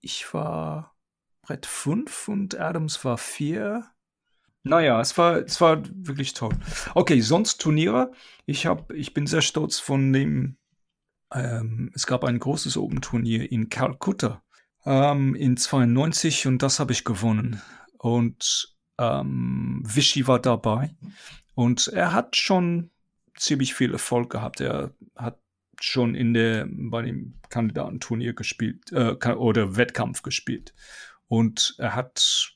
ich 0.00 0.32
war 0.34 0.94
Brett 1.42 1.66
5 1.66 2.28
und 2.28 2.58
Adams 2.58 3.04
war 3.04 3.18
4. 3.18 3.84
Naja, 4.64 5.00
es 5.00 5.18
war, 5.18 5.38
es 5.38 5.60
war 5.60 5.82
wirklich 5.92 6.34
toll. 6.34 6.56
Okay, 6.94 7.20
sonst 7.20 7.60
Turniere. 7.60 8.12
Ich, 8.46 8.66
hab, 8.66 8.92
ich 8.92 9.12
bin 9.14 9.26
sehr 9.26 9.42
stolz 9.42 9.78
von 9.78 10.12
dem. 10.12 10.56
Ähm, 11.32 11.90
es 11.94 12.06
gab 12.06 12.24
ein 12.24 12.38
großes 12.38 12.76
Open-Turnier 12.76 13.50
in 13.50 13.70
Calcutta 13.70 14.42
ähm, 14.84 15.34
in 15.34 15.56
92 15.56 16.46
und 16.46 16.62
das 16.62 16.78
habe 16.78 16.92
ich 16.92 17.04
gewonnen. 17.04 17.60
Und 17.98 18.76
ähm, 18.98 19.82
Vichy 19.84 20.26
war 20.26 20.38
dabei 20.38 20.94
und 21.54 21.88
er 21.88 22.12
hat 22.12 22.36
schon 22.36 22.90
ziemlich 23.36 23.74
viel 23.74 23.92
Erfolg 23.92 24.30
gehabt. 24.30 24.60
Er 24.60 24.94
hat 25.16 25.40
schon 25.84 26.14
in 26.14 26.34
der, 26.34 26.66
bei 26.70 27.02
dem 27.02 27.34
Kandidatenturnier 27.48 28.34
gespielt 28.34 28.92
äh, 28.92 29.14
oder 29.32 29.76
Wettkampf 29.76 30.22
gespielt. 30.22 30.74
Und 31.28 31.74
er 31.78 31.94
hat 31.94 32.54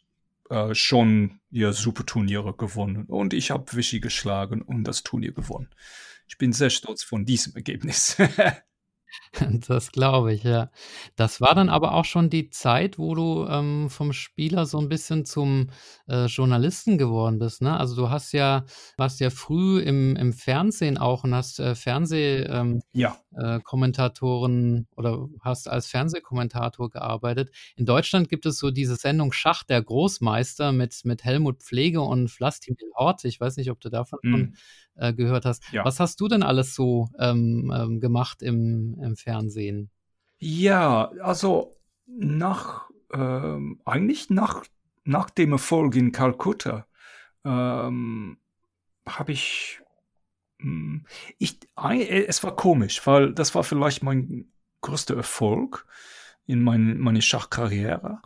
äh, 0.50 0.74
schon 0.74 1.40
ja, 1.50 1.72
super 1.72 2.06
Turniere 2.06 2.54
gewonnen. 2.54 3.06
Und 3.06 3.34
ich 3.34 3.50
habe 3.50 3.76
Vichy 3.76 4.00
geschlagen 4.00 4.62
und 4.62 4.84
das 4.84 5.02
Turnier 5.02 5.32
gewonnen. 5.32 5.68
Ich 6.28 6.38
bin 6.38 6.52
sehr 6.52 6.70
stolz 6.70 7.02
von 7.02 7.24
diesem 7.24 7.54
Ergebnis. 7.54 8.16
Das 9.68 9.92
glaube 9.92 10.32
ich, 10.32 10.44
ja. 10.44 10.70
Das 11.16 11.40
war 11.40 11.54
dann 11.54 11.68
aber 11.68 11.94
auch 11.94 12.04
schon 12.04 12.30
die 12.30 12.50
Zeit, 12.50 12.98
wo 12.98 13.14
du 13.14 13.46
ähm, 13.48 13.88
vom 13.90 14.12
Spieler 14.12 14.66
so 14.66 14.78
ein 14.78 14.88
bisschen 14.88 15.24
zum 15.24 15.68
äh, 16.08 16.26
Journalisten 16.26 16.98
geworden 16.98 17.38
bist, 17.38 17.62
ne? 17.62 17.78
Also 17.78 17.96
du 17.96 18.10
hast 18.10 18.32
ja, 18.32 18.64
warst 18.96 19.20
ja 19.20 19.30
früh 19.30 19.80
im, 19.80 20.16
im 20.16 20.32
Fernsehen 20.32 20.98
auch 20.98 21.24
und 21.24 21.34
hast 21.34 21.60
äh, 21.60 21.74
Fernsehkommentatoren 21.74 22.76
ähm, 22.76 22.82
ja. 22.94 23.16
äh, 24.06 24.84
oder 24.96 25.28
hast 25.40 25.68
als 25.68 25.86
Fernsehkommentator 25.86 26.90
gearbeitet. 26.90 27.50
In 27.76 27.86
Deutschland 27.86 28.28
gibt 28.28 28.46
es 28.46 28.58
so 28.58 28.70
diese 28.70 28.96
Sendung 28.96 29.32
Schach 29.32 29.64
der 29.64 29.82
Großmeister 29.82 30.72
mit, 30.72 31.00
mit 31.04 31.24
Helmut 31.24 31.62
Pflege 31.62 32.00
und 32.00 32.30
Vlastimil 32.30 32.90
Hort. 32.94 33.24
Ich 33.24 33.40
weiß 33.40 33.56
nicht, 33.56 33.70
ob 33.70 33.80
du 33.80 33.90
davon 33.90 34.18
schon 34.22 34.56
äh, 34.96 35.12
gehört 35.12 35.44
hast. 35.44 35.62
Ja. 35.72 35.84
Was 35.84 36.00
hast 36.00 36.20
du 36.20 36.28
denn 36.28 36.42
alles 36.42 36.74
so 36.74 37.08
ähm, 37.18 37.72
ähm, 37.74 38.00
gemacht 38.00 38.42
im, 38.42 38.98
im 39.02 39.16
Fernsehen? 39.16 39.90
Ja, 40.38 41.10
also 41.22 41.74
nach, 42.06 42.90
ähm, 43.12 43.80
eigentlich 43.84 44.30
nach, 44.30 44.64
nach 45.04 45.30
dem 45.30 45.52
Erfolg 45.52 45.96
in 45.96 46.12
Kalkutta 46.12 46.86
ähm, 47.44 48.38
habe 49.08 49.32
ich, 49.32 49.80
hm, 50.60 51.06
ich, 51.38 51.60
es 51.76 52.42
war 52.42 52.56
komisch, 52.56 53.06
weil 53.06 53.32
das 53.32 53.54
war 53.54 53.64
vielleicht 53.64 54.02
mein 54.02 54.52
größter 54.80 55.16
Erfolg 55.16 55.86
in 56.46 56.62
mein, 56.62 56.98
meine 56.98 57.22
Schachkarriere. 57.22 58.20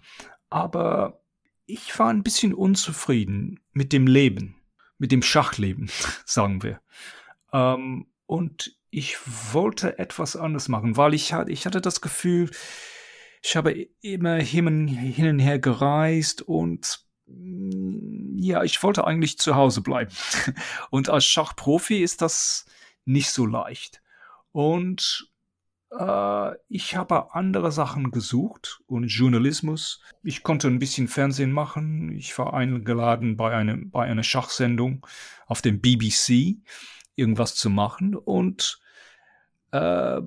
Aber 0.48 1.22
ich 1.66 1.96
war 1.98 2.08
ein 2.08 2.22
bisschen 2.22 2.52
unzufrieden 2.52 3.60
mit 3.72 3.92
dem 3.92 4.06
Leben, 4.06 4.56
mit 5.00 5.10
dem 5.10 5.22
Schachleben, 5.22 5.90
sagen 6.24 6.62
wir. 6.62 6.80
Ähm, 7.52 8.06
und 8.26 8.76
ich 8.90 9.16
wollte 9.52 9.98
etwas 9.98 10.36
anderes 10.36 10.68
machen, 10.68 10.96
weil 10.96 11.14
ich 11.14 11.32
hatte, 11.32 11.50
ich 11.50 11.66
hatte 11.66 11.80
das 11.80 12.00
Gefühl, 12.00 12.50
ich 13.42 13.56
habe 13.56 13.88
immer 14.02 14.36
hin, 14.36 14.86
hin 14.86 15.28
und 15.28 15.38
her 15.38 15.58
gereist 15.58 16.42
und 16.42 17.00
mm, 17.26 18.36
ja, 18.38 18.62
ich 18.62 18.82
wollte 18.82 19.06
eigentlich 19.06 19.38
zu 19.38 19.54
Hause 19.54 19.80
bleiben. 19.80 20.12
Und 20.90 21.10
als 21.10 21.26
Schachprofi 21.26 22.02
ist 22.02 22.22
das 22.22 22.64
nicht 23.04 23.30
so 23.30 23.44
leicht. 23.44 24.00
Und 24.52 25.29
äh, 25.90 26.52
ich 26.68 26.96
habe 26.96 27.34
andere 27.34 27.72
Sachen 27.72 28.10
gesucht 28.10 28.80
und 28.86 29.04
Journalismus. 29.04 30.02
Ich 30.22 30.42
konnte 30.42 30.68
ein 30.68 30.78
bisschen 30.78 31.08
Fernsehen 31.08 31.52
machen. 31.52 32.12
Ich 32.12 32.36
war 32.38 32.54
eingeladen 32.54 33.36
bei, 33.36 33.54
einem, 33.54 33.90
bei 33.90 34.04
einer 34.04 34.22
Schachsendung 34.22 35.06
auf 35.46 35.62
dem 35.62 35.80
BBC, 35.80 36.58
irgendwas 37.16 37.54
zu 37.54 37.70
machen. 37.70 38.14
Und 38.14 38.80
äh, 39.72 40.20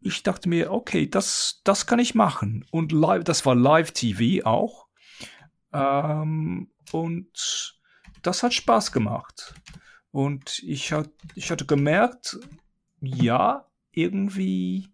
ich 0.00 0.22
dachte 0.22 0.48
mir, 0.48 0.72
okay, 0.72 1.08
das, 1.08 1.60
das 1.64 1.86
kann 1.86 1.98
ich 1.98 2.14
machen. 2.14 2.64
Und 2.70 2.92
live, 2.92 3.24
das 3.24 3.46
war 3.46 3.54
Live-TV 3.54 4.44
auch. 4.46 4.88
Ähm, 5.72 6.70
und 6.92 7.80
das 8.22 8.42
hat 8.42 8.54
Spaß 8.54 8.92
gemacht. 8.92 9.54
Und 10.10 10.60
ich, 10.60 10.92
hat, 10.92 11.10
ich 11.34 11.50
hatte 11.50 11.66
gemerkt, 11.66 12.38
ja, 13.00 13.66
irgendwie, 13.92 14.93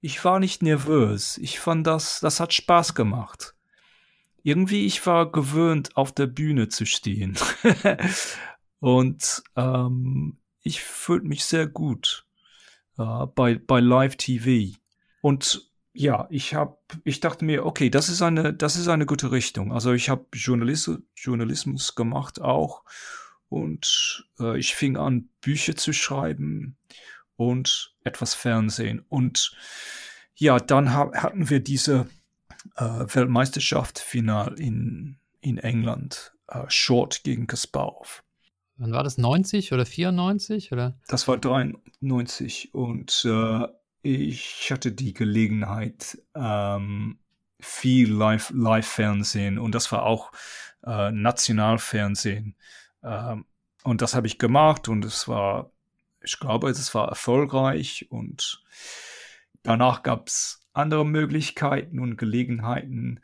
ich 0.00 0.24
war 0.24 0.38
nicht 0.40 0.62
nervös. 0.62 1.38
Ich 1.38 1.58
fand 1.60 1.86
das, 1.86 2.20
das 2.20 2.40
hat 2.40 2.52
Spaß 2.52 2.94
gemacht. 2.94 3.54
Irgendwie, 4.42 4.86
ich 4.86 5.04
war 5.06 5.30
gewöhnt, 5.30 5.96
auf 5.96 6.12
der 6.12 6.26
Bühne 6.26 6.68
zu 6.68 6.86
stehen. 6.86 7.36
und 8.78 9.42
ähm, 9.56 10.38
ich 10.62 10.82
fühlte 10.82 11.26
mich 11.26 11.44
sehr 11.44 11.66
gut 11.66 12.26
äh, 12.96 13.26
bei, 13.34 13.56
bei 13.56 13.80
Live 13.80 14.16
TV. 14.16 14.76
Und 15.20 15.68
ja, 15.92 16.28
ich 16.30 16.54
habe, 16.54 16.78
ich 17.02 17.18
dachte 17.18 17.44
mir, 17.44 17.66
okay, 17.66 17.90
das 17.90 18.08
ist 18.08 18.22
eine, 18.22 18.54
das 18.54 18.76
ist 18.76 18.88
eine 18.88 19.06
gute 19.06 19.32
Richtung. 19.32 19.72
Also 19.72 19.92
ich 19.92 20.08
habe 20.08 20.26
Journalist, 20.32 20.90
Journalismus 21.16 21.96
gemacht 21.96 22.40
auch 22.40 22.84
und 23.48 24.24
äh, 24.38 24.58
ich 24.58 24.76
fing 24.76 24.96
an, 24.96 25.30
Bücher 25.40 25.74
zu 25.74 25.92
schreiben 25.92 26.76
und 27.38 27.94
etwas 28.02 28.34
Fernsehen. 28.34 29.04
Und 29.08 29.56
ja, 30.34 30.58
dann 30.58 30.92
ha 30.92 31.10
hatten 31.14 31.48
wir 31.48 31.60
diese 31.60 32.08
äh, 32.76 32.82
Weltmeisterschaft 32.82 34.00
final 34.00 34.58
in, 34.58 35.18
in 35.40 35.56
England, 35.56 36.34
äh, 36.48 36.64
Short 36.68 37.22
gegen 37.22 37.46
Kasparov. 37.46 38.24
Wann 38.76 38.92
war 38.92 39.04
das? 39.04 39.18
90 39.18 39.72
oder 39.72 39.86
94? 39.86 40.72
Oder? 40.72 40.98
Das 41.06 41.28
war 41.28 41.38
93 41.38 42.74
und 42.74 43.24
äh, 43.24 43.66
ich 44.02 44.70
hatte 44.72 44.92
die 44.92 45.14
Gelegenheit, 45.14 46.18
ähm, 46.34 47.18
viel 47.60 48.12
Live-Fernsehen 48.12 49.54
Live 49.54 49.64
und 49.64 49.74
das 49.74 49.90
war 49.92 50.04
auch 50.04 50.32
äh, 50.84 51.10
Nationalfernsehen. 51.12 52.56
Ähm, 53.02 53.44
und 53.84 54.02
das 54.02 54.14
habe 54.14 54.26
ich 54.26 54.38
gemacht 54.38 54.88
und 54.88 55.04
es 55.04 55.28
war, 55.28 55.70
ich 56.22 56.38
glaube, 56.38 56.70
es 56.70 56.94
war 56.94 57.08
erfolgreich 57.08 58.06
und 58.10 58.62
danach 59.62 60.02
gab 60.02 60.28
es 60.28 60.60
andere 60.72 61.04
Möglichkeiten 61.04 61.98
und 61.98 62.16
Gelegenheiten, 62.16 63.20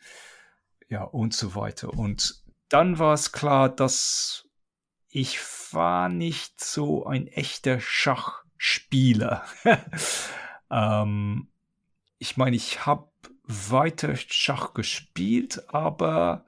ja, 0.88 1.02
und 1.02 1.34
so 1.34 1.54
weiter. 1.54 1.90
Und 1.92 2.42
dann 2.68 2.98
war 2.98 3.14
es 3.14 3.32
klar, 3.32 3.68
dass 3.68 4.48
ich 5.08 5.38
war 5.72 6.08
nicht 6.08 6.62
so 6.62 7.06
ein 7.06 7.28
echter 7.28 7.80
Schachspieler. 7.80 9.44
ähm, 10.70 11.48
ich 12.18 12.36
meine, 12.36 12.56
ich 12.56 12.84
habe 12.86 13.08
weiter 13.44 14.16
Schach 14.16 14.74
gespielt, 14.74 15.62
aber 15.68 16.46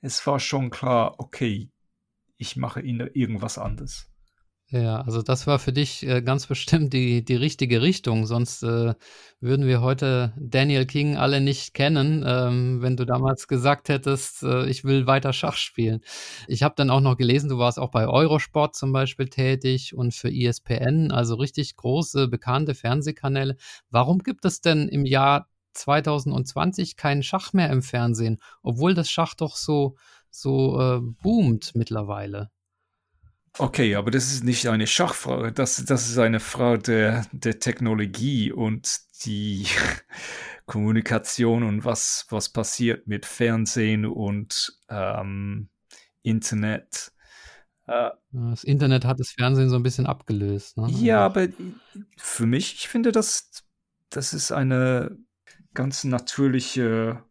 es 0.00 0.26
war 0.26 0.38
schon 0.38 0.70
klar, 0.70 1.18
okay, 1.18 1.70
ich 2.36 2.56
mache 2.56 2.80
irgendwas 2.80 3.58
anderes. 3.58 4.10
Ja, 4.70 5.00
also 5.02 5.22
das 5.22 5.46
war 5.46 5.60
für 5.60 5.72
dich 5.72 6.04
äh, 6.04 6.22
ganz 6.22 6.46
bestimmt 6.48 6.92
die, 6.92 7.24
die 7.24 7.36
richtige 7.36 7.82
Richtung. 7.82 8.26
Sonst 8.26 8.64
äh, 8.64 8.94
würden 9.38 9.64
wir 9.66 9.80
heute 9.80 10.32
Daniel 10.40 10.86
King 10.86 11.16
alle 11.16 11.40
nicht 11.40 11.72
kennen, 11.72 12.24
ähm, 12.26 12.82
wenn 12.82 12.96
du 12.96 13.04
damals 13.04 13.46
gesagt 13.46 13.88
hättest, 13.88 14.42
äh, 14.42 14.66
ich 14.66 14.82
will 14.82 15.06
weiter 15.06 15.32
Schach 15.32 15.54
spielen. 15.56 16.00
Ich 16.48 16.64
habe 16.64 16.74
dann 16.76 16.90
auch 16.90 17.00
noch 17.00 17.16
gelesen, 17.16 17.48
du 17.48 17.58
warst 17.58 17.78
auch 17.78 17.92
bei 17.92 18.08
Eurosport 18.08 18.74
zum 18.74 18.92
Beispiel 18.92 19.28
tätig 19.28 19.94
und 19.94 20.14
für 20.14 20.32
ESPN, 20.32 21.12
also 21.12 21.36
richtig 21.36 21.76
große, 21.76 22.26
bekannte 22.26 22.74
Fernsehkanäle. 22.74 23.56
Warum 23.90 24.18
gibt 24.18 24.44
es 24.44 24.62
denn 24.62 24.88
im 24.88 25.04
Jahr 25.06 25.48
2020 25.74 26.96
keinen 26.96 27.22
Schach 27.22 27.52
mehr 27.52 27.70
im 27.70 27.82
Fernsehen, 27.82 28.38
obwohl 28.64 28.94
das 28.94 29.10
Schach 29.10 29.34
doch 29.34 29.54
so, 29.54 29.94
so 30.30 30.80
äh, 30.80 31.00
boomt 31.22 31.72
mittlerweile? 31.76 32.50
Okay, 33.58 33.94
aber 33.94 34.10
das 34.10 34.32
ist 34.32 34.44
nicht 34.44 34.68
eine 34.68 34.86
Schachfrage, 34.86 35.52
das, 35.52 35.82
das 35.84 36.08
ist 36.08 36.18
eine 36.18 36.40
Frage 36.40 36.82
der, 36.82 37.26
der 37.32 37.58
Technologie 37.58 38.52
und 38.52 39.00
die 39.24 39.66
Kommunikation 40.66 41.62
und 41.62 41.84
was, 41.84 42.26
was 42.28 42.50
passiert 42.50 43.06
mit 43.06 43.24
Fernsehen 43.24 44.04
und 44.04 44.78
ähm, 44.90 45.68
Internet. 46.22 47.12
Äh, 47.86 48.10
das 48.32 48.64
Internet 48.64 49.04
hat 49.04 49.20
das 49.20 49.30
Fernsehen 49.30 49.70
so 49.70 49.76
ein 49.76 49.82
bisschen 49.82 50.06
abgelöst. 50.06 50.76
Ne? 50.76 50.88
Ja, 50.90 51.24
aber 51.24 51.48
für 52.18 52.46
mich, 52.46 52.74
ich 52.74 52.88
finde, 52.88 53.12
das, 53.12 53.64
das 54.10 54.34
ist 54.34 54.52
eine 54.52 55.16
ganz 55.72 56.04
natürliche 56.04 57.22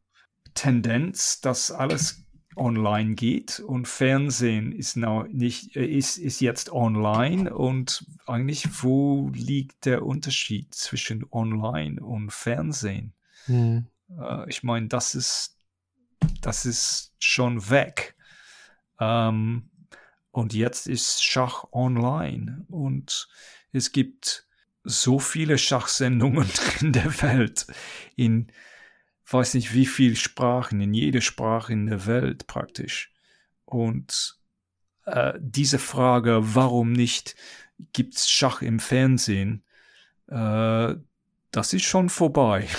Tendenz, 0.55 1.41
dass 1.41 1.71
alles 1.71 2.24
online 2.55 3.15
geht 3.15 3.59
und 3.59 3.87
Fernsehen 3.87 4.71
ist, 4.71 4.95
now 4.95 5.25
nicht, 5.27 5.75
äh, 5.75 5.85
ist, 5.85 6.17
ist 6.17 6.39
jetzt 6.39 6.71
online 6.71 7.53
und 7.53 8.05
eigentlich, 8.25 8.83
wo 8.83 9.29
liegt 9.33 9.85
der 9.85 10.05
Unterschied 10.05 10.73
zwischen 10.73 11.25
online 11.31 12.01
und 12.01 12.31
Fernsehen? 12.31 13.13
Hm. 13.45 13.87
Äh, 14.19 14.49
ich 14.49 14.63
meine, 14.63 14.87
das 14.87 15.15
ist, 15.15 15.57
das 16.41 16.65
ist 16.65 17.13
schon 17.19 17.69
weg. 17.69 18.15
Ähm, 18.99 19.69
und 20.31 20.53
jetzt 20.53 20.87
ist 20.87 21.23
Schach 21.23 21.65
online 21.71 22.65
und 22.69 23.29
es 23.71 23.91
gibt 23.91 24.47
so 24.83 25.19
viele 25.19 25.57
Schachsendungen 25.57 26.49
in 26.81 26.93
der 26.93 27.21
Welt 27.21 27.67
in 28.15 28.51
weiß 29.27 29.55
nicht 29.55 29.73
wie 29.73 29.85
viele 29.85 30.15
Sprachen, 30.15 30.81
in 30.81 30.93
jeder 30.93 31.21
Sprache 31.21 31.73
in 31.73 31.87
der 31.87 32.05
Welt 32.05 32.47
praktisch. 32.47 33.11
Und 33.65 34.39
äh, 35.05 35.33
diese 35.39 35.79
Frage, 35.79 36.39
warum 36.41 36.91
nicht 36.91 37.35
gibt's 37.93 38.29
Schach 38.29 38.61
im 38.61 38.79
Fernsehen, 38.79 39.63
äh, 40.27 40.95
das 41.51 41.73
ist 41.73 41.83
schon 41.83 42.09
vorbei. 42.09 42.67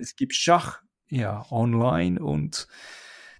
Es 0.00 0.14
gibt 0.14 0.32
Schach, 0.32 0.80
ja, 1.08 1.44
online 1.50 2.20
und 2.20 2.68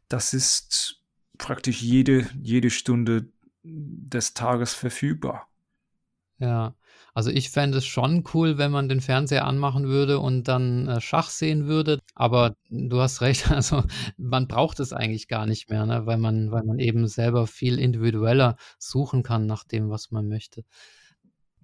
das 0.09 0.35
ist 0.35 1.01
praktisch 1.39 1.81
jede, 1.83 2.29
jede 2.43 2.69
Stunde 2.69 3.31
des 3.63 4.35
Tages 4.35 4.75
verfügbar. 4.75 5.49
Ja, 6.39 6.75
also 7.19 7.31
ich 7.33 7.51
fände 7.51 7.79
es 7.79 7.85
schon 7.85 8.23
cool, 8.33 8.59
wenn 8.59 8.71
man 8.71 8.89
den 8.89 9.01
Fernseher 9.01 9.45
anmachen 9.45 9.89
würde 9.89 10.21
und 10.21 10.47
dann 10.47 10.87
äh, 10.87 11.01
Schach 11.01 11.31
sehen 11.31 11.67
würde. 11.67 11.99
Aber 12.15 12.55
du 12.71 13.01
hast 13.01 13.23
recht, 13.23 13.51
also 13.51 13.83
man 14.17 14.47
braucht 14.47 14.79
es 14.79 14.93
eigentlich 14.93 15.27
gar 15.27 15.45
nicht 15.45 15.69
mehr, 15.69 15.85
ne? 15.85 16.07
weil, 16.07 16.19
man, 16.19 16.53
weil 16.53 16.63
man 16.63 16.79
eben 16.79 17.09
selber 17.09 17.49
viel 17.49 17.81
individueller 17.81 18.57
suchen 18.79 19.25
kann 19.25 19.47
nach 19.47 19.65
dem, 19.65 19.91
was 19.91 20.13
man 20.13 20.29
möchte. 20.29 20.63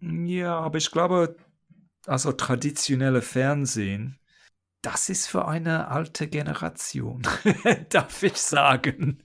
Ja, 0.00 0.58
aber 0.58 0.78
ich 0.78 0.90
glaube, 0.90 1.36
also 2.04 2.32
traditionelle 2.32 3.22
Fernsehen, 3.22 4.18
das 4.82 5.08
ist 5.08 5.28
für 5.28 5.46
eine 5.46 5.86
alte 5.86 6.26
Generation, 6.26 7.22
darf 7.90 8.24
ich 8.24 8.38
sagen. 8.38 9.22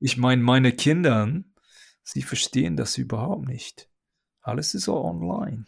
Ich 0.00 0.16
meine, 0.16 0.42
meine 0.42 0.72
Kinder, 0.72 1.28
sie 2.02 2.22
verstehen 2.22 2.78
das 2.78 2.96
überhaupt 2.96 3.46
nicht. 3.46 3.90
Alles 4.44 4.74
ist 4.74 4.88
online. 4.88 5.64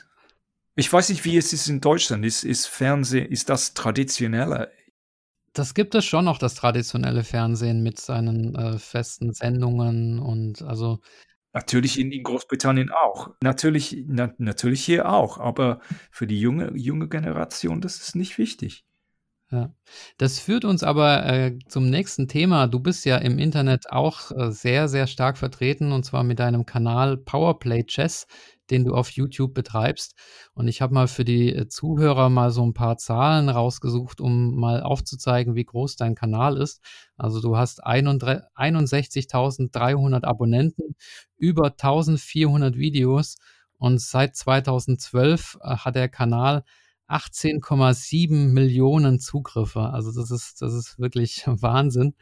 Ich 0.74 0.92
weiß 0.92 1.08
nicht, 1.08 1.24
wie 1.24 1.38
es 1.38 1.54
ist 1.54 1.68
in 1.68 1.80
Deutschland. 1.80 2.24
Ist, 2.24 2.44
ist 2.44 2.66
Fernsehen, 2.66 3.26
ist 3.30 3.48
das 3.48 3.72
traditioneller? 3.72 4.68
Das 5.54 5.72
gibt 5.72 5.94
es 5.94 6.04
schon 6.04 6.26
noch, 6.26 6.36
das 6.36 6.54
traditionelle 6.54 7.24
Fernsehen 7.24 7.82
mit 7.82 7.98
seinen, 7.98 8.54
äh, 8.54 8.78
festen 8.78 9.32
Sendungen 9.32 10.18
und 10.18 10.62
also 10.62 11.00
Natürlich 11.54 11.98
in 11.98 12.12
in 12.12 12.22
Großbritannien 12.22 12.90
auch. 12.90 13.30
Natürlich 13.42 14.04
na 14.06 14.30
natürlich 14.36 14.84
hier 14.84 15.08
auch, 15.10 15.38
aber 15.38 15.80
für 16.10 16.26
die 16.26 16.38
junge 16.38 16.76
junge 16.76 17.08
Generation, 17.08 17.80
das 17.80 17.96
ist 17.96 18.14
nicht 18.14 18.36
wichtig. 18.36 18.84
Ja. 19.50 19.72
Das 20.18 20.40
führt 20.40 20.64
uns 20.64 20.82
aber, 20.82 21.24
äh, 21.26 21.58
zum 21.68 21.88
nächsten 21.88 22.26
Thema. 22.26 22.66
Du 22.66 22.80
bist 22.80 23.04
ja 23.04 23.16
im 23.18 23.38
Internet 23.38 23.90
auch, 23.90 24.32
äh, 24.32 24.50
sehr, 24.50 24.88
sehr 24.88 25.06
stark 25.06 25.38
vertreten 25.38 25.92
und 25.92 26.04
zwar 26.04 26.24
mit 26.24 26.40
deinem 26.40 26.66
Kanal 26.66 27.16
Powerplay 27.16 27.84
Chess, 27.84 28.26
den 28.70 28.85
du 28.85 28.94
auf 28.94 29.11
YouTube 29.11 29.55
betreibst. 29.55 30.14
Und 30.55 30.68
ich 30.68 30.83
habe 30.83 30.94
mal 30.94 31.09
für 31.09 31.24
die, 31.24 31.52
äh, 31.55 31.68
Zuhörer 31.68 32.29
mal 32.31 32.50
so 32.50 32.64
ein 32.64 32.74
paar 32.74 32.96
Zahlen 32.98 33.48
rausgesucht, 33.48 34.20
um 34.20 34.57
mal 34.57 34.83
aufzuzeigen, 34.83 35.55
wie 35.55 35.64
groß 35.64 35.96
dein 35.96 36.14
Kanal 36.14 36.57
ist. 36.57 36.83
Also, 37.16 37.40
du 37.40 37.57
hast 37.57 37.85
einunddrei 37.85 38.42
61.300 38.55 40.24
Abonnenten, 40.24 40.96
über 41.37 41.70
1.400 41.70 42.76
Videos 42.76 43.37
und 43.79 44.00
seit 44.00 44.37
2012, 44.37 45.59
äh, 45.62 45.76
hat 45.76 45.94
der 45.96 46.09
Kanal 46.09 46.64
18,7 47.09 48.52
Millionen 48.52 49.20
Zugriffe. 49.20 49.81
Also 49.81 50.12
das 50.12 50.31
ist, 50.31 50.61
das 50.62 50.74
ist 50.74 50.98
wirklich 50.98 51.44
Wahnsinn. 51.46 52.14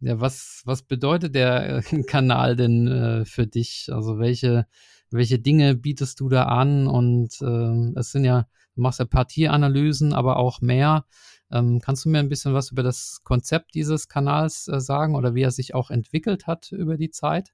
Ja, 0.00 0.20
was, 0.20 0.62
was 0.64 0.82
bedeutet 0.82 1.34
der 1.34 1.78
äh, 1.78 2.02
Kanal 2.04 2.56
denn 2.56 2.86
äh, 2.86 3.24
für 3.24 3.46
dich? 3.46 3.88
Also 3.92 4.18
welche, 4.18 4.66
welche 5.10 5.38
Dinge 5.38 5.74
bietest 5.74 6.20
du 6.20 6.28
da 6.28 6.44
an? 6.44 6.86
Und 6.86 7.40
äh, 7.40 7.98
es 7.98 8.12
sind 8.12 8.24
ja, 8.24 8.46
du 8.74 8.82
machst 8.82 8.98
ja 8.98 9.04
Partieanalysen, 9.04 10.12
aber 10.12 10.36
auch 10.36 10.60
mehr. 10.60 11.04
Ähm, 11.50 11.80
kannst 11.80 12.04
du 12.04 12.08
mir 12.08 12.18
ein 12.18 12.28
bisschen 12.28 12.54
was 12.54 12.70
über 12.70 12.82
das 12.82 13.20
Konzept 13.24 13.74
dieses 13.74 14.08
Kanals 14.08 14.68
äh, 14.68 14.80
sagen 14.80 15.16
oder 15.16 15.34
wie 15.34 15.42
er 15.42 15.50
sich 15.50 15.74
auch 15.74 15.90
entwickelt 15.90 16.46
hat 16.46 16.70
über 16.72 16.96
die 16.96 17.10
Zeit? 17.10 17.52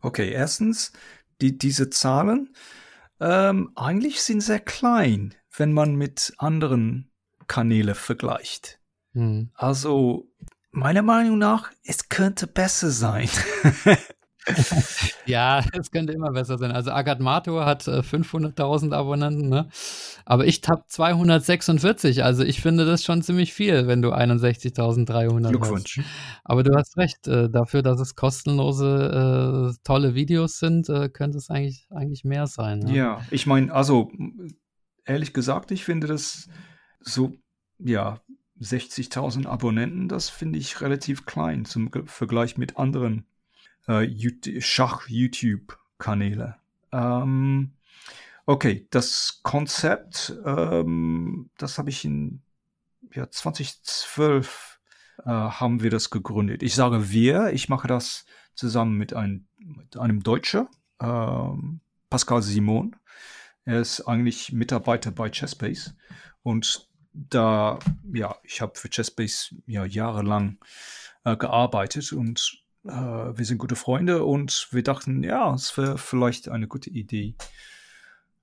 Okay, 0.00 0.30
erstens, 0.30 0.92
die, 1.40 1.58
diese 1.58 1.90
Zahlen 1.90 2.54
ähm, 3.20 3.70
eigentlich 3.76 4.22
sind 4.22 4.40
sehr 4.40 4.60
klein 4.60 5.34
wenn 5.56 5.72
man 5.72 5.94
mit 5.94 6.32
anderen 6.38 7.10
Kanälen 7.46 7.94
vergleicht. 7.94 8.80
Hm. 9.12 9.50
Also 9.54 10.30
meiner 10.70 11.02
Meinung 11.02 11.38
nach, 11.38 11.70
es 11.84 12.08
könnte 12.08 12.46
besser 12.46 12.90
sein. 12.90 13.28
ja, 15.26 15.64
es 15.78 15.90
könnte 15.90 16.12
immer 16.12 16.32
besser 16.32 16.58
sein. 16.58 16.72
Also 16.72 16.90
Agat 16.90 17.20
Mato 17.20 17.64
hat 17.64 17.86
äh, 17.86 18.00
500.000 18.00 18.92
Abonnenten, 18.92 19.48
ne? 19.48 19.68
aber 20.24 20.46
ich 20.46 20.60
habe 20.68 20.84
246. 20.86 22.24
Also 22.24 22.42
ich 22.42 22.60
finde 22.60 22.84
das 22.84 23.04
schon 23.04 23.22
ziemlich 23.22 23.52
viel, 23.52 23.86
wenn 23.86 24.02
du 24.02 24.12
61.300 24.12 25.48
Glückwunsch. 25.48 25.98
Hast. 25.98 26.06
Aber 26.44 26.62
du 26.62 26.74
hast 26.74 26.96
recht, 26.96 27.28
äh, 27.28 27.48
dafür, 27.48 27.82
dass 27.82 28.00
es 28.00 28.14
kostenlose, 28.14 29.72
äh, 29.72 29.78
tolle 29.84 30.14
Videos 30.14 30.58
sind, 30.58 30.88
äh, 30.88 31.08
könnte 31.08 31.38
es 31.38 31.48
eigentlich, 31.50 31.86
eigentlich 31.90 32.24
mehr 32.24 32.46
sein. 32.46 32.80
Ne? 32.80 32.96
Ja, 32.96 33.20
ich 33.30 33.46
meine, 33.46 33.72
also 33.72 34.10
ehrlich 35.04 35.32
gesagt, 35.32 35.70
ich 35.70 35.84
finde 35.84 36.08
das 36.08 36.48
so, 37.00 37.32
ja, 37.78 38.20
60.000 38.60 39.46
Abonnenten, 39.46 40.08
das 40.08 40.28
finde 40.28 40.58
ich 40.58 40.80
relativ 40.80 41.26
klein 41.26 41.64
zum 41.64 41.90
Vergleich 42.06 42.56
mit 42.58 42.76
anderen 42.76 43.26
äh, 43.86 44.60
Schach-YouTube-Kanäle. 44.60 46.56
Ähm, 46.92 47.72
okay, 48.46 48.86
das 48.90 49.40
Konzept, 49.42 50.34
ähm, 50.44 51.50
das 51.58 51.78
habe 51.78 51.90
ich 51.90 52.04
in 52.04 52.42
ja, 53.14 53.30
2012 53.30 54.80
äh, 55.24 55.30
haben 55.30 55.82
wir 55.82 55.90
das 55.90 56.10
gegründet. 56.10 56.62
Ich 56.62 56.74
sage 56.74 57.10
wir, 57.10 57.52
ich 57.52 57.68
mache 57.68 57.88
das 57.88 58.24
zusammen 58.54 58.96
mit, 58.96 59.14
ein, 59.14 59.46
mit 59.58 59.96
einem 59.96 60.22
Deutscher, 60.22 60.68
ähm, 61.00 61.80
Pascal 62.10 62.42
Simon. 62.42 62.96
Er 63.64 63.80
ist 63.80 64.02
eigentlich 64.02 64.52
Mitarbeiter 64.52 65.10
bei 65.10 65.30
Chessbase 65.30 65.94
und 66.42 66.88
da, 67.12 67.78
ja, 68.12 68.36
ich 68.42 68.60
habe 68.60 68.78
für 68.78 68.88
Chessbase 68.88 69.56
ja 69.66 69.84
jahrelang 69.84 70.58
äh, 71.24 71.36
gearbeitet 71.36 72.12
und 72.12 72.61
äh, 72.84 72.90
wir 72.90 73.44
sind 73.44 73.58
gute 73.58 73.76
Freunde 73.76 74.24
und 74.24 74.68
wir 74.70 74.82
dachten, 74.82 75.22
ja, 75.22 75.54
es 75.54 75.76
wäre 75.76 75.98
vielleicht 75.98 76.48
eine 76.48 76.68
gute 76.68 76.90
Idee, 76.90 77.34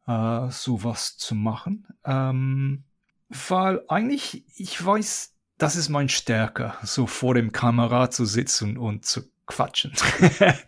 äh, 0.07 0.49
sowas 0.49 1.17
zu 1.17 1.35
machen. 1.35 1.87
Ähm, 2.05 2.83
weil 3.29 3.83
eigentlich, 3.87 4.43
ich 4.55 4.83
weiß, 4.83 5.35
das 5.57 5.75
ist 5.75 5.89
mein 5.89 6.09
Stärke, 6.09 6.73
so 6.83 7.05
vor 7.05 7.35
dem 7.35 7.51
Kamera 7.51 8.09
zu 8.09 8.25
sitzen 8.25 8.77
und 8.77 9.05
zu 9.05 9.21
quatschen. 9.45 9.93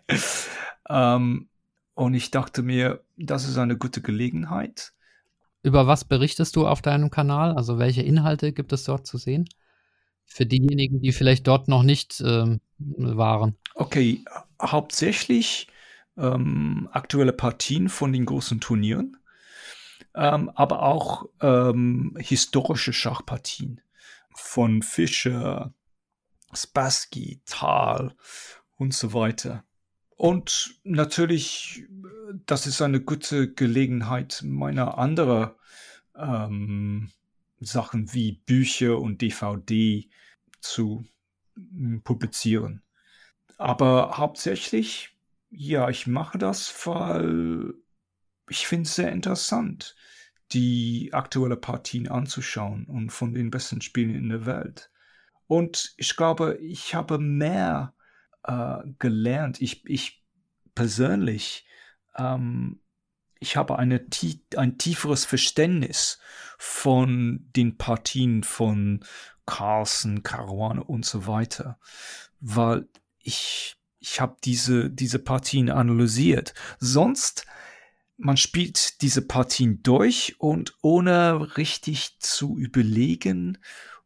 ähm, 0.88 1.48
und 1.94 2.14
ich 2.14 2.30
dachte 2.30 2.62
mir, 2.62 3.02
das 3.16 3.48
ist 3.48 3.58
eine 3.58 3.76
gute 3.76 4.00
Gelegenheit. 4.00 4.92
Über 5.62 5.86
was 5.86 6.04
berichtest 6.04 6.56
du 6.56 6.66
auf 6.66 6.82
deinem 6.82 7.10
Kanal? 7.10 7.54
Also 7.56 7.78
welche 7.78 8.02
Inhalte 8.02 8.52
gibt 8.52 8.72
es 8.72 8.84
dort 8.84 9.06
zu 9.06 9.18
sehen? 9.18 9.48
Für 10.32 10.46
diejenigen, 10.46 11.00
die 11.02 11.12
vielleicht 11.12 11.46
dort 11.46 11.68
noch 11.68 11.82
nicht 11.82 12.22
ähm, 12.24 12.60
waren. 12.78 13.56
Okay, 13.74 14.24
hauptsächlich 14.60 15.66
ähm, 16.16 16.88
aktuelle 16.92 17.34
Partien 17.34 17.90
von 17.90 18.12
den 18.14 18.24
großen 18.24 18.60
Turnieren, 18.60 19.18
ähm, 20.14 20.50
aber 20.54 20.82
auch 20.82 21.26
ähm, 21.40 22.16
historische 22.18 22.94
Schachpartien 22.94 23.82
von 24.34 24.82
Fischer, 24.82 25.74
Spassky, 26.54 27.42
Thal 27.44 28.14
und 28.76 28.94
so 28.94 29.12
weiter. 29.12 29.64
Und 30.16 30.76
natürlich, 30.84 31.84
das 32.46 32.66
ist 32.66 32.80
eine 32.80 33.00
gute 33.00 33.52
Gelegenheit, 33.52 34.42
meiner 34.46 34.96
anderen 34.96 35.50
ähm, 36.16 37.10
Sachen 37.64 38.12
wie 38.12 38.32
Bücher 38.32 38.98
und 38.98 39.22
DVD 39.22 40.08
zu 40.60 41.04
hm, 41.54 42.02
publizieren. 42.02 42.82
Aber 43.58 44.18
hauptsächlich, 44.18 45.16
ja, 45.50 45.88
ich 45.88 46.06
mache 46.06 46.38
das, 46.38 46.86
weil 46.86 47.74
ich 48.48 48.66
finde 48.66 48.88
es 48.88 48.94
sehr 48.94 49.12
interessant, 49.12 49.94
die 50.52 51.10
aktuelle 51.12 51.56
Partien 51.56 52.08
anzuschauen 52.08 52.84
und 52.86 53.10
von 53.10 53.34
den 53.34 53.50
besten 53.50 53.80
Spielen 53.80 54.14
in 54.14 54.28
der 54.28 54.46
Welt. 54.46 54.90
Und 55.46 55.94
ich 55.96 56.16
glaube, 56.16 56.56
ich 56.58 56.94
habe 56.94 57.18
mehr 57.18 57.94
äh, 58.44 58.78
gelernt. 58.98 59.60
Ich, 59.60 59.88
ich 59.88 60.24
persönlich, 60.74 61.66
ähm, 62.16 62.81
ich 63.42 63.56
habe 63.56 63.78
eine, 63.78 64.06
ein 64.56 64.78
tieferes 64.78 65.24
Verständnis 65.24 66.18
von 66.58 67.44
den 67.56 67.76
Partien 67.76 68.44
von 68.44 69.04
Carlsen, 69.46 70.22
Caruana 70.22 70.82
und 70.82 71.04
so 71.04 71.26
weiter, 71.26 71.78
weil 72.40 72.88
ich, 73.18 73.76
ich 73.98 74.20
habe 74.20 74.36
diese, 74.44 74.90
diese 74.90 75.18
Partien 75.18 75.70
analysiert. 75.70 76.54
Sonst, 76.78 77.44
man 78.16 78.36
spielt 78.36 79.02
diese 79.02 79.22
Partien 79.22 79.82
durch 79.82 80.36
und 80.38 80.76
ohne 80.80 81.56
richtig 81.56 82.20
zu 82.20 82.56
überlegen 82.56 83.58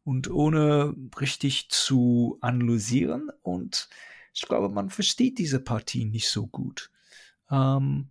und 0.03 0.31
ohne 0.31 0.95
richtig 1.21 1.69
zu 1.69 2.39
analysieren 2.41 3.31
und 3.43 3.91
ich 4.33 4.43
glaube, 4.43 4.71
man 4.71 4.89
versteht 4.89 5.39
diese 5.39 5.61
Partie 5.61 6.07
nicht 6.07 6.29
so 6.29 6.47
gut. 6.47 6.91
Ähm, 7.51 8.11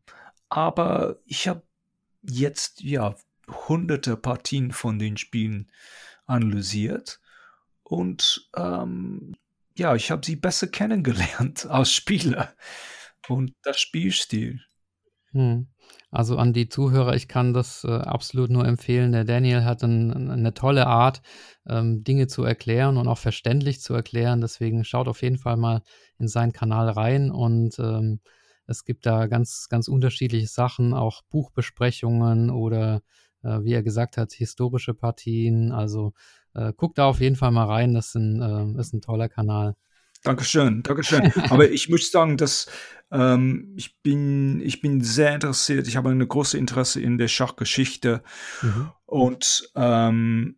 aber 0.56 1.18
ich 1.26 1.50
habe 1.50 1.64
jetzt 2.22 2.82
ja 2.82 3.16
hunderte 3.68 4.16
Partien 4.16 4.72
von 4.72 4.98
den 5.00 5.18
Spielen 5.18 5.70
analysiert 6.26 7.20
und 7.84 8.50
ähm, 8.56 9.36
ja, 9.78 9.96
ich 9.96 10.12
habe 10.12 10.26
sie 10.26 10.38
besser 10.38 10.68
kennengelernt 10.68 11.66
als 11.70 11.92
Spieler 11.92 12.54
und 13.28 13.54
das 13.64 13.82
Spielstil. 13.82 14.62
Hm. 15.32 15.68
Also 16.10 16.38
an 16.38 16.54
die 16.54 16.70
Zuhörer, 16.70 17.16
ich 17.16 17.28
kann 17.28 17.54
das 17.54 17.84
äh, 17.84 17.92
absolut 17.92 18.50
nur 18.50 18.66
empfehlen. 18.66 19.12
Der 19.12 19.26
Daniel 19.26 19.66
hat 19.66 19.84
ein, 19.84 20.32
eine 20.32 20.54
tolle 20.54 20.88
Art, 20.88 21.22
ähm, 21.68 22.06
Dinge 22.06 22.28
zu 22.28 22.46
erklären 22.46 22.96
und 22.96 23.10
auch 23.10 23.18
verständlich 23.18 23.82
zu 23.82 23.94
erklären. 23.94 24.40
Deswegen 24.40 24.86
schaut 24.86 25.10
auf 25.10 25.22
jeden 25.22 25.38
Fall 25.38 25.58
mal 25.58 25.82
in 26.18 26.30
seinen 26.30 26.54
Kanal 26.54 26.88
rein 26.90 27.30
und 27.30 27.78
ähm, 27.80 28.22
es 28.68 28.86
gibt 28.86 29.06
da 29.06 29.28
ganz, 29.28 29.68
ganz 29.70 29.88
unterschiedliche 29.88 30.48
Sachen, 30.48 30.94
auch 30.94 31.22
Buchbesprechungen 31.30 32.50
oder 32.50 33.02
äh, 33.44 33.64
wie 33.64 33.74
er 33.74 33.84
gesagt 33.84 34.18
hat, 34.18 34.34
historische 34.34 34.94
Partien. 34.94 35.72
Also 35.72 36.14
äh, 36.54 36.74
guckt 36.76 36.98
da 36.98 37.06
auf 37.06 37.20
jeden 37.20 37.36
Fall 37.36 37.52
mal 37.52 37.66
rein. 37.66 37.94
Das 37.94 38.12
sind, 38.12 38.42
äh, 38.42 38.80
ist 38.80 38.94
ein 38.94 39.02
toller 39.02 39.30
Kanal. 39.30 39.76
Dankeschön, 40.24 40.82
Dankeschön. 40.82 41.32
Aber 41.50 41.70
ich 41.70 41.88
muss 41.90 42.10
sagen, 42.10 42.38
dass 42.38 42.68
ähm, 43.12 43.74
ich 43.78 44.02
bin, 44.02 44.60
ich 44.62 44.82
bin 44.82 45.02
sehr 45.02 45.36
interessiert. 45.36 45.88
Ich 45.88 45.96
habe 45.96 46.10
eine 46.10 46.26
große 46.26 46.58
Interesse 46.58 47.00
in 47.00 47.20
der 47.20 47.28
Schachgeschichte 47.28 48.24
mhm. 48.64 48.92
und 49.06 49.70
ähm, 49.76 50.58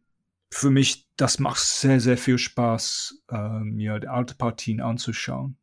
für 0.49 0.69
mich, 0.69 1.09
das 1.17 1.39
macht 1.39 1.59
sehr, 1.59 1.99
sehr 1.99 2.17
viel 2.17 2.37
Spaß, 2.37 3.23
äh, 3.29 3.59
mir 3.59 3.99
die 3.99 4.07
alte 4.07 4.35
Partien 4.35 4.79
anzuschauen. 4.79 5.57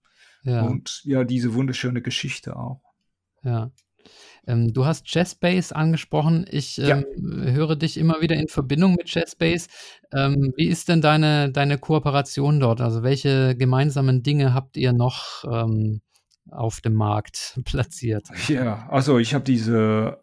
Ja. 0.44 0.62
Und 0.62 1.00
ja, 1.04 1.24
diese 1.24 1.54
wunderschöne 1.54 2.02
Geschichte 2.02 2.56
auch. 2.56 2.80
Ja. 3.42 3.70
Ähm, 4.46 4.72
du 4.72 4.84
hast 4.84 5.12
Jazzbase 5.12 5.74
angesprochen. 5.74 6.46
Ich 6.50 6.78
ähm, 6.78 7.04
ja. 7.16 7.52
höre 7.52 7.76
dich 7.76 7.96
immer 7.96 8.20
wieder 8.20 8.36
in 8.36 8.48
Verbindung 8.48 8.94
mit 8.94 9.12
Jazzbase. 9.12 9.68
Ähm, 10.12 10.52
wie 10.56 10.68
ist 10.68 10.88
denn 10.88 11.00
deine, 11.00 11.50
deine 11.50 11.78
Kooperation 11.78 12.60
dort? 12.60 12.80
Also 12.80 13.02
welche 13.02 13.56
gemeinsamen 13.56 14.22
Dinge 14.22 14.52
habt 14.52 14.76
ihr 14.76 14.92
noch 14.92 15.44
ähm, 15.50 16.02
auf 16.50 16.82
dem 16.82 16.94
Markt 16.94 17.58
platziert? 17.64 18.28
Ja, 18.48 18.86
also 18.90 19.18
ich 19.18 19.34
habe 19.34 19.44
diese 19.44 20.18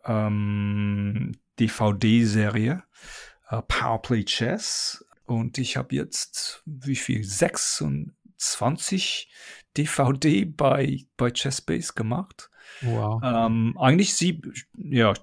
DVD-Serie 1.59 2.71
ähm, 2.71 3.57
uh, 3.57 3.61
Powerplay 3.67 4.23
Chess 4.23 5.03
und 5.25 5.57
ich 5.57 5.77
habe 5.77 5.95
jetzt 5.95 6.61
wie 6.65 6.95
viel? 6.95 7.23
26 7.23 9.29
DVD 9.77 10.45
bei, 10.45 11.05
bei 11.17 11.31
Chessbase 11.31 11.93
gemacht. 11.93 12.49
Wow. 12.81 13.21
Ähm, 13.23 13.77
eigentlich 13.79 14.13
sieb, 14.15 14.51
ja, 14.75 15.13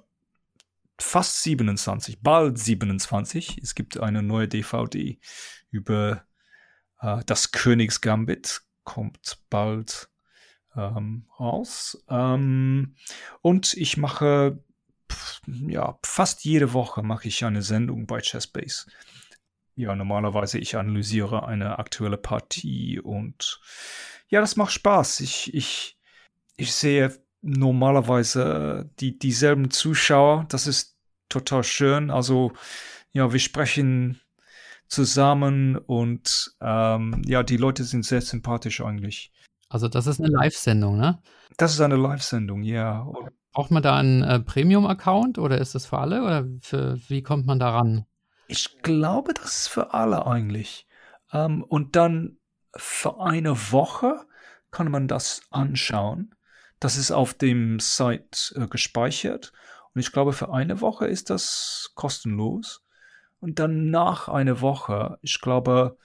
fast 0.99 1.43
27, 1.43 2.21
bald 2.21 2.57
27. 2.57 3.59
Es 3.61 3.75
gibt 3.75 3.99
eine 3.99 4.21
neue 4.23 4.47
DVD 4.47 5.19
über 5.71 6.23
äh, 7.01 7.21
das 7.25 7.51
Königsgambit, 7.51 8.61
kommt 8.83 9.39
bald 9.49 10.09
ähm, 10.75 11.25
raus. 11.39 12.03
Ähm, 12.09 12.95
und 13.41 13.73
ich 13.73 13.97
mache 13.97 14.63
ja, 15.47 15.97
fast 16.03 16.45
jede 16.45 16.73
Woche 16.73 17.03
mache 17.03 17.27
ich 17.27 17.43
eine 17.43 17.61
Sendung 17.61 18.05
bei 18.05 18.21
Chessbase. 18.21 18.85
Ja, 19.75 19.95
normalerweise 19.95 20.59
ich 20.59 20.75
analysiere 20.75 21.47
eine 21.47 21.79
aktuelle 21.79 22.17
Partie 22.17 22.99
und 22.99 23.61
ja, 24.29 24.41
das 24.41 24.55
macht 24.55 24.71
Spaß. 24.71 25.19
Ich, 25.21 25.53
ich, 25.53 25.97
ich 26.55 26.73
sehe 26.73 27.17
normalerweise 27.41 28.89
die, 28.99 29.17
dieselben 29.17 29.71
Zuschauer. 29.71 30.45
Das 30.49 30.67
ist 30.67 30.97
total 31.29 31.63
schön. 31.63 32.11
Also, 32.11 32.53
ja, 33.11 33.31
wir 33.33 33.39
sprechen 33.39 34.21
zusammen 34.87 35.77
und 35.77 36.55
ähm, 36.61 37.21
ja, 37.25 37.43
die 37.43 37.57
Leute 37.57 37.83
sind 37.83 38.05
sehr 38.05 38.21
sympathisch 38.21 38.81
eigentlich. 38.81 39.31
Also, 39.67 39.87
das 39.87 40.07
ist 40.07 40.19
eine 40.19 40.29
Live-Sendung, 40.29 40.97
ne? 40.97 41.21
Das 41.57 41.73
ist 41.73 41.81
eine 41.81 41.95
Live-Sendung, 41.95 42.63
ja. 42.63 43.07
Braucht 43.51 43.71
man 43.71 43.83
da 43.83 43.97
einen 43.97 44.23
äh, 44.23 44.39
Premium-Account 44.39 45.37
oder 45.37 45.59
ist 45.59 45.75
das 45.75 45.85
für 45.85 45.99
alle 45.99 46.23
oder 46.23 46.47
für, 46.61 46.99
wie 47.07 47.21
kommt 47.21 47.45
man 47.45 47.59
da 47.59 47.71
ran? 47.71 48.05
Ich 48.47 48.81
glaube, 48.81 49.33
das 49.33 49.61
ist 49.61 49.67
für 49.67 49.93
alle 49.93 50.25
eigentlich. 50.25 50.87
Ähm, 51.31 51.63
und 51.63 51.95
dann 51.95 52.38
für 52.75 53.19
eine 53.19 53.71
Woche 53.71 54.25
kann 54.71 54.91
man 54.91 55.07
das 55.07 55.41
anschauen. 55.49 56.35
Das 56.79 56.97
ist 56.97 57.11
auf 57.11 57.33
dem 57.33 57.79
Site 57.79 58.55
äh, 58.55 58.67
gespeichert. 58.67 59.51
Und 59.93 60.01
ich 60.01 60.11
glaube, 60.11 60.33
für 60.33 60.53
eine 60.53 60.81
Woche 60.81 61.07
ist 61.07 61.29
das 61.29 61.91
kostenlos. 61.95 62.83
Und 63.39 63.59
dann 63.59 63.89
nach 63.89 64.27
einer 64.27 64.61
Woche, 64.61 65.17
ich 65.21 65.41
glaube, 65.41 65.97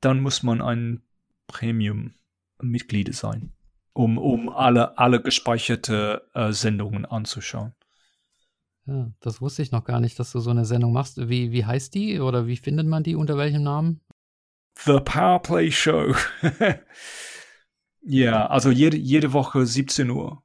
dann 0.00 0.20
muss 0.20 0.42
man 0.42 0.62
ein 0.62 1.02
Premium-Mitglied 1.46 3.14
sein, 3.14 3.52
um, 3.92 4.18
um 4.18 4.48
alle, 4.48 4.98
alle 4.98 5.20
gespeicherte 5.20 6.28
äh, 6.34 6.52
Sendungen 6.52 7.04
anzuschauen. 7.04 7.74
Ja, 8.86 9.10
das 9.20 9.40
wusste 9.40 9.62
ich 9.62 9.72
noch 9.72 9.84
gar 9.84 10.00
nicht, 10.00 10.18
dass 10.18 10.32
du 10.32 10.40
so 10.40 10.50
eine 10.50 10.64
Sendung 10.64 10.92
machst. 10.92 11.28
Wie, 11.28 11.52
wie 11.52 11.64
heißt 11.64 11.94
die 11.94 12.20
oder 12.20 12.46
wie 12.46 12.56
findet 12.56 12.86
man 12.86 13.02
die? 13.02 13.14
Unter 13.14 13.36
welchem 13.36 13.62
Namen? 13.62 14.00
The 14.76 15.00
Powerplay 15.00 15.70
Show. 15.70 16.14
Ja, 18.02 18.46
also 18.46 18.70
jede, 18.70 18.96
jede 18.96 19.32
Woche 19.32 19.66
17 19.66 20.10
Uhr. 20.10 20.42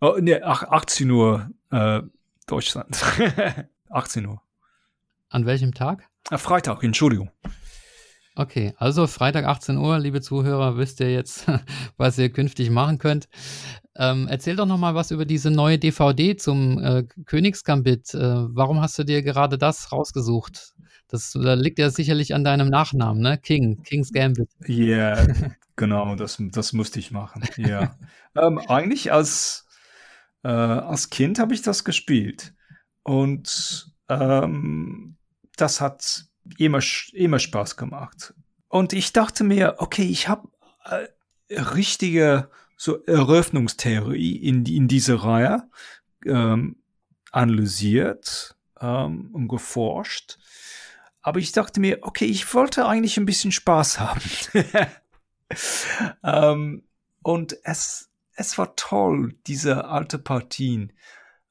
Oh, 0.00 0.16
ne, 0.20 0.42
18 0.44 1.10
Uhr 1.10 1.50
äh, 1.70 2.02
Deutschland. 2.46 3.02
18 3.90 4.26
Uhr. 4.26 4.42
An 5.28 5.46
welchem 5.46 5.72
Tag? 5.72 6.08
Äh, 6.30 6.38
Freitag, 6.38 6.82
Entschuldigung. 6.82 7.30
Okay, 8.34 8.74
also 8.78 9.06
Freitag 9.06 9.44
18 9.44 9.76
Uhr, 9.76 9.98
liebe 9.98 10.22
Zuhörer, 10.22 10.76
wisst 10.78 11.00
ihr 11.00 11.12
jetzt, 11.12 11.46
was 11.96 12.18
ihr 12.18 12.30
künftig 12.30 12.70
machen 12.70 12.98
könnt. 12.98 13.28
Ähm, 13.96 14.26
erzähl 14.28 14.56
doch 14.56 14.66
noch 14.66 14.78
mal 14.78 14.94
was 14.94 15.10
über 15.10 15.26
diese 15.26 15.50
neue 15.50 15.78
DVD 15.78 16.36
zum 16.36 16.78
äh, 16.78 17.04
Königsgambit. 17.26 18.14
Äh, 18.14 18.18
warum 18.20 18.80
hast 18.80 18.98
du 18.98 19.04
dir 19.04 19.22
gerade 19.22 19.58
das 19.58 19.92
rausgesucht? 19.92 20.74
Das, 21.12 21.32
das 21.32 21.60
liegt 21.60 21.78
ja 21.78 21.90
sicherlich 21.90 22.34
an 22.34 22.42
deinem 22.42 22.68
Nachnamen, 22.68 23.20
ne? 23.20 23.36
King, 23.36 23.82
King's 23.82 24.12
Gambit. 24.14 24.48
Ja, 24.66 25.14
yeah, 25.14 25.26
genau, 25.76 26.16
das, 26.16 26.38
das 26.40 26.72
musste 26.72 27.00
ich 27.00 27.10
machen. 27.10 27.44
Ja. 27.58 27.94
ähm, 28.34 28.58
eigentlich 28.58 29.12
als, 29.12 29.66
äh, 30.42 30.48
als 30.48 31.10
Kind 31.10 31.38
habe 31.38 31.52
ich 31.52 31.60
das 31.60 31.84
gespielt. 31.84 32.54
Und 33.02 33.92
ähm, 34.08 35.16
das 35.56 35.82
hat 35.82 36.24
immer, 36.56 36.80
immer 37.12 37.38
Spaß 37.38 37.76
gemacht. 37.76 38.32
Und 38.68 38.94
ich 38.94 39.12
dachte 39.12 39.44
mir, 39.44 39.74
okay, 39.78 40.04
ich 40.04 40.28
habe 40.28 40.48
äh, 40.86 41.60
richtige 41.60 42.48
so 42.78 43.04
Eröffnungstheorie 43.04 44.36
in, 44.36 44.64
in 44.64 44.88
diese 44.88 45.22
Reihe 45.22 45.68
ähm, 46.24 46.76
analysiert 47.32 48.56
ähm, 48.80 49.28
und 49.34 49.48
geforscht. 49.48 50.38
Aber 51.22 51.38
ich 51.38 51.52
dachte 51.52 51.80
mir, 51.80 51.98
okay, 52.02 52.24
ich 52.24 52.52
wollte 52.52 52.86
eigentlich 52.86 53.16
ein 53.16 53.26
bisschen 53.26 53.52
Spaß 53.52 54.00
haben. 54.00 54.20
ähm, 56.24 56.84
und 57.22 57.56
es, 57.62 58.10
es 58.34 58.58
war 58.58 58.74
toll, 58.76 59.36
diese 59.46 59.84
alte 59.84 60.18
Partien 60.18 60.92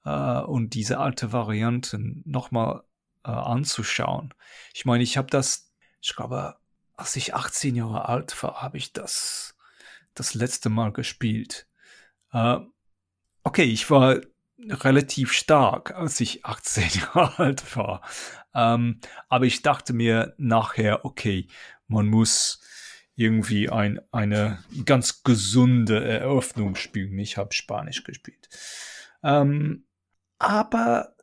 äh, 0.04 0.42
und 0.42 0.74
diese 0.74 1.00
alte 1.00 1.32
Varianten 1.32 2.22
nochmal 2.26 2.84
äh, 3.24 3.30
anzuschauen. 3.30 4.34
Ich 4.74 4.86
meine, 4.86 5.04
ich 5.04 5.18
habe 5.18 5.30
das, 5.30 5.72
ich 6.02 6.16
glaube, 6.16 6.58
als 6.96 7.16
ich 7.16 7.34
18 7.34 7.76
Jahre 7.76 8.10
alt 8.10 8.44
war, 8.44 8.62
habe 8.62 8.78
ich 8.78 8.94
das 8.94 9.56
das 10.14 10.34
letzte 10.34 10.70
Mal 10.70 10.92
gespielt. 10.92 11.68
Äh, 12.34 12.58
okay, 13.44 13.64
ich 13.64 13.90
war 13.90 14.18
relativ 14.70 15.34
stark, 15.34 15.92
als 15.96 16.20
ich 16.20 16.46
18 16.46 16.84
Jahre 17.16 17.40
alt 17.40 17.76
war. 17.76 18.02
Ähm, 18.54 19.00
aber 19.30 19.46
ich 19.46 19.62
dachte 19.62 19.94
mir 19.94 20.34
nachher, 20.38 21.06
okay, 21.06 21.48
man 21.88 22.08
muss 22.08 22.62
irgendwie 23.16 23.70
ein, 23.70 24.00
eine 24.12 24.64
ganz 24.86 25.24
gesunde 25.24 26.04
Eröffnung 26.04 26.76
spielen. 26.76 27.18
Ich 27.20 27.38
habe 27.38 27.54
Spanisch 27.54 28.04
gespielt. 28.04 28.50
Ähm, 29.24 29.86
aber 30.40 31.16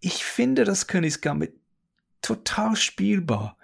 ich 0.00 0.24
finde 0.24 0.64
das 0.64 0.86
Königsgambit 0.86 1.54
total 2.22 2.76
spielbar. 2.76 3.58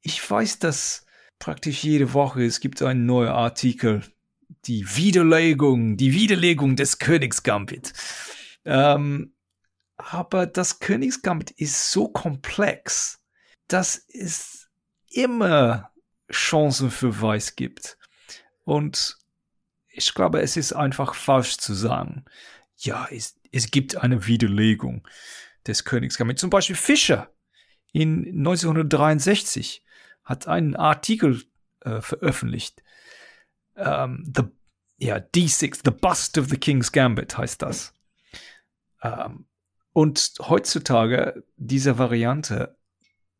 Ich 0.00 0.28
weiß, 0.28 0.58
dass 0.60 1.06
praktisch 1.38 1.82
jede 1.82 2.12
Woche 2.12 2.44
es 2.44 2.60
gibt 2.60 2.82
einen 2.82 3.06
neuen 3.06 3.30
Artikel, 3.30 4.02
die 4.64 4.96
Widerlegung, 4.96 5.96
die 5.96 6.12
Widerlegung 6.12 6.76
des 6.76 6.98
Königsgambit. 6.98 7.92
Ähm, 8.64 9.34
aber 9.96 10.46
das 10.46 10.78
Königsgambit 10.78 11.50
ist 11.52 11.90
so 11.90 12.08
komplex, 12.08 13.20
dass 13.66 14.04
es 14.08 14.68
immer 15.10 15.90
Chancen 16.30 16.90
für 16.90 17.20
Weiß 17.20 17.56
gibt. 17.56 17.98
Und 18.64 19.16
ich 19.88 20.14
glaube, 20.14 20.40
es 20.40 20.56
ist 20.56 20.72
einfach 20.72 21.14
falsch 21.14 21.56
zu 21.58 21.74
sagen, 21.74 22.24
ja, 22.76 23.08
es, 23.10 23.38
es 23.50 23.70
gibt 23.70 23.96
eine 23.96 24.26
Widerlegung 24.26 25.06
des 25.66 25.84
Königsgambit. 25.84 26.38
Zum 26.38 26.50
Beispiel 26.50 26.76
Fischer 26.76 27.32
in 27.92 28.26
1963 28.38 29.84
hat 30.22 30.46
einen 30.46 30.76
Artikel 30.76 31.42
äh, 31.80 32.00
veröffentlicht. 32.00 32.82
Ähm, 33.76 34.30
the, 34.36 34.44
ja, 34.98 35.16
D6, 35.16 35.80
The 35.84 35.90
Bust 35.90 36.38
of 36.38 36.48
the 36.48 36.56
King's 36.56 36.92
Gambit 36.92 37.36
heißt 37.36 37.62
das. 37.62 37.94
Ähm, 39.02 39.46
und 39.92 40.34
heutzutage 40.40 41.44
diese 41.56 41.98
Variante, 41.98 42.76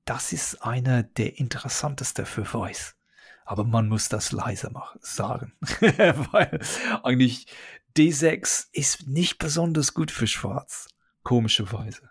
das 0.05 0.33
ist 0.33 0.63
eine 0.63 1.05
der 1.05 1.39
interessantesten 1.39 2.27
für 2.27 2.45
Voice. 2.45 2.97
Aber 3.45 3.65
man 3.65 3.89
muss 3.89 4.09
das 4.09 4.33
leise 4.33 4.71
machen, 4.71 4.99
sagen. 5.03 5.53
Weil 5.61 6.61
eigentlich 7.03 7.47
D6 7.97 8.69
ist 8.73 9.07
nicht 9.07 9.39
besonders 9.39 9.95
gut 9.95 10.11
für 10.11 10.27
Schwarz. 10.27 10.89
Komischerweise. 11.23 12.11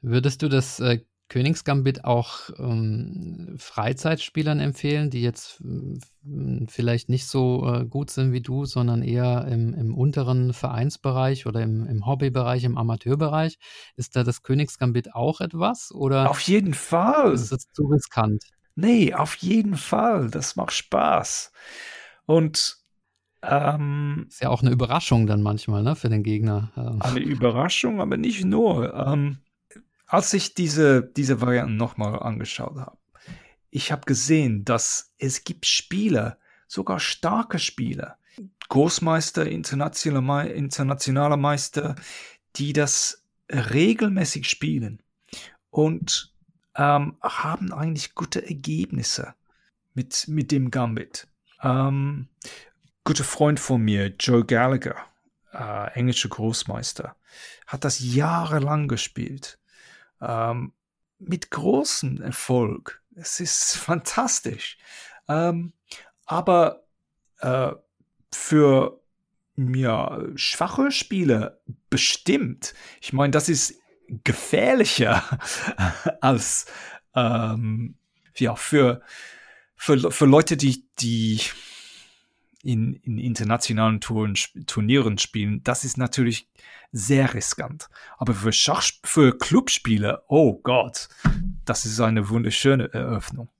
Würdest 0.00 0.42
du 0.42 0.48
das 0.48 0.80
äh, 0.80 1.04
Königsgambit 1.28 2.04
auch 2.04 2.50
ähm, 2.58 3.56
Freizeitspielern 3.58 4.60
empfehlen, 4.60 5.10
die 5.10 5.22
jetzt 5.22 5.60
äh, 5.60 6.66
vielleicht 6.68 7.08
nicht 7.08 7.26
so 7.26 7.66
äh, 7.66 7.84
gut 7.84 8.10
sind 8.10 8.32
wie 8.32 8.40
du, 8.40 8.64
sondern 8.64 9.02
eher 9.02 9.46
im, 9.48 9.74
im 9.74 9.94
unteren 9.94 10.52
Vereinsbereich 10.52 11.46
oder 11.46 11.62
im, 11.62 11.86
im, 11.86 12.06
Hobbybereich, 12.06 12.62
im 12.64 12.78
Amateurbereich? 12.78 13.58
Ist 13.96 14.14
da 14.14 14.22
das 14.22 14.42
Königsgambit 14.42 15.14
auch 15.14 15.40
etwas? 15.40 15.92
Oder 15.92 16.30
auf 16.30 16.40
jeden 16.40 16.74
Fall. 16.74 17.32
Ist 17.32 17.52
es 17.52 17.66
zu 17.72 17.86
riskant? 17.86 18.44
Nee, 18.76 19.12
auf 19.14 19.34
jeden 19.36 19.76
Fall. 19.76 20.30
Das 20.30 20.54
macht 20.54 20.72
Spaß. 20.72 21.50
Und 22.26 22.76
ähm, 23.42 24.26
ist 24.28 24.42
ja 24.42 24.48
auch 24.48 24.62
eine 24.62 24.70
Überraschung 24.70 25.26
dann 25.26 25.42
manchmal, 25.42 25.82
ne, 25.82 25.96
für 25.96 26.08
den 26.08 26.22
Gegner. 26.22 26.70
Ähm. 26.76 27.00
Eine 27.00 27.20
Überraschung, 27.20 28.00
aber 28.00 28.16
nicht 28.16 28.44
nur. 28.44 28.94
Ähm, 28.94 29.38
als 30.06 30.32
ich 30.32 30.54
diese, 30.54 31.02
diese 31.02 31.40
Varianten 31.40 31.76
nochmal 31.76 32.18
angeschaut 32.20 32.76
habe, 32.76 32.96
ich 33.70 33.92
habe 33.92 34.06
gesehen, 34.06 34.64
dass 34.64 35.12
es 35.18 35.44
gibt 35.44 35.66
Spieler, 35.66 36.38
sogar 36.66 37.00
starke 37.00 37.58
Spieler, 37.58 38.18
Großmeister, 38.68 39.46
internationale, 39.46 40.50
internationale 40.50 41.36
Meister, 41.36 41.96
die 42.56 42.72
das 42.72 43.24
regelmäßig 43.50 44.48
spielen 44.48 45.02
und 45.70 46.32
ähm, 46.74 47.16
haben 47.22 47.72
eigentlich 47.72 48.14
gute 48.14 48.46
Ergebnisse 48.46 49.34
mit, 49.94 50.26
mit 50.28 50.52
dem 50.52 50.70
Gambit. 50.70 51.28
Ähm, 51.62 52.28
guter 53.04 53.24
Freund 53.24 53.60
von 53.60 53.82
mir, 53.82 54.14
Joe 54.18 54.44
Gallagher, 54.44 54.96
äh, 55.52 55.92
englischer 55.92 56.28
Großmeister, 56.28 57.16
hat 57.66 57.84
das 57.84 58.00
jahrelang 58.00 58.88
gespielt 58.88 59.58
ähm, 60.20 60.72
mit 61.18 61.50
großem 61.50 62.20
Erfolg. 62.22 63.02
Es 63.14 63.40
ist 63.40 63.76
fantastisch. 63.76 64.78
Ähm, 65.28 65.72
aber 66.24 66.84
äh, 67.38 67.72
für 68.32 69.00
ja, 69.56 70.20
schwache 70.34 70.90
Spieler 70.90 71.60
bestimmt. 71.88 72.74
Ich 73.00 73.12
meine, 73.12 73.30
das 73.30 73.48
ist 73.48 73.80
gefährlicher 74.08 75.22
als 76.20 76.66
ähm, 77.14 77.96
ja, 78.36 78.54
für, 78.54 79.00
für, 79.76 80.10
für 80.10 80.26
Leute, 80.26 80.56
die, 80.56 80.86
die 80.98 81.40
in, 82.66 82.94
in 82.94 83.18
internationalen 83.18 84.00
Touren, 84.00 84.34
Turnieren 84.66 85.18
spielen, 85.18 85.62
das 85.62 85.84
ist 85.84 85.96
natürlich 85.96 86.48
sehr 86.92 87.32
riskant. 87.32 87.88
Aber 88.18 88.34
für 88.34 88.52
Schach, 88.52 88.90
für 89.04 89.36
Clubspiele, 89.38 90.22
oh 90.28 90.60
Gott, 90.62 91.08
das 91.64 91.86
ist 91.86 92.00
eine 92.00 92.28
wunderschöne 92.28 92.92
Eröffnung. 92.92 93.48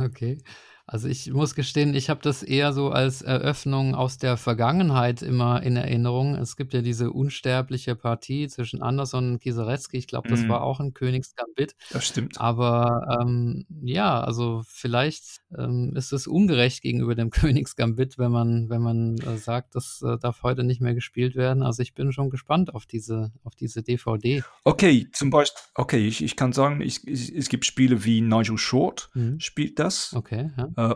Okay. 0.00 0.38
Also 0.86 1.08
ich 1.08 1.32
muss 1.32 1.54
gestehen, 1.54 1.94
ich 1.94 2.10
habe 2.10 2.20
das 2.22 2.42
eher 2.42 2.74
so 2.74 2.90
als 2.90 3.22
Eröffnung 3.22 3.94
aus 3.94 4.18
der 4.18 4.36
Vergangenheit 4.36 5.22
immer 5.22 5.62
in 5.62 5.76
Erinnerung. 5.76 6.34
Es 6.34 6.56
gibt 6.56 6.74
ja 6.74 6.82
diese 6.82 7.10
unsterbliche 7.10 7.96
Partie 7.96 8.48
zwischen 8.48 8.82
Anderson 8.82 9.32
und 9.32 9.40
Kieserecki. 9.40 9.96
Ich 9.96 10.06
glaube, 10.06 10.28
das 10.28 10.42
mm. 10.42 10.48
war 10.50 10.62
auch 10.62 10.80
ein 10.80 10.92
Königsgambit. 10.92 11.74
Das 11.90 12.06
stimmt. 12.06 12.38
Aber 12.38 13.18
ähm, 13.18 13.64
ja, 13.82 14.20
also 14.20 14.62
vielleicht 14.66 15.40
ähm, 15.56 15.94
ist 15.96 16.12
es 16.12 16.26
ungerecht 16.26 16.82
gegenüber 16.82 17.14
dem 17.14 17.30
Königsgambit, 17.30 18.18
wenn 18.18 18.30
man, 18.30 18.68
wenn 18.68 18.82
man 18.82 19.16
äh, 19.18 19.38
sagt, 19.38 19.74
das 19.76 20.02
äh, 20.06 20.18
darf 20.18 20.42
heute 20.42 20.64
nicht 20.64 20.82
mehr 20.82 20.94
gespielt 20.94 21.34
werden. 21.34 21.62
Also 21.62 21.82
ich 21.82 21.94
bin 21.94 22.12
schon 22.12 22.28
gespannt 22.28 22.74
auf 22.74 22.84
diese, 22.84 23.32
auf 23.42 23.54
diese 23.54 23.82
DVD. 23.82 24.42
Okay, 24.64 25.08
zum 25.12 25.30
Beispiel, 25.30 25.62
okay, 25.76 26.06
ich, 26.06 26.22
ich 26.22 26.36
kann 26.36 26.52
sagen, 26.52 26.82
ich, 26.82 27.06
ich, 27.08 27.34
es 27.34 27.48
gibt 27.48 27.64
Spiele 27.64 28.04
wie 28.04 28.20
Nigel 28.20 28.58
Short 28.58 29.08
mhm. 29.14 29.40
spielt 29.40 29.78
das. 29.78 30.12
Okay, 30.14 30.50
ja. 30.58 30.73
Äh, 30.76 30.94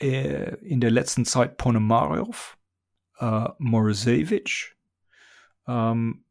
äh, 0.00 0.54
in 0.60 0.80
der 0.80 0.90
letzten 0.90 1.24
Zeit 1.24 1.56
Ponomarev, 1.56 2.56
äh, 3.18 3.48
Morozevich. 3.58 4.74
Ähm, 5.66 6.24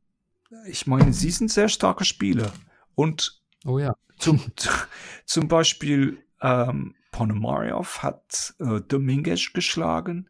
ich 0.68 0.88
meine, 0.88 1.14
sie 1.14 1.32
sind 1.32 1.52
sehr 1.52 1.70
starke 1.70 2.06
Spieler. 2.06 2.52
Und 2.96 3.42
oh 3.66 3.80
ja. 3.80 3.94
zum, 4.18 4.42
zum 5.26 5.48
Beispiel 5.48 6.24
ähm, 6.42 6.96
Ponomarev 7.12 8.00
hat 8.00 8.56
äh, 8.60 8.80
Dominguez 8.82 9.52
geschlagen. 9.54 10.30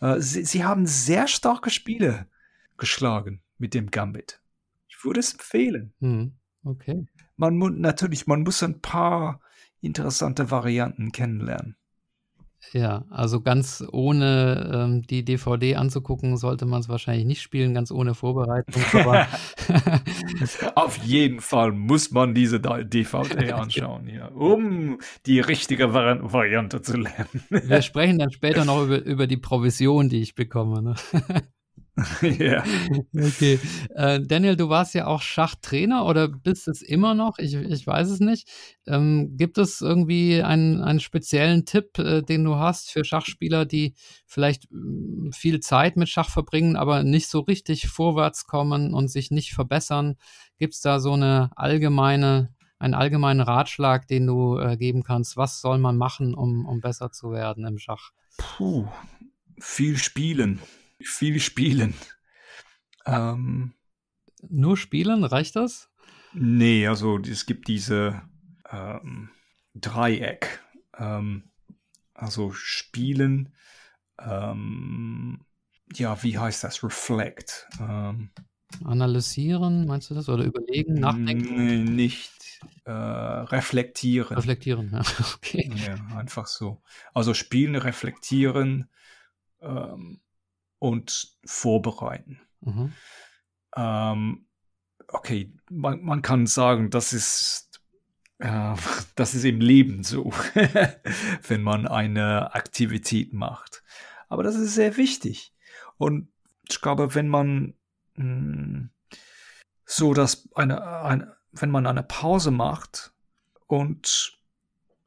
Äh, 0.00 0.20
sie, 0.20 0.44
sie, 0.44 0.64
haben 0.64 0.86
sehr 0.86 1.26
starke 1.26 1.70
Spiele 1.70 2.28
geschlagen 2.76 3.42
mit 3.58 3.74
dem 3.74 3.90
Gambit. 3.90 4.40
Ich 4.88 5.04
würde 5.04 5.20
es 5.20 5.32
empfehlen. 5.32 5.92
Hm, 6.00 6.38
okay. 6.64 7.06
Man 7.36 7.56
muss 7.56 7.72
natürlich, 7.74 8.26
man 8.26 8.42
muss 8.42 8.62
ein 8.62 8.80
paar 8.80 9.40
interessante 9.80 10.50
Varianten 10.50 11.12
kennenlernen. 11.12 11.76
Ja, 12.72 13.04
also 13.10 13.40
ganz 13.40 13.82
ohne 13.90 14.70
ähm, 14.72 15.02
die 15.02 15.24
DVD 15.24 15.76
anzugucken, 15.76 16.36
sollte 16.36 16.66
man 16.66 16.80
es 16.80 16.88
wahrscheinlich 16.88 17.24
nicht 17.24 17.42
spielen, 17.42 17.74
ganz 17.74 17.90
ohne 17.90 18.14
Vorbereitung. 18.14 18.82
Auf 20.74 20.98
jeden 20.98 21.40
Fall 21.40 21.72
muss 21.72 22.10
man 22.10 22.34
diese 22.34 22.60
DVD 22.60 23.04
anschauen, 23.52 24.08
ja, 24.08 24.28
um 24.28 24.98
die 25.26 25.40
richtige 25.40 25.94
Vari 25.94 26.18
Variante 26.22 26.82
zu 26.82 26.98
lernen. 26.98 27.42
Wir 27.48 27.82
sprechen 27.82 28.18
dann 28.18 28.30
später 28.30 28.64
noch 28.64 28.84
über, 28.84 29.02
über 29.04 29.26
die 29.26 29.38
Provision, 29.38 30.08
die 30.08 30.20
ich 30.20 30.34
bekomme. 30.34 30.82
Ne? 30.82 30.94
ja. 32.22 32.64
Okay. 33.14 33.58
Äh, 33.94 34.20
Daniel, 34.20 34.56
du 34.56 34.68
warst 34.68 34.94
ja 34.94 35.06
auch 35.06 35.22
Schachtrainer 35.22 36.06
oder 36.06 36.28
bist 36.28 36.68
es 36.68 36.82
immer 36.82 37.14
noch? 37.14 37.38
Ich, 37.38 37.54
ich 37.54 37.86
weiß 37.86 38.08
es 38.10 38.20
nicht. 38.20 38.48
Ähm, 38.86 39.36
gibt 39.36 39.58
es 39.58 39.80
irgendwie 39.80 40.42
einen, 40.42 40.80
einen 40.80 41.00
speziellen 41.00 41.64
Tipp, 41.66 41.98
äh, 41.98 42.22
den 42.22 42.44
du 42.44 42.56
hast 42.56 42.90
für 42.90 43.04
Schachspieler, 43.04 43.66
die 43.66 43.94
vielleicht 44.26 44.64
äh, 44.66 45.32
viel 45.32 45.60
Zeit 45.60 45.96
mit 45.96 46.08
Schach 46.08 46.30
verbringen, 46.30 46.76
aber 46.76 47.02
nicht 47.02 47.28
so 47.28 47.40
richtig 47.40 47.88
vorwärts 47.88 48.46
kommen 48.46 48.94
und 48.94 49.08
sich 49.08 49.30
nicht 49.30 49.52
verbessern? 49.52 50.16
Gibt 50.58 50.74
es 50.74 50.80
da 50.80 51.00
so 51.00 51.12
eine 51.12 51.50
allgemeine, 51.56 52.54
einen 52.78 52.94
allgemeinen 52.94 53.40
Ratschlag, 53.40 54.06
den 54.06 54.26
du 54.26 54.58
äh, 54.58 54.76
geben 54.76 55.02
kannst? 55.02 55.36
Was 55.36 55.60
soll 55.60 55.78
man 55.78 55.96
machen, 55.96 56.34
um, 56.34 56.66
um 56.66 56.80
besser 56.80 57.10
zu 57.10 57.32
werden 57.32 57.66
im 57.66 57.78
Schach? 57.78 58.10
Puh, 58.38 58.86
viel 59.58 59.98
spielen 59.98 60.60
viel 61.02 61.40
spielen. 61.40 61.94
Ähm, 63.06 63.74
Nur 64.48 64.76
spielen, 64.76 65.24
reicht 65.24 65.56
das? 65.56 65.90
Nee, 66.32 66.86
also 66.86 67.18
es 67.18 67.46
gibt 67.46 67.68
diese 67.68 68.22
ähm, 68.70 69.30
Dreieck. 69.74 70.60
Ähm, 70.96 71.50
also 72.14 72.52
spielen, 72.52 73.54
ähm, 74.20 75.40
ja, 75.94 76.22
wie 76.22 76.38
heißt 76.38 76.64
das? 76.64 76.84
Reflect. 76.84 77.66
Ähm, 77.80 78.30
Analysieren, 78.84 79.86
meinst 79.86 80.10
du 80.10 80.14
das? 80.14 80.28
Oder 80.28 80.44
überlegen, 80.44 80.94
nachdenken? 80.94 81.66
Nee, 81.66 81.78
nicht 81.78 82.60
äh, 82.84 82.90
reflektieren. 82.90 84.36
Reflektieren, 84.36 84.90
ja. 84.92 85.00
okay. 85.34 85.70
Ja, 85.74 86.16
einfach 86.16 86.46
so. 86.46 86.82
Also 87.12 87.34
spielen, 87.34 87.74
reflektieren, 87.74 88.88
ähm, 89.60 90.20
und 90.80 91.36
vorbereiten. 91.44 92.40
Mhm. 92.62 92.92
Ähm, 93.76 94.46
okay, 95.06 95.52
man, 95.70 96.02
man, 96.02 96.22
kann 96.22 96.48
sagen, 96.48 96.90
das 96.90 97.12
ist, 97.12 97.80
äh, 98.38 98.74
das 99.14 99.34
ist 99.34 99.44
im 99.44 99.60
Leben 99.60 100.02
so, 100.02 100.32
wenn 101.46 101.62
man 101.62 101.86
eine 101.86 102.52
Aktivität 102.54 103.32
macht. 103.32 103.84
Aber 104.28 104.42
das 104.42 104.56
ist 104.56 104.74
sehr 104.74 104.96
wichtig. 104.96 105.54
Und 105.98 106.28
ich 106.68 106.80
glaube, 106.80 107.14
wenn 107.14 107.28
man 107.28 107.74
mh, 108.16 108.24
hm, 108.24 108.90
so, 109.84 110.14
dass 110.14 110.48
eine, 110.54 111.02
eine, 111.02 111.36
wenn 111.52 111.70
man 111.70 111.86
eine 111.86 112.04
Pause 112.04 112.52
macht 112.52 113.12
und 113.66 114.38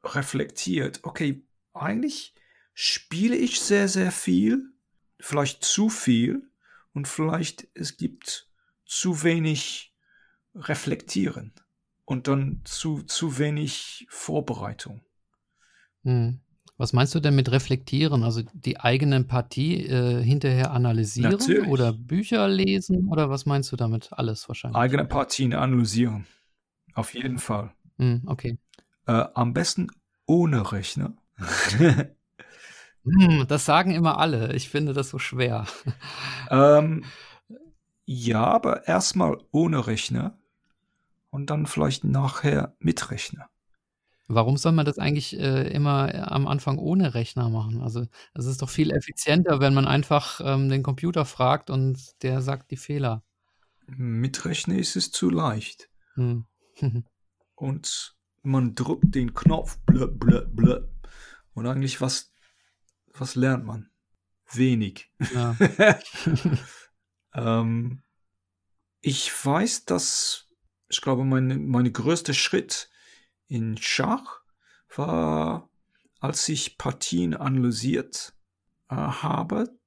reflektiert, 0.04 1.00
okay, 1.02 1.42
eigentlich 1.72 2.34
spiele 2.74 3.34
ich 3.34 3.60
sehr, 3.60 3.88
sehr 3.88 4.12
viel 4.12 4.73
vielleicht 5.24 5.64
zu 5.64 5.88
viel 5.88 6.50
und 6.92 7.08
vielleicht 7.08 7.66
es 7.74 7.96
gibt 7.96 8.48
zu 8.84 9.22
wenig 9.22 9.92
Reflektieren 10.54 11.52
und 12.04 12.28
dann 12.28 12.60
zu, 12.64 13.02
zu 13.02 13.38
wenig 13.38 14.06
Vorbereitung. 14.08 15.00
Hm. 16.02 16.40
Was 16.76 16.92
meinst 16.92 17.14
du 17.14 17.20
denn 17.20 17.34
mit 17.34 17.50
reflektieren? 17.50 18.22
Also 18.22 18.42
die 18.52 18.80
eigene 18.80 19.24
Partie 19.24 19.86
äh, 19.86 20.22
hinterher 20.22 20.72
analysieren 20.72 21.32
Natürlich. 21.32 21.68
oder 21.68 21.92
Bücher 21.92 22.46
lesen 22.46 23.08
oder 23.08 23.30
was 23.30 23.46
meinst 23.46 23.72
du 23.72 23.76
damit? 23.76 24.12
Alles 24.12 24.46
wahrscheinlich. 24.48 24.76
Eigene 24.76 25.04
Partien 25.04 25.54
analysieren. 25.54 26.26
Auf 26.94 27.14
jeden 27.14 27.38
Fall. 27.38 27.72
Hm, 27.98 28.22
okay. 28.26 28.58
Äh, 29.06 29.24
am 29.34 29.54
besten 29.54 29.88
ohne 30.26 30.70
Rechner. 30.72 31.16
Hm, 33.04 33.46
das 33.48 33.64
sagen 33.64 33.92
immer 33.92 34.18
alle. 34.18 34.54
Ich 34.54 34.68
finde 34.68 34.92
das 34.92 35.10
so 35.10 35.18
schwer. 35.18 35.66
Ähm, 36.50 37.04
ja, 38.04 38.44
aber 38.44 38.86
erstmal 38.86 39.38
ohne 39.50 39.86
Rechner. 39.86 40.38
und 41.30 41.50
dann 41.50 41.66
vielleicht 41.66 42.04
nachher 42.04 42.76
mit 42.78 43.10
Rechner. 43.10 43.48
Warum 44.28 44.56
soll 44.56 44.72
man 44.72 44.86
das 44.86 44.98
eigentlich 44.98 45.38
äh, 45.38 45.68
immer 45.68 46.30
am 46.30 46.46
Anfang 46.46 46.78
ohne 46.78 47.14
Rechner 47.14 47.50
machen? 47.50 47.82
Also 47.82 48.06
es 48.34 48.46
ist 48.46 48.62
doch 48.62 48.70
viel 48.70 48.90
effizienter, 48.92 49.60
wenn 49.60 49.74
man 49.74 49.86
einfach 49.86 50.40
ähm, 50.44 50.68
den 50.68 50.82
Computer 50.82 51.24
fragt 51.24 51.70
und 51.70 52.22
der 52.22 52.40
sagt 52.40 52.70
die 52.70 52.76
Fehler. 52.76 53.22
Mit 53.86 54.44
Rechner 54.44 54.76
ist 54.76 54.96
es 54.96 55.10
zu 55.10 55.28
leicht. 55.28 55.90
Hm. 56.14 56.46
und 57.56 58.16
man 58.42 58.74
drückt 58.74 59.14
den 59.14 59.34
Knopf, 59.34 59.78
blö, 59.86 60.06
blö, 60.06 60.46
blö. 60.46 60.86
Und 61.54 61.66
eigentlich, 61.66 62.00
was, 62.00 62.33
was 63.14 63.34
lernt 63.34 63.64
man? 63.64 63.88
Wenig. 64.52 65.10
Ja. 65.32 65.56
ähm, 67.34 68.02
ich 69.00 69.30
weiß, 69.44 69.84
dass, 69.84 70.48
ich 70.88 71.00
glaube, 71.00 71.24
mein, 71.24 71.66
mein 71.66 71.92
größter 71.92 72.34
Schritt 72.34 72.90
in 73.48 73.76
Schach 73.76 74.40
war, 74.94 75.68
als 76.20 76.48
ich 76.48 76.78
Partien 76.78 77.34
analysiert 77.34 78.34
äh, 78.88 78.94
habe, 78.94 79.78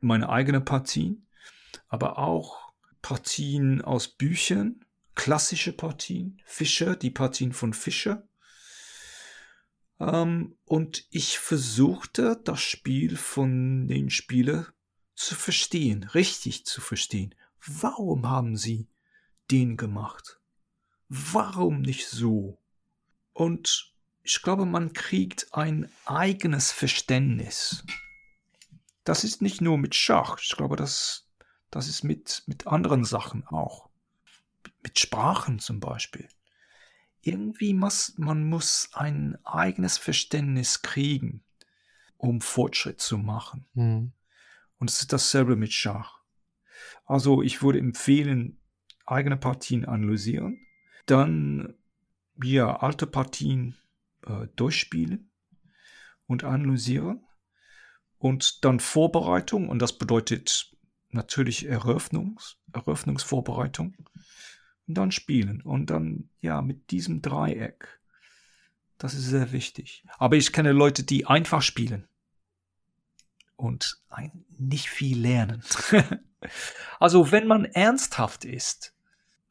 meine 0.00 0.28
eigenen 0.28 0.64
Partien, 0.64 1.26
aber 1.88 2.18
auch 2.18 2.72
Partien 3.02 3.82
aus 3.82 4.08
Büchern, 4.08 4.84
klassische 5.14 5.72
Partien, 5.72 6.40
Fischer, 6.44 6.96
die 6.96 7.10
Partien 7.10 7.52
von 7.52 7.72
Fischer. 7.72 8.28
Ähm, 10.00 10.56
und 10.64 11.06
ich 11.10 11.38
versuchte, 11.38 12.40
das 12.42 12.60
Spiel 12.60 13.16
von 13.16 13.86
den 13.86 14.10
Spielern 14.10 14.66
zu 15.14 15.34
verstehen, 15.34 16.04
richtig 16.04 16.64
zu 16.64 16.80
verstehen. 16.80 17.34
Warum 17.66 18.28
haben 18.28 18.56
sie 18.56 18.88
den 19.50 19.76
gemacht? 19.76 20.40
Warum 21.08 21.82
nicht 21.82 22.08
so? 22.08 22.58
Und 23.34 23.92
ich 24.22 24.40
glaube, 24.42 24.64
man 24.64 24.92
kriegt 24.92 25.52
ein 25.52 25.90
eigenes 26.06 26.72
Verständnis. 26.72 27.84
Das 29.04 29.24
ist 29.24 29.42
nicht 29.42 29.60
nur 29.60 29.76
mit 29.76 29.94
Schach. 29.94 30.38
Ich 30.40 30.56
glaube, 30.56 30.76
das, 30.76 31.28
das 31.70 31.88
ist 31.88 32.04
mit, 32.04 32.42
mit 32.46 32.66
anderen 32.66 33.04
Sachen 33.04 33.46
auch. 33.46 33.88
Mit 34.82 34.98
Sprachen 34.98 35.58
zum 35.58 35.80
Beispiel. 35.80 36.28
Irgendwie 37.22 37.74
muss 37.74 38.14
man 38.16 38.44
muss 38.44 38.90
ein 38.92 39.38
eigenes 39.44 39.98
Verständnis 39.98 40.82
kriegen, 40.82 41.44
um 42.16 42.40
Fortschritt 42.40 43.00
zu 43.00 43.18
machen. 43.18 43.66
Mhm. 43.74 44.12
Und 44.78 44.90
es 44.90 45.00
ist 45.00 45.12
dasselbe 45.12 45.56
mit 45.56 45.72
Schach. 45.72 46.20
Also 47.04 47.42
ich 47.42 47.62
würde 47.62 47.78
empfehlen, 47.78 48.58
eigene 49.04 49.36
Partien 49.36 49.84
analysieren, 49.84 50.66
dann 51.06 51.74
ja, 52.42 52.76
alte 52.76 53.06
Partien 53.06 53.76
äh, 54.26 54.46
durchspielen 54.56 55.30
und 56.26 56.44
analysieren 56.44 57.26
und 58.18 58.64
dann 58.64 58.80
Vorbereitung 58.80 59.68
und 59.68 59.80
das 59.80 59.98
bedeutet 59.98 60.74
natürlich 61.10 61.66
Eröffnungs, 61.66 62.58
Eröffnungsvorbereitung 62.72 63.94
und 64.90 64.94
dann 64.94 65.12
spielen 65.12 65.62
und 65.62 65.88
dann 65.90 66.28
ja 66.40 66.62
mit 66.62 66.90
diesem 66.90 67.22
Dreieck. 67.22 68.00
Das 68.98 69.14
ist 69.14 69.26
sehr 69.26 69.52
wichtig. 69.52 70.04
Aber 70.18 70.36
ich 70.36 70.52
kenne 70.52 70.72
Leute, 70.72 71.04
die 71.04 71.26
einfach 71.26 71.62
spielen 71.62 72.08
und 73.54 74.02
nicht 74.58 74.90
viel 74.90 75.18
lernen. 75.18 75.62
also 76.98 77.30
wenn 77.30 77.46
man 77.46 77.66
ernsthaft 77.66 78.44
ist, 78.44 78.92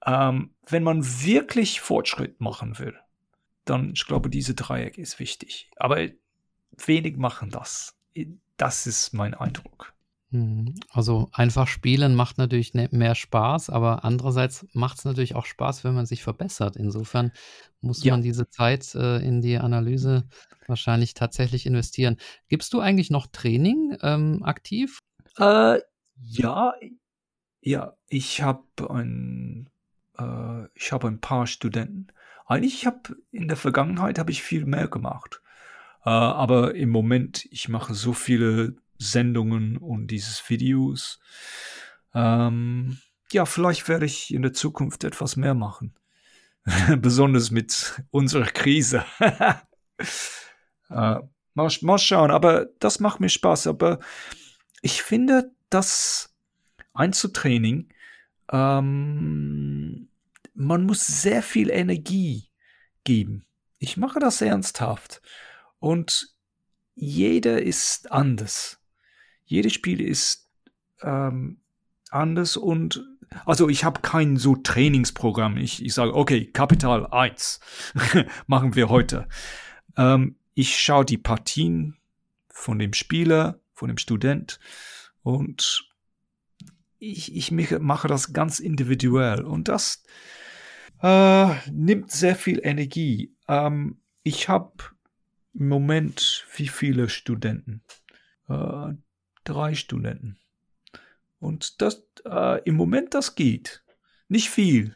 ähm, 0.06 0.54
wenn 0.68 0.84
man 0.84 1.06
wirklich 1.24 1.80
Fortschritt 1.80 2.42
machen 2.42 2.78
will, 2.78 3.00
dann, 3.64 3.94
ich 3.94 4.06
glaube, 4.06 4.30
diese 4.30 4.56
Dreieck 4.56 4.98
ist 4.98 5.20
wichtig. 5.20 5.72
Aber 5.78 6.06
wenig 6.86 7.16
machen 7.16 7.50
das. 7.50 7.96
Das 8.58 8.88
ist 8.88 9.14
mein 9.14 9.34
Eindruck. 9.34 9.94
Mhm. 10.32 10.76
Also 10.92 11.30
einfach 11.34 11.68
spielen 11.68 12.16
macht 12.16 12.38
natürlich 12.38 12.74
ne, 12.74 12.88
mehr 12.92 13.16
Spaß, 13.16 13.70
aber 13.70 14.04
andererseits 14.04 14.68
macht 14.74 15.00
es 15.00 15.06
natürlich 15.06 15.36
auch 15.36 15.46
Spaß, 15.46 15.84
wenn 15.84 15.96
man 15.96 16.06
sich 16.06 16.24
verbessert. 16.24 16.76
Insofern 16.76 17.32
muss 17.82 18.04
ja. 18.04 18.14
man 18.14 18.22
diese 18.22 18.50
Zeit 18.50 18.94
äh, 18.96 19.18
in 19.18 19.42
die 19.42 19.58
Analyse 19.58 20.28
wahrscheinlich 20.68 21.16
tatsächlich 21.16 21.66
investieren. 21.66 22.18
Gibst 22.48 22.74
du 22.74 22.80
eigentlich 22.80 23.10
noch 23.10 23.28
Training 23.28 23.98
ähm, 24.02 24.44
aktiv? 24.44 25.00
Äh, 25.38 25.80
ja, 26.22 26.74
ja, 27.62 27.94
ich 28.08 28.42
habe 28.42 28.64
ein 28.90 29.70
äh, 30.20 30.66
ich 30.76 30.92
habe 30.92 31.08
ein 31.08 31.20
paar 31.20 31.48
Studenten. 31.48 32.08
Eigentlich 32.46 32.86
habe 32.86 33.16
in 33.32 33.48
der 33.48 33.58
Vergangenheit 33.58 34.20
habe 34.20 34.32
ich 34.32 34.44
viel 34.44 34.66
mehr 34.66 34.88
gemacht. 34.88 35.42
Äh, 36.06 36.10
aber 36.10 36.76
im 36.76 36.90
Moment, 36.90 37.46
ich 37.52 37.70
mache 37.70 37.94
so 37.94 38.14
viele 38.14 38.76
Sendungen 39.00 39.78
und 39.78 40.08
dieses 40.08 40.48
Videos. 40.50 41.20
Ähm, 42.14 43.00
ja, 43.32 43.46
vielleicht 43.46 43.88
werde 43.88 44.06
ich 44.06 44.32
in 44.34 44.44
der 44.44 44.54
Zukunft 44.54 45.04
etwas 45.04 45.36
mehr 45.36 45.56
machen. 45.56 45.96
Besonders 46.98 47.50
mit 47.50 48.04
unserer 48.12 48.46
Krise. 48.46 49.04
äh, 49.20 49.64
mal, 50.90 51.72
mal 51.82 51.98
schauen, 51.98 52.30
aber 52.30 52.68
das 52.80 53.00
macht 53.00 53.20
mir 53.20 53.30
Spaß. 53.30 53.66
Aber 53.66 54.00
ich 54.82 55.02
finde, 55.02 55.52
das 55.70 56.36
Einzeltraining 56.94 57.92
ähm, 58.52 60.10
man 60.54 60.86
muss 60.86 61.06
sehr 61.06 61.42
viel 61.42 61.70
Energie 61.70 62.50
geben. 63.04 63.46
Ich 63.78 63.98
mache 63.98 64.20
das 64.20 64.42
ernsthaft. 64.42 65.22
Und 65.80 66.36
jeder 66.96 67.62
ist 67.62 68.12
anders. 68.12 68.79
Jedes 69.50 69.74
Spiel 69.74 70.00
ist 70.00 70.48
ähm, 71.02 71.60
anders 72.12 72.56
und 72.56 73.04
also 73.46 73.68
ich 73.68 73.84
habe 73.84 74.02
kein 74.02 74.38
so 74.38 74.56
Trainingsprogramm. 74.56 75.58
Ich, 75.58 75.84
ich 75.84 75.94
sage, 75.96 76.16
okay, 76.16 76.46
Kapital 76.46 77.08
1 77.08 77.60
machen 78.48 78.76
wir 78.76 78.90
heute. 78.90 79.28
Ähm, 79.98 80.36
ich 80.54 80.78
schaue 80.78 81.04
die 81.04 81.18
Partien 81.18 81.98
von 82.48 82.78
dem 82.78 82.94
Spieler, 82.94 83.60
von 83.74 83.88
dem 83.88 83.98
Student 83.98 84.60
und 85.24 85.90
ich, 87.00 87.36
ich 87.36 87.52
mache 87.52 88.08
das 88.08 88.34
ganz 88.34 88.60
individuell. 88.60 89.44
Und 89.44 89.68
das, 89.68 90.04
äh, 91.02 91.56
nimmt 91.72 92.12
sehr 92.12 92.36
viel 92.36 92.60
Energie. 92.62 93.34
Ähm, 93.48 94.00
ich 94.22 94.48
habe 94.48 94.74
im 95.56 95.70
Moment 95.70 96.46
wie 96.56 96.68
viele 96.68 97.10
Studenten? 97.10 97.82
Äh, 98.48 98.94
drei 99.50 99.76
Studenten. 99.76 100.40
Und 101.40 101.82
das 101.82 102.04
äh, 102.26 102.62
im 102.64 102.76
Moment 102.76 103.14
das 103.14 103.36
geht. 103.36 103.84
Nicht 104.28 104.50
viel. 104.50 104.96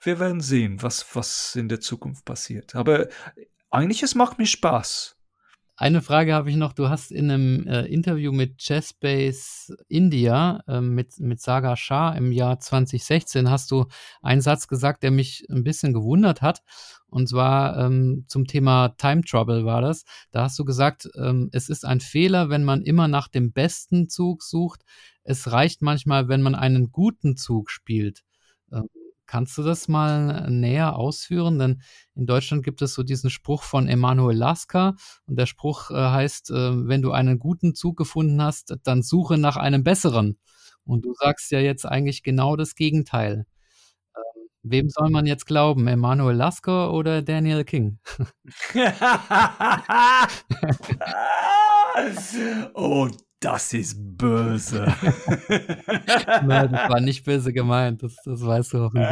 Wir 0.00 0.18
werden 0.18 0.40
sehen, 0.40 0.82
was, 0.82 1.14
was 1.14 1.54
in 1.56 1.68
der 1.68 1.80
Zukunft 1.80 2.24
passiert. 2.24 2.74
Aber 2.74 3.08
eigentlich, 3.70 4.02
es 4.02 4.14
macht 4.14 4.38
mir 4.38 4.46
Spaß. 4.46 5.15
Eine 5.78 6.00
Frage 6.00 6.32
habe 6.32 6.48
ich 6.48 6.56
noch. 6.56 6.72
Du 6.72 6.88
hast 6.88 7.12
in 7.12 7.30
einem 7.30 7.66
äh, 7.66 7.82
Interview 7.82 8.32
mit 8.32 8.56
Chessbase 8.56 9.76
India 9.88 10.62
äh, 10.66 10.80
mit, 10.80 11.20
mit 11.20 11.38
Saga 11.38 11.76
Shah 11.76 12.14
im 12.14 12.32
Jahr 12.32 12.58
2016 12.58 13.50
hast 13.50 13.70
du 13.70 13.84
einen 14.22 14.40
Satz 14.40 14.68
gesagt, 14.68 15.02
der 15.02 15.10
mich 15.10 15.44
ein 15.50 15.64
bisschen 15.64 15.92
gewundert 15.92 16.40
hat. 16.40 16.62
Und 17.08 17.28
zwar 17.28 17.76
ähm, 17.76 18.24
zum 18.26 18.46
Thema 18.46 18.94
Time 18.96 19.20
Trouble 19.20 19.66
war 19.66 19.82
das. 19.82 20.04
Da 20.30 20.44
hast 20.44 20.58
du 20.58 20.64
gesagt, 20.64 21.10
ähm, 21.14 21.50
es 21.52 21.68
ist 21.68 21.84
ein 21.84 22.00
Fehler, 22.00 22.48
wenn 22.48 22.64
man 22.64 22.80
immer 22.80 23.06
nach 23.06 23.28
dem 23.28 23.52
besten 23.52 24.08
Zug 24.08 24.42
sucht. 24.44 24.80
Es 25.24 25.52
reicht 25.52 25.82
manchmal, 25.82 26.28
wenn 26.28 26.40
man 26.40 26.54
einen 26.54 26.90
guten 26.90 27.36
Zug 27.36 27.70
spielt. 27.70 28.25
Kannst 29.26 29.56
du 29.58 29.62
das 29.62 29.88
mal 29.88 30.50
näher 30.50 30.96
ausführen? 30.96 31.58
Denn 31.58 31.82
in 32.14 32.26
Deutschland 32.26 32.64
gibt 32.64 32.82
es 32.82 32.94
so 32.94 33.02
diesen 33.02 33.30
Spruch 33.30 33.62
von 33.62 33.88
Emanuel 33.88 34.36
Lasker 34.36 34.94
und 35.26 35.38
der 35.38 35.46
Spruch 35.46 35.90
äh, 35.90 35.94
heißt, 35.94 36.50
äh, 36.50 36.88
wenn 36.88 37.02
du 37.02 37.12
einen 37.12 37.38
guten 37.38 37.74
Zug 37.74 37.96
gefunden 37.96 38.40
hast, 38.40 38.76
dann 38.84 39.02
suche 39.02 39.38
nach 39.38 39.56
einem 39.56 39.84
besseren. 39.84 40.38
Und 40.84 41.04
du 41.04 41.14
sagst 41.14 41.50
ja 41.50 41.60
jetzt 41.60 41.84
eigentlich 41.84 42.22
genau 42.22 42.56
das 42.56 42.74
Gegenteil. 42.74 43.46
Ähm, 44.14 44.48
wem 44.62 44.88
soll 44.88 45.10
man 45.10 45.26
jetzt 45.26 45.46
glauben, 45.46 45.88
Emanuel 45.88 46.36
Lasker 46.36 46.92
oder 46.92 47.22
Daniel 47.22 47.64
King? 47.64 47.98
oh, 52.74 53.08
das 53.46 53.72
ist 53.74 53.96
böse. 54.18 54.84
Nein, 56.44 56.72
das 56.72 56.90
war 56.90 57.00
nicht 57.00 57.24
böse 57.24 57.52
gemeint, 57.52 58.02
das, 58.02 58.16
das 58.24 58.44
weißt 58.44 58.72
du 58.72 58.78
hoffentlich. 58.80 59.08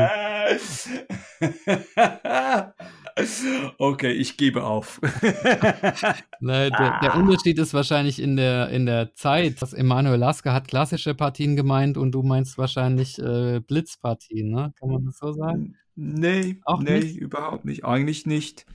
Okay, 3.79 4.11
ich 4.11 4.37
gebe 4.37 4.65
auf. 4.65 5.01
Nein, 6.41 6.73
der, 6.77 6.99
der, 7.01 7.15
Unterschied 7.15 7.61
ist 7.61 7.73
wahrscheinlich 7.73 8.21
in 8.21 8.35
der, 8.35 8.71
in 8.71 8.87
der 8.87 9.15
Zeit. 9.15 9.63
Das 9.63 9.73
Emanuel 9.73 10.19
Lasker 10.19 10.53
hat 10.53 10.67
klassische 10.67 11.15
Partien 11.15 11.55
gemeint 11.55 11.97
und 11.97 12.11
du 12.11 12.25
meinst 12.25 12.59
wahrscheinlich 12.59 13.21
äh, 13.21 13.61
Blitzpartien, 13.61 14.51
ne? 14.51 14.73
Kann 14.81 14.89
man 14.89 15.05
das 15.05 15.19
so 15.19 15.33
sagen? 15.33 15.77
Nee, 15.95 16.61
Auch 16.65 16.81
nee, 16.83 16.99
nicht? 16.99 17.17
überhaupt 17.17 17.65
nicht. 17.65 17.85
Eigentlich 17.85 18.27
nicht. 18.27 18.67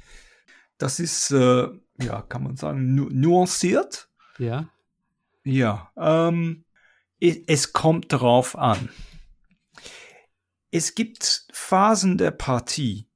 Das 0.77 1.01
ist, 1.01 1.31
äh, 1.31 1.67
ja, 2.01 2.21
kann 2.21 2.43
man 2.43 2.55
sagen, 2.55 2.95
nu 2.95 3.09
nuanciert. 3.11 4.07
Ja. 4.37 4.69
Ja, 5.43 5.91
ähm, 5.97 6.65
es, 7.19 7.73
kommt 7.73 8.11
darauf 8.13 8.57
an. 8.57 8.89
Es 10.71 10.95
gibt 10.95 11.47
Phasen 11.51 12.17
der 12.17 12.31
Partie, 12.31 13.09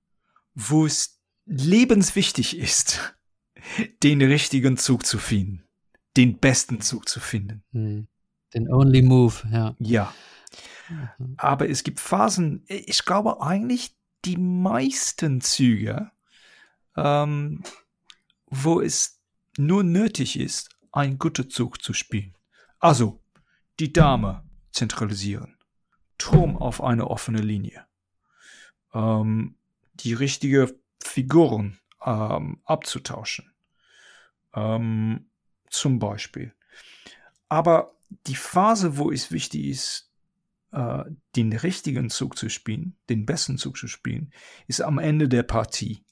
wo 0.55 0.85
es 0.85 1.21
lebenswichtig 1.45 2.57
ist, 2.57 3.15
den 4.03 4.21
richtigen 4.21 4.77
Zug 4.77 5.05
zu 5.05 5.17
finden, 5.17 5.63
den 6.17 6.39
besten 6.39 6.81
Zug 6.81 7.07
zu 7.07 7.19
finden. 7.19 7.63
Hm. 7.71 8.07
Den 8.53 8.71
Only 8.71 9.01
Move, 9.01 9.33
ja. 9.51 9.75
Ja, 9.79 10.13
Mhm. 10.89 11.35
aber 11.37 11.69
es 11.69 11.83
gibt 11.83 11.99
Phasen, 11.99 12.63
ich 12.67 13.05
glaube 13.05 13.41
eigentlich 13.41 13.95
die 14.25 14.37
meisten 14.37 15.41
Züge, 15.41 16.11
ähm, 16.95 17.63
wo 18.47 18.81
es 18.81 19.19
nur 19.57 19.83
nötig 19.83 20.39
ist, 20.39 20.69
einen 20.93 21.17
guten 21.19 21.49
Zug 21.49 21.83
zu 21.83 21.93
spielen. 21.93 22.33
Also, 22.79 23.19
die 23.79 23.91
Dame 23.91 24.43
zentralisieren, 24.71 25.57
Turm 26.17 26.55
auf 26.55 26.81
eine 26.81 27.07
offene 27.07 27.41
Linie, 27.41 27.85
ähm, 28.93 29.55
die 29.95 30.13
richtige 30.13 30.73
Figuren 31.03 31.79
ähm, 32.05 32.61
abzutauschen, 32.63 33.51
ähm, 34.53 35.29
zum 35.69 35.99
Beispiel. 35.99 36.53
Aber 37.49 37.95
die 38.27 38.35
Phase, 38.35 38.97
wo 38.97 39.11
es 39.11 39.31
wichtig 39.31 39.65
ist, 39.65 40.11
äh, 40.71 41.03
den 41.35 41.53
richtigen 41.53 42.09
Zug 42.09 42.37
zu 42.37 42.49
spielen, 42.49 42.95
den 43.09 43.25
besten 43.25 43.57
Zug 43.57 43.77
zu 43.77 43.87
spielen, 43.87 44.31
ist 44.67 44.81
am 44.81 44.99
Ende 44.99 45.27
der 45.27 45.43
Partie. 45.43 46.05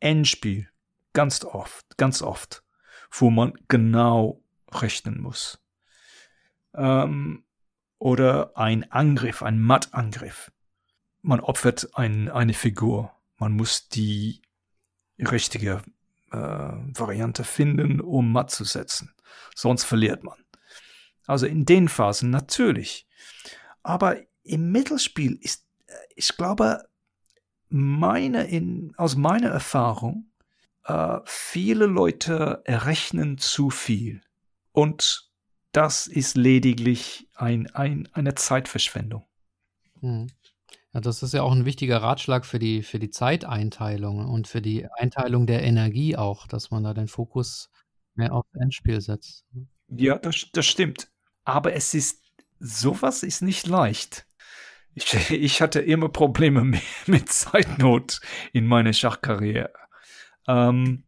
Endspiel. 0.00 0.68
Ganz 1.12 1.44
oft, 1.44 1.98
ganz 1.98 2.22
oft, 2.22 2.64
wo 3.12 3.30
man 3.30 3.52
genau 3.68 4.42
rechnen 4.70 5.20
muss. 5.20 5.60
Ähm, 6.74 7.44
oder 7.98 8.56
ein 8.56 8.90
Angriff, 8.90 9.42
ein 9.42 9.60
Mattangriff. 9.60 10.50
Man 11.20 11.40
opfert 11.40 11.90
ein, 11.94 12.28
eine 12.28 12.54
Figur. 12.54 13.12
Man 13.36 13.52
muss 13.52 13.88
die 13.88 14.42
richtige 15.18 15.82
äh, 16.32 16.36
Variante 16.36 17.44
finden, 17.44 18.00
um 18.00 18.32
matt 18.32 18.50
zu 18.50 18.64
setzen. 18.64 19.14
Sonst 19.54 19.84
verliert 19.84 20.24
man. 20.24 20.38
Also 21.26 21.46
in 21.46 21.64
den 21.64 21.88
Phasen 21.88 22.30
natürlich. 22.30 23.06
Aber 23.82 24.16
im 24.42 24.72
Mittelspiel 24.72 25.38
ist, 25.40 25.66
äh, 25.86 25.94
ich 26.16 26.36
glaube, 26.36 26.88
meine 27.68 28.44
in, 28.48 28.94
aus 28.96 29.16
meiner 29.16 29.50
Erfahrung, 29.50 30.31
äh, 30.84 31.18
viele 31.24 31.86
Leute 31.86 32.62
errechnen 32.64 33.38
zu 33.38 33.70
viel. 33.70 34.20
Und 34.72 35.30
das 35.72 36.06
ist 36.06 36.36
lediglich 36.36 37.28
ein, 37.34 37.70
ein, 37.74 38.08
eine 38.12 38.34
Zeitverschwendung. 38.34 39.24
Hm. 40.00 40.28
Ja, 40.92 41.00
das 41.00 41.22
ist 41.22 41.32
ja 41.32 41.42
auch 41.42 41.52
ein 41.52 41.64
wichtiger 41.64 42.02
Ratschlag 42.02 42.44
für 42.44 42.58
die, 42.58 42.82
für 42.82 42.98
die 42.98 43.10
Zeiteinteilung 43.10 44.28
und 44.28 44.46
für 44.46 44.60
die 44.60 44.86
Einteilung 44.98 45.46
der 45.46 45.62
Energie 45.62 46.16
auch, 46.16 46.46
dass 46.46 46.70
man 46.70 46.84
da 46.84 46.92
den 46.92 47.08
Fokus 47.08 47.70
mehr 48.14 48.34
aufs 48.34 48.54
Endspiel 48.54 49.00
setzt. 49.00 49.46
Ja, 49.88 50.18
das, 50.18 50.48
das 50.52 50.66
stimmt. 50.66 51.10
Aber 51.44 51.72
es 51.72 51.94
ist, 51.94 52.20
sowas 52.60 53.22
ist 53.22 53.40
nicht 53.40 53.66
leicht. 53.66 54.26
Ich, 54.94 55.14
ich 55.30 55.62
hatte 55.62 55.80
immer 55.80 56.10
Probleme 56.10 56.62
mit, 56.62 56.82
mit 57.06 57.30
Zeitnot 57.30 58.20
in 58.52 58.66
meiner 58.66 58.92
Schachkarriere. 58.92 59.72
Ähm, 60.46 61.04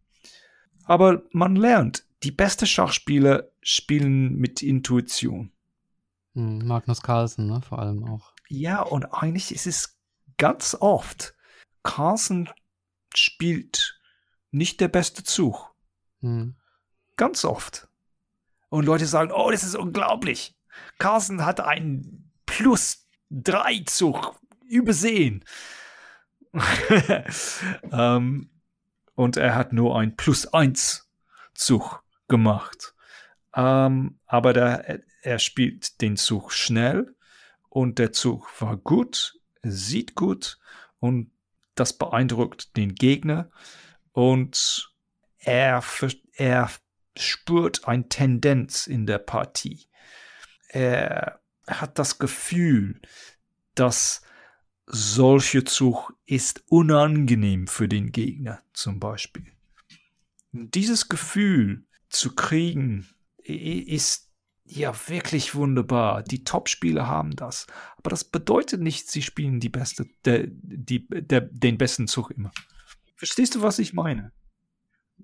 aber 0.85 1.23
man 1.33 1.57
lernt, 1.57 2.05
die 2.23 2.31
besten 2.31 2.67
Schachspieler 2.67 3.51
spielen 3.63 4.37
mit 4.37 4.63
Intuition. 4.63 5.53
Hm, 6.35 6.67
Magnus 6.67 7.03
Carlsen, 7.03 7.47
ne, 7.47 7.61
vor 7.63 7.79
allem 7.79 8.05
auch. 8.05 8.33
Ja, 8.49 8.83
und 8.83 9.07
eigentlich 9.15 9.55
ist 9.55 9.67
es 9.67 9.99
ganz 10.37 10.77
oft, 10.79 11.35
Carlsen 11.83 12.49
spielt 13.15 14.01
nicht 14.51 14.81
der 14.81 14.89
beste 14.89 15.23
Zug. 15.23 15.75
Hm. 16.21 16.57
Ganz 17.17 17.45
oft. 17.45 17.89
Und 18.69 18.87
Leute 18.87 19.07
sagen, 19.07 19.31
oh, 19.33 19.51
das 19.51 19.63
ist 19.63 19.77
unglaublich. 19.77 20.57
Carlsen 20.99 21.45
hat 21.45 21.61
einen 21.61 22.33
plus 22.47 23.07
drei 23.31 23.83
Zug 23.87 24.41
übersehen. 24.69 25.45
ähm, 27.93 28.51
und 29.15 29.37
er 29.37 29.55
hat 29.55 29.73
nur 29.73 29.99
ein 29.99 30.17
plus 30.17 30.47
eins 30.47 31.11
Zug 31.55 32.03
gemacht. 32.29 32.95
Ähm, 33.55 34.19
aber 34.27 34.53
der, 34.53 35.01
er 35.23 35.39
spielt 35.39 36.01
den 36.01 36.17
Zug 36.17 36.53
schnell 36.53 37.15
und 37.69 37.99
der 37.99 38.13
Zug 38.13 38.49
war 38.61 38.77
gut, 38.77 39.39
sieht 39.63 40.15
gut 40.15 40.59
und 40.99 41.31
das 41.75 41.93
beeindruckt 41.93 42.77
den 42.77 42.95
Gegner 42.95 43.51
und 44.13 44.93
er, 45.39 45.83
er 46.35 46.71
spürt 47.17 47.87
eine 47.87 48.09
Tendenz 48.09 48.87
in 48.87 49.07
der 49.07 49.19
Partie. 49.19 49.87
Er 50.69 51.41
hat 51.67 51.99
das 51.99 52.19
Gefühl, 52.19 53.01
dass 53.75 54.23
solche 54.87 55.65
Zug 55.65 56.13
ist 56.27 56.63
unangenehm 56.69 57.67
für 57.67 57.89
den 57.89 58.13
Gegner 58.13 58.61
zum 58.73 59.01
Beispiel. 59.01 59.47
Dieses 60.53 61.09
Gefühl 61.09 61.85
zu 62.09 62.35
kriegen 62.35 63.07
ist 63.43 64.31
ja 64.65 64.95
wirklich 65.09 65.55
wunderbar. 65.55 66.23
Die 66.23 66.45
Top-Spieler 66.45 67.07
haben 67.07 67.35
das. 67.37 67.67
Aber 67.97 68.11
das 68.11 68.25
bedeutet 68.25 68.81
nicht, 68.81 69.11
sie 69.11 69.23
spielen 69.23 69.61
die 69.61 69.69
beste, 69.69 70.07
der, 70.25 70.47
die, 70.49 71.07
der, 71.09 71.43
den 71.43 71.77
besten 71.77 72.07
Zug 72.07 72.31
immer. 72.31 72.53
Verstehst 73.17 73.55
du, 73.55 73.63
was 73.63 73.79
ich 73.79 73.93
meine? 73.93 74.33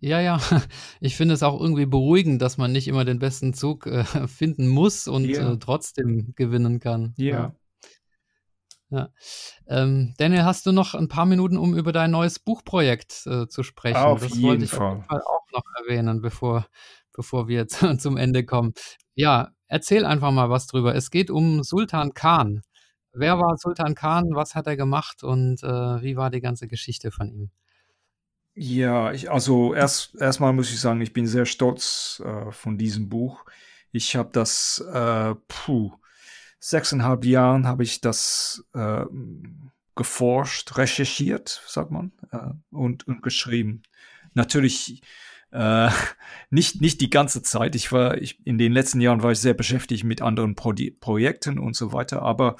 Ja, 0.00 0.20
ja. 0.20 0.40
Ich 1.00 1.16
finde 1.16 1.34
es 1.34 1.42
auch 1.42 1.60
irgendwie 1.60 1.86
beruhigend, 1.86 2.42
dass 2.42 2.58
man 2.58 2.72
nicht 2.72 2.88
immer 2.88 3.04
den 3.04 3.18
besten 3.18 3.54
Zug 3.54 3.86
äh, 3.86 4.04
finden 4.28 4.68
muss 4.68 5.08
und 5.08 5.24
Ja. 5.26 5.52
äh, 5.52 5.58
trotzdem 5.58 6.34
gewinnen 6.36 6.80
kann. 6.80 7.14
Ja. 7.16 7.54
Ja. 8.90 9.08
Ähm, 9.68 10.14
Daniel, 10.18 10.44
hast 10.44 10.66
du 10.66 10.72
noch 10.72 10.94
ein 10.94 11.08
paar 11.08 11.26
Minuten, 11.26 11.56
um 11.56 11.76
über 11.76 11.92
dein 11.92 12.10
neues 12.10 12.38
Buchprojekt 12.40 13.26
äh, 13.26 13.46
zu 13.46 13.62
sprechen? 13.62 13.96
Auf 13.96 14.20
das 14.20 14.34
jeden 14.34 14.42
wollte 14.42 14.64
ich 14.64 14.72
auf 14.72 14.78
Fall. 14.78 14.92
jeden 14.94 15.04
Fall 15.04 15.22
auch 15.22 15.46
noch 15.52 15.62
erwähnen, 15.78 16.20
bevor, 16.20 16.66
bevor 17.12 17.48
wir 17.48 17.68
zu, 17.68 17.96
zum 17.96 18.16
Ende 18.16 18.44
kommen. 18.44 18.72
Ja, 19.14 19.50
erzähl 19.68 20.04
einfach 20.04 20.32
mal 20.32 20.50
was 20.50 20.66
drüber. 20.66 20.94
Es 20.94 21.10
geht 21.10 21.30
um 21.30 21.62
Sultan 21.62 22.14
Khan. 22.14 22.62
Wer 23.12 23.38
war 23.38 23.56
Sultan 23.58 23.94
Khan? 23.94 24.30
Was 24.34 24.54
hat 24.54 24.66
er 24.66 24.76
gemacht 24.76 25.22
und 25.22 25.62
äh, 25.62 26.02
wie 26.02 26.16
war 26.16 26.30
die 26.30 26.40
ganze 26.40 26.66
Geschichte 26.66 27.10
von 27.10 27.30
ihm? 27.30 27.50
Ja, 28.54 29.12
ich, 29.12 29.30
also 29.30 29.74
erst 29.74 30.16
erstmal 30.16 30.52
muss 30.52 30.70
ich 30.70 30.80
sagen, 30.80 31.00
ich 31.00 31.12
bin 31.12 31.26
sehr 31.26 31.46
stolz 31.46 32.20
äh, 32.24 32.50
von 32.50 32.76
diesem 32.76 33.08
Buch. 33.08 33.44
Ich 33.92 34.16
habe 34.16 34.30
das, 34.32 34.84
äh, 34.92 35.34
puh, 35.48 35.92
sechseinhalb 36.60 37.24
Jahren 37.24 37.66
habe 37.66 37.82
ich 37.82 38.00
das 38.00 38.64
äh, 38.74 39.04
geforscht, 39.96 40.76
recherchiert, 40.76 41.62
sagt 41.66 41.90
man, 41.90 42.12
äh, 42.30 42.50
und, 42.70 43.06
und 43.08 43.22
geschrieben. 43.22 43.82
Natürlich 44.34 45.02
äh, 45.50 45.90
nicht, 46.50 46.80
nicht 46.80 47.00
die 47.00 47.10
ganze 47.10 47.42
Zeit. 47.42 47.74
Ich 47.74 47.90
war, 47.90 48.18
ich, 48.18 48.44
in 48.46 48.58
den 48.58 48.72
letzten 48.72 49.00
Jahren 49.00 49.22
war 49.22 49.32
ich 49.32 49.40
sehr 49.40 49.54
beschäftigt 49.54 50.04
mit 50.04 50.22
anderen 50.22 50.54
Pro 50.54 50.72
Projekten 51.00 51.58
und 51.58 51.74
so 51.74 51.92
weiter, 51.92 52.22
aber 52.22 52.56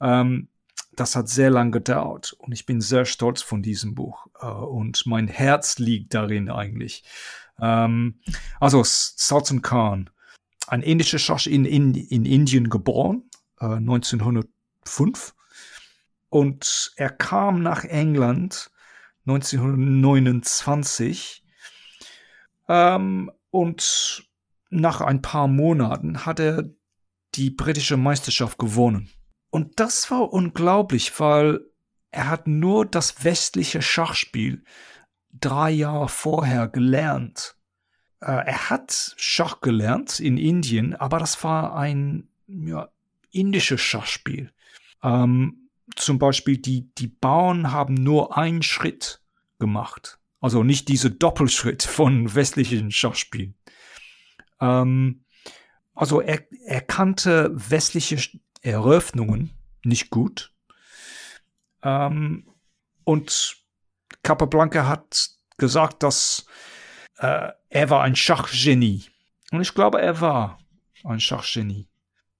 ähm, 0.00 0.48
das 0.94 1.16
hat 1.16 1.28
sehr 1.28 1.50
lang 1.50 1.72
gedauert 1.72 2.34
und 2.38 2.52
ich 2.52 2.66
bin 2.66 2.80
sehr 2.80 3.04
stolz 3.04 3.40
von 3.40 3.62
diesem 3.62 3.94
Buch 3.94 4.26
äh, 4.40 4.46
und 4.46 5.06
mein 5.06 5.28
Herz 5.28 5.78
liegt 5.78 6.14
darin 6.14 6.50
eigentlich. 6.50 7.04
Ähm, 7.60 8.20
also 8.60 8.82
Sultan 8.84 9.62
Khan, 9.62 10.10
ein 10.66 10.82
indischer 10.82 11.18
Schach 11.18 11.46
in, 11.46 11.64
in, 11.64 11.94
in 11.94 12.24
Indien 12.24 12.68
geboren, 12.68 13.27
äh, 13.60 13.66
1905 13.66 15.34
und 16.28 16.92
er 16.96 17.10
kam 17.10 17.62
nach 17.62 17.84
England 17.84 18.70
1929 19.26 21.44
ähm, 22.68 23.30
und 23.50 24.28
nach 24.70 25.00
ein 25.00 25.22
paar 25.22 25.48
Monaten 25.48 26.26
hat 26.26 26.40
er 26.40 26.64
die 27.34 27.50
britische 27.50 27.96
Meisterschaft 27.96 28.58
gewonnen. 28.58 29.10
Und 29.50 29.80
das 29.80 30.10
war 30.10 30.32
unglaublich, 30.32 31.18
weil 31.20 31.60
er 32.10 32.28
hat 32.28 32.46
nur 32.46 32.86
das 32.86 33.24
westliche 33.24 33.82
Schachspiel 33.82 34.64
drei 35.32 35.70
Jahre 35.70 36.08
vorher 36.08 36.68
gelernt. 36.68 37.56
Äh, 38.20 38.46
er 38.46 38.70
hat 38.70 39.14
Schach 39.16 39.60
gelernt 39.60 40.20
in 40.20 40.36
Indien, 40.36 40.94
aber 40.94 41.18
das 41.18 41.42
war 41.44 41.76
ein 41.76 42.28
ja, 42.46 42.88
indisches 43.30 43.80
Schachspiel. 43.80 44.52
Ähm, 45.02 45.70
zum 45.96 46.18
Beispiel 46.18 46.58
die, 46.58 46.92
die 46.94 47.08
Bauern 47.08 47.72
haben 47.72 47.94
nur 47.94 48.36
einen 48.36 48.62
Schritt 48.62 49.22
gemacht. 49.58 50.18
Also 50.40 50.62
nicht 50.62 50.88
diese 50.88 51.10
Doppelschritt 51.10 51.82
von 51.82 52.34
westlichen 52.34 52.90
Schachspielen. 52.90 53.54
Ähm, 54.60 55.24
also 55.94 56.20
er, 56.20 56.46
er 56.66 56.80
kannte 56.80 57.50
westliche 57.52 58.38
Eröffnungen 58.62 59.50
nicht 59.84 60.10
gut. 60.10 60.52
Ähm, 61.82 62.46
und 63.04 63.56
Capablanca 64.22 64.86
hat 64.86 65.30
gesagt, 65.56 66.02
dass 66.02 66.46
äh, 67.16 67.50
er 67.68 67.90
war 67.90 68.02
ein 68.02 68.16
Schachgenie. 68.16 69.04
Und 69.50 69.60
ich 69.60 69.74
glaube, 69.74 70.00
er 70.00 70.20
war 70.20 70.58
ein 71.04 71.20
Schachgenie. 71.20 71.88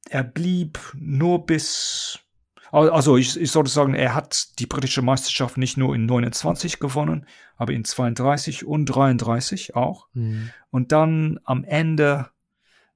Er 0.09 0.24
blieb 0.24 0.78
nur 0.94 1.46
bis 1.46 2.20
also 2.70 3.16
ich, 3.16 3.40
ich 3.40 3.50
sollte 3.50 3.70
sagen, 3.70 3.94
er 3.94 4.14
hat 4.14 4.59
die 4.59 4.66
britische 4.66 5.00
Meisterschaft 5.00 5.56
nicht 5.56 5.78
nur 5.78 5.94
in 5.94 6.06
29 6.06 6.78
gewonnen, 6.78 7.26
aber 7.56 7.72
in 7.72 7.84
32 7.84 8.66
und 8.66 8.84
33 8.86 9.74
auch. 9.74 10.09
Mhm. 10.12 10.50
Und 10.70 10.92
dann 10.92 11.40
am 11.44 11.64
Ende 11.64 12.28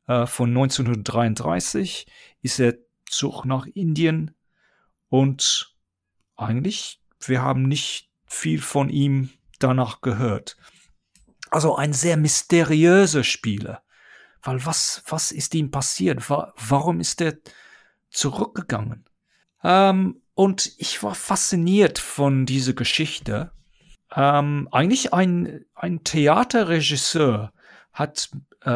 äh, 0.06 0.26
von 0.26 0.50
1933 0.50 2.06
ist 2.42 2.60
er 2.60 2.74
zurück 3.08 3.44
nach 3.44 3.66
Indien 3.66 4.34
und 5.08 5.74
eigentlich, 6.36 7.00
wir 7.20 7.42
haben 7.42 7.62
nicht 7.62 8.10
viel 8.26 8.60
von 8.60 8.88
ihm 8.88 9.30
danach 9.58 10.00
gehört. 10.00 10.56
Also 11.50 11.76
ein 11.76 11.92
sehr 11.92 12.16
mysteriöser 12.16 13.24
Spieler. 13.24 13.81
Weil 14.42 14.64
was, 14.66 15.02
was 15.08 15.32
ist 15.32 15.54
ihm 15.54 15.70
passiert? 15.70 16.28
Warum 16.28 17.00
ist 17.00 17.20
er 17.20 17.38
zurückgegangen? 18.10 19.04
Ähm, 19.62 20.20
und 20.34 20.72
ich 20.78 21.02
war 21.02 21.14
fasziniert 21.14 21.98
von 21.98 22.46
dieser 22.46 22.72
Geschichte. 22.72 23.52
Ähm, 24.14 24.68
eigentlich 24.72 25.12
ein, 25.12 25.64
ein 25.74 26.04
Theaterregisseur 26.04 27.52
hat, 27.92 28.30
äh, 28.64 28.70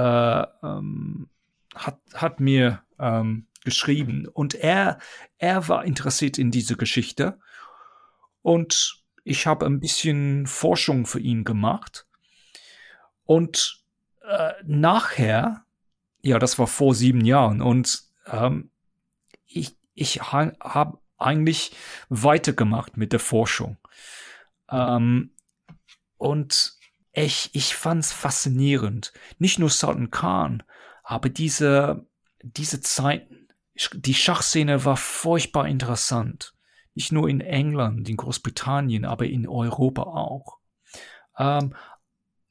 ähm, 0.63 1.29
hat, 1.75 1.99
hat 2.15 2.41
mir 2.41 2.83
ähm, 2.99 3.47
geschrieben 3.65 4.29
und 4.29 4.55
er, 4.55 4.99
er 5.39 5.69
war 5.69 5.85
interessiert 5.85 6.39
in 6.39 6.51
diese 6.51 6.77
Geschichte 6.77 7.39
und 8.43 9.03
ich 9.25 9.47
habe 9.47 9.67
ein 9.67 9.81
bisschen 9.81 10.47
Forschung 10.47 11.05
für 11.05 11.19
ihn 11.19 11.45
gemacht 11.45 12.07
und 13.25 13.85
äh, 14.27 14.55
nachher, 14.65 15.65
ja, 16.23 16.39
das 16.39 16.59
war 16.59 16.67
vor 16.67 16.95
sieben 16.95 17.25
Jahren 17.25 17.63
und 17.63 18.03
ähm, 18.27 18.71
ich, 19.47 19.77
ich 19.95 20.21
habe 20.23 20.99
eigentlich 21.19 21.73
weitergemacht 22.09 22.97
mit 22.97 23.13
der 23.13 23.21
Forschung. 23.21 23.79
Ähm, 24.71 25.33
und 26.19 26.75
ich, 27.13 27.51
ich 27.55 27.75
fand 27.77 28.05
es 28.05 28.13
faszinierend. 28.13 29.13
Nicht 29.39 29.59
nur 29.59 29.71
Sultan 29.71 30.11
Khan, 30.11 30.63
aber 31.03 31.29
diese, 31.29 32.07
diese 32.43 32.81
Zeiten. 32.81 33.49
Die 33.93 34.15
Schachszene 34.15 34.85
war 34.85 34.97
furchtbar 34.97 35.69
interessant. 35.69 36.55
Nicht 36.95 37.13
nur 37.13 37.29
in 37.29 37.41
England, 37.41 38.09
in 38.09 38.17
Großbritannien, 38.17 39.05
aber 39.05 39.27
in 39.27 39.47
Europa 39.47 40.03
auch. 40.03 40.59
Ähm, 41.39 41.75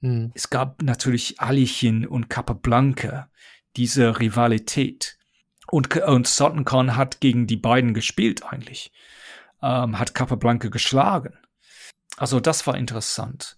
hm. 0.05 0.31
Es 0.35 0.51
gab 0.51 0.83
natürlich 0.83 1.39
Alichin 1.39 2.05
und 2.05 2.29
Capablanca, 2.29 3.31
diese 3.75 4.19
Rivalität. 4.19 5.17
Und, 5.67 5.97
und 5.97 6.27
Sultan 6.27 6.63
Khan 6.63 6.95
hat 6.95 7.21
gegen 7.21 7.47
die 7.47 7.57
beiden 7.57 7.95
gespielt 7.95 8.43
eigentlich. 8.43 8.91
Ähm, 9.63 9.97
hat 9.97 10.13
Capablanca 10.13 10.67
geschlagen. 10.67 11.33
Also 12.17 12.39
das 12.39 12.67
war 12.67 12.77
interessant. 12.77 13.57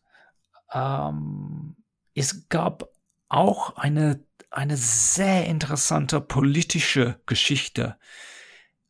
Ähm, 0.72 1.76
es 2.16 2.48
gab 2.48 2.90
auch 3.28 3.76
eine, 3.76 4.24
eine 4.50 4.78
sehr 4.78 5.48
interessante 5.48 6.22
politische 6.22 7.20
Geschichte 7.26 7.98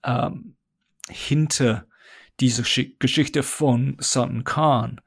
ähm, 0.04 0.56
hinter 1.10 1.88
dieser 2.40 2.64
Geschichte 3.00 3.42
von 3.42 3.98
Sultan 4.00 4.44
Khan, 4.44 5.02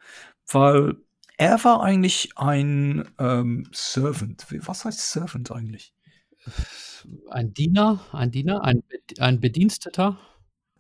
weil 0.49 0.97
er 1.41 1.64
war 1.64 1.82
eigentlich 1.82 2.36
ein 2.36 3.09
ähm, 3.18 3.66
Servant. 3.72 4.47
Was 4.66 4.84
heißt 4.84 5.11
Servant 5.11 5.51
eigentlich? 5.51 5.95
ein 7.30 7.55
Diener, 7.55 8.01
ein 8.12 8.30
Diener, 8.30 8.62
ein, 8.62 8.82
ein 9.18 9.41
Bediensteter. 9.41 10.18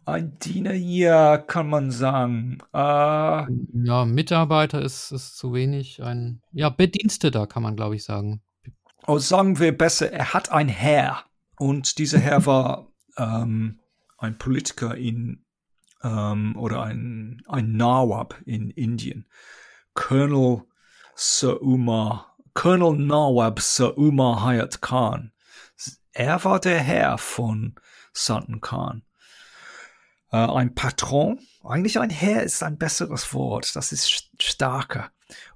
Ein 0.04 0.38
Diener, 0.38 0.74
ja, 0.74 1.38
kann 1.38 1.70
man 1.70 1.90
sagen. 1.90 2.58
Äh, 2.74 2.78
ja, 2.78 4.04
Mitarbeiter 4.04 4.82
ist, 4.82 5.12
ist 5.12 5.38
zu 5.38 5.54
wenig. 5.54 6.02
Ein 6.02 6.42
ja, 6.52 6.68
Bediensteter 6.68 7.46
kann 7.46 7.62
man, 7.62 7.74
glaube 7.74 7.96
ich, 7.96 8.04
sagen. 8.04 8.42
Oh, 9.06 9.16
sagen 9.16 9.58
wir 9.60 9.76
besser, 9.76 10.12
er 10.12 10.34
hat 10.34 10.52
ein 10.52 10.68
Herr. 10.68 11.24
Und 11.58 11.96
dieser 11.96 12.18
Herr 12.18 12.44
war 12.44 12.92
ähm, 13.16 13.80
ein 14.18 14.36
Politiker 14.36 14.94
in 14.94 15.42
ähm, 16.02 16.54
oder 16.56 16.82
ein, 16.82 17.40
ein 17.48 17.72
Nawab 17.78 18.38
in 18.44 18.68
Indien. 18.68 19.26
Colonel 19.94 20.62
Sir 21.14 21.62
Umar, 21.62 22.36
Colonel 22.54 22.96
Nawab 22.96 23.60
Sir 23.60 23.96
Umar 23.98 24.42
Hayat 24.42 24.80
Khan 24.80 25.32
er 26.12 26.44
war 26.44 26.60
der 26.60 26.80
Herr 26.80 27.18
von 27.18 27.74
Sultan 28.12 28.60
Khan. 28.60 29.02
Äh, 30.32 30.36
ein 30.36 30.74
Patron, 30.74 31.40
eigentlich 31.64 31.98
ein 31.98 32.10
Herr 32.10 32.42
ist 32.42 32.62
ein 32.62 32.78
besseres 32.78 33.32
Wort, 33.32 33.74
das 33.76 33.92
ist 33.92 34.32
stärker. 34.40 35.10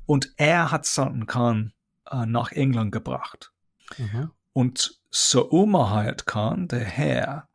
Und 0.07 0.33
er 0.37 0.71
hat 0.71 0.87
Sultan 0.87 1.27
Khan 1.27 1.73
äh, 2.11 2.27
nach 2.27 2.53
England 2.53 2.93
gebracht. 2.93 3.53
Mhm. 3.99 4.31
Und 4.53 5.01
Sir 5.11 5.53
Umar 5.53 5.91
Hayat 5.91 6.27
Khan, 6.27 6.69
der 6.69 6.85
Herr, 6.85 7.49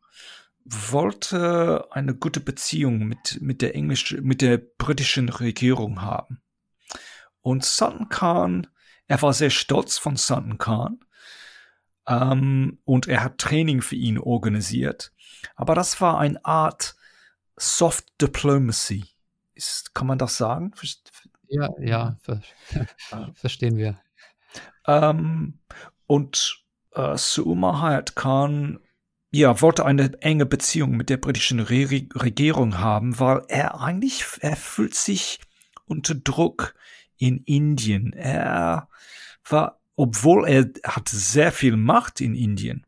wollte 0.65 1.87
eine 1.91 2.13
gute 2.13 2.41
Beziehung 2.41 2.99
mit, 3.07 3.41
mit 3.41 3.61
der 3.61 3.75
englisch, 3.75 4.15
mit 4.21 4.41
der 4.41 4.57
britischen 4.57 5.29
Regierung 5.29 6.01
haben. 6.01 6.41
Und 7.49 7.65
Sultan 7.65 8.09
Khan, 8.09 8.67
er 9.07 9.23
war 9.23 9.33
sehr 9.33 9.49
stolz 9.49 9.97
von 9.97 10.17
Sultan 10.17 10.59
Khan, 10.59 10.99
ähm, 12.05 12.77
und 12.85 13.07
er 13.07 13.23
hat 13.23 13.39
Training 13.39 13.81
für 13.81 13.95
ihn 13.95 14.19
organisiert. 14.19 15.11
Aber 15.55 15.73
das 15.73 15.99
war 15.99 16.19
eine 16.19 16.45
Art 16.45 16.95
Soft 17.57 18.05
Diplomacy. 18.21 19.03
Ist, 19.55 19.95
kann 19.95 20.05
man 20.05 20.19
das 20.19 20.37
sagen? 20.37 20.73
Ja, 21.47 21.69
ja, 21.79 22.17
ver 22.21 22.43
verstehen 23.33 23.77
wir. 23.77 23.99
Ähm, 24.85 25.57
und 26.05 26.63
äh, 26.91 27.17
Suuma 27.17 27.81
Hayat 27.81 28.15
Khan 28.15 28.79
ja, 29.31 29.59
wollte 29.59 29.85
eine 29.85 30.21
enge 30.21 30.45
Beziehung 30.45 30.91
mit 30.91 31.09
der 31.09 31.17
britischen 31.17 31.61
Re 31.61 32.05
Regierung 32.13 32.77
haben, 32.77 33.19
weil 33.19 33.41
er 33.47 33.81
eigentlich, 33.81 34.23
er 34.41 34.55
fühlt 34.55 34.93
sich 34.93 35.39
unter 35.87 36.13
Druck 36.13 36.75
in 37.19 37.43
Indien. 37.45 38.13
Er 38.13 38.89
war 39.47 39.79
obwohl 39.99 40.47
er 40.47 40.71
hat 40.85 41.09
sehr 41.09 41.51
viel 41.51 41.75
Macht 41.75 42.21
in 42.21 42.33
Indien 42.33 42.87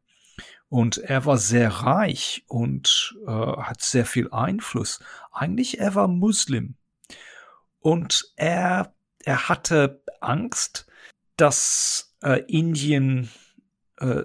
und 0.69 0.97
er 0.97 1.25
war 1.25 1.37
sehr 1.37 1.69
reich 1.69 2.45
und 2.47 3.17
äh, 3.27 3.29
hat 3.29 3.81
sehr 3.81 4.05
viel 4.05 4.31
Einfluss. 4.31 5.03
Eigentlich 5.33 5.81
er 5.81 5.93
war 5.93 6.07
Muslim 6.07 6.75
und 7.81 8.31
er 8.37 8.95
er 9.25 9.49
hatte 9.49 10.01
Angst, 10.21 10.85
dass 11.35 12.15
äh, 12.23 12.41
Indien 12.47 13.29
äh, 13.97 14.23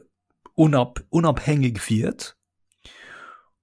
unab 0.55 1.03
unabhängig 1.11 1.91
wird 1.91 2.37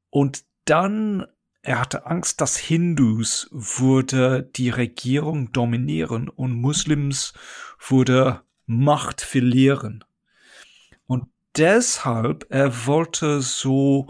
und 0.09 0.43
dann 0.65 1.25
er 1.63 1.79
hatte 1.79 2.05
Angst, 2.05 2.41
dass 2.41 2.57
Hindus 2.57 3.47
würde 3.51 4.43
die 4.55 4.69
Regierung 4.69 5.53
dominieren 5.53 6.27
und 6.27 6.51
Muslims 6.53 7.33
würde 7.79 8.41
Macht 8.65 9.21
verlieren. 9.21 10.03
Und 11.05 11.25
deshalb, 11.55 12.45
er 12.49 12.85
wollte 12.85 13.41
so 13.41 14.07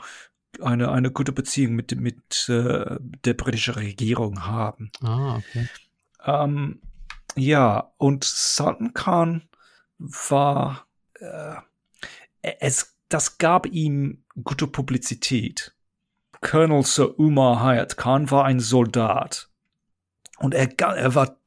eine, 0.61 0.91
eine 0.91 1.11
gute 1.11 1.31
Beziehung 1.31 1.73
mit, 1.73 1.95
mit 1.95 2.49
äh, 2.49 2.97
der 2.99 3.33
britischen 3.35 3.75
Regierung 3.75 4.45
haben. 4.45 4.91
Ah, 5.01 5.37
okay. 5.37 5.67
Ähm, 6.25 6.81
ja, 7.35 7.91
und 7.97 8.23
Sultan 8.23 8.93
Khan 8.93 9.43
war, 9.99 10.87
äh, 11.19 11.55
es, 12.41 12.95
das 13.09 13.37
gab 13.37 13.67
ihm 13.67 14.23
gute 14.43 14.67
Publizität. 14.67 15.72
Colonel 16.43 16.83
Sir 16.83 17.17
Umar 17.19 17.61
Hayat 17.61 17.97
Khan 17.97 18.29
war 18.29 18.45
ein 18.45 18.59
Soldat. 18.59 19.49
Und 20.37 20.53
er, 20.53 20.69
er 20.79 21.15
war 21.15 21.37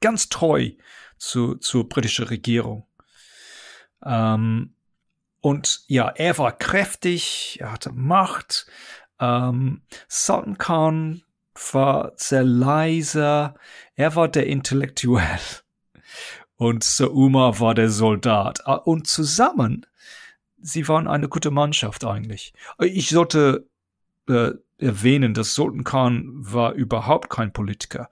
ganz 0.00 0.28
treu 0.28 0.70
zu, 1.18 1.56
zur 1.56 1.88
britischen 1.88 2.26
Regierung. 2.26 2.86
Ähm, 4.04 4.74
und 5.40 5.84
ja, 5.88 6.08
er 6.08 6.38
war 6.38 6.52
kräftig, 6.52 7.58
er 7.60 7.72
hatte 7.72 7.92
Macht, 7.92 8.66
äh, 8.68 9.04
Ähm, 9.20 9.82
Sultan 10.08 10.58
Khan 10.58 11.22
war 11.72 12.12
sehr 12.16 12.44
leiser, 12.44 13.54
er 13.94 14.16
war 14.16 14.28
der 14.28 14.46
Intellektuell 14.46 15.40
und 16.56 16.82
Sauma 16.82 17.60
war 17.60 17.74
der 17.74 17.90
Soldat. 17.90 18.66
Ah, 18.66 18.74
und 18.74 19.06
zusammen, 19.06 19.86
sie 20.58 20.88
waren 20.88 21.06
eine 21.06 21.28
gute 21.28 21.50
Mannschaft 21.50 22.04
eigentlich. 22.04 22.52
Ich 22.80 23.10
sollte 23.10 23.68
äh, 24.28 24.52
erwähnen, 24.78 25.34
dass 25.34 25.54
Sultan 25.54 25.84
Khan 25.84 26.30
war 26.34 26.72
überhaupt 26.72 27.30
kein 27.30 27.52
Politiker. 27.52 28.10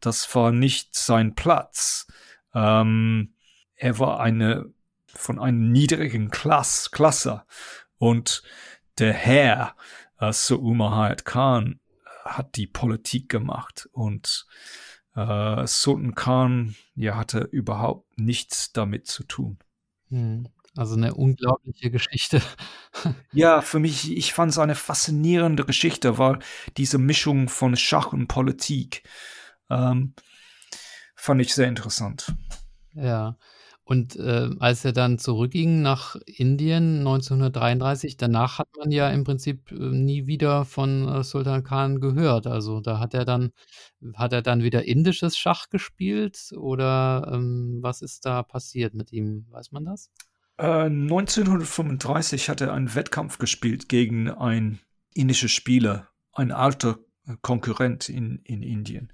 Das 0.00 0.32
war 0.34 0.52
nicht 0.52 0.94
sein 0.94 1.34
Platz. 1.34 2.06
Ähm, 2.54 3.34
er 3.74 3.98
war 3.98 4.20
eine 4.20 4.72
von 5.06 5.38
einem 5.38 5.72
niedrigen 5.72 6.30
Klass, 6.30 6.90
Klasse 6.90 7.44
und 7.98 8.42
der 8.98 9.12
Herr 9.12 9.74
äh, 10.18 10.32
Sauma 10.32 10.94
Hayat 10.94 11.24
Khan 11.24 11.80
hat 12.24 12.56
die 12.56 12.66
Politik 12.66 13.28
gemacht 13.28 13.88
und 13.92 14.46
äh, 15.14 15.66
Sultan 15.66 16.14
Khan 16.14 16.76
ja 16.94 17.16
hatte 17.16 17.40
überhaupt 17.40 18.18
nichts 18.18 18.72
damit 18.72 19.06
zu 19.06 19.24
tun. 19.24 19.58
Hm. 20.08 20.48
Also 20.76 20.94
eine 20.94 21.14
unglaubliche 21.14 21.90
Geschichte. 21.90 22.42
ja, 23.32 23.62
für 23.62 23.78
mich, 23.78 24.14
ich 24.14 24.32
fand 24.32 24.52
es 24.52 24.58
eine 24.58 24.74
faszinierende 24.74 25.64
Geschichte, 25.64 26.18
weil 26.18 26.38
diese 26.76 26.98
Mischung 26.98 27.48
von 27.48 27.76
Schach 27.76 28.12
und 28.12 28.28
Politik 28.28 29.02
ähm, 29.70 30.14
fand 31.14 31.40
ich 31.40 31.54
sehr 31.54 31.68
interessant. 31.68 32.34
Ja, 32.94 33.36
und 33.88 34.16
äh, 34.16 34.50
als 34.58 34.84
er 34.84 34.92
dann 34.92 35.16
zurückging 35.18 35.80
nach 35.80 36.16
Indien 36.26 36.98
1933, 36.98 38.16
danach 38.16 38.58
hat 38.58 38.68
man 38.76 38.90
ja 38.90 39.08
im 39.10 39.22
Prinzip 39.22 39.70
äh, 39.70 39.76
nie 39.76 40.26
wieder 40.26 40.64
von 40.64 41.06
äh, 41.06 41.22
Sultan 41.22 41.62
Khan 41.62 42.00
gehört. 42.00 42.48
Also 42.48 42.80
da 42.80 42.98
hat 42.98 43.14
er 43.14 43.24
dann, 43.24 43.52
hat 44.14 44.32
er 44.32 44.42
dann 44.42 44.64
wieder 44.64 44.84
indisches 44.86 45.38
Schach 45.38 45.68
gespielt 45.70 46.52
oder 46.56 47.30
ähm, 47.32 47.78
was 47.80 48.02
ist 48.02 48.26
da 48.26 48.42
passiert 48.42 48.94
mit 48.94 49.12
ihm? 49.12 49.46
Weiß 49.50 49.70
man 49.70 49.84
das? 49.84 50.10
1935 50.58 52.48
äh, 52.48 52.50
hat 52.50 52.60
er 52.60 52.72
einen 52.72 52.94
Wettkampf 52.94 53.38
gespielt 53.38 53.88
gegen 53.88 54.30
einen 54.30 54.80
indischen 55.14 55.48
Spieler, 55.48 56.08
ein 56.32 56.52
alter 56.52 56.98
Konkurrent 57.42 58.08
in, 58.08 58.40
in 58.44 58.62
Indien. 58.62 59.12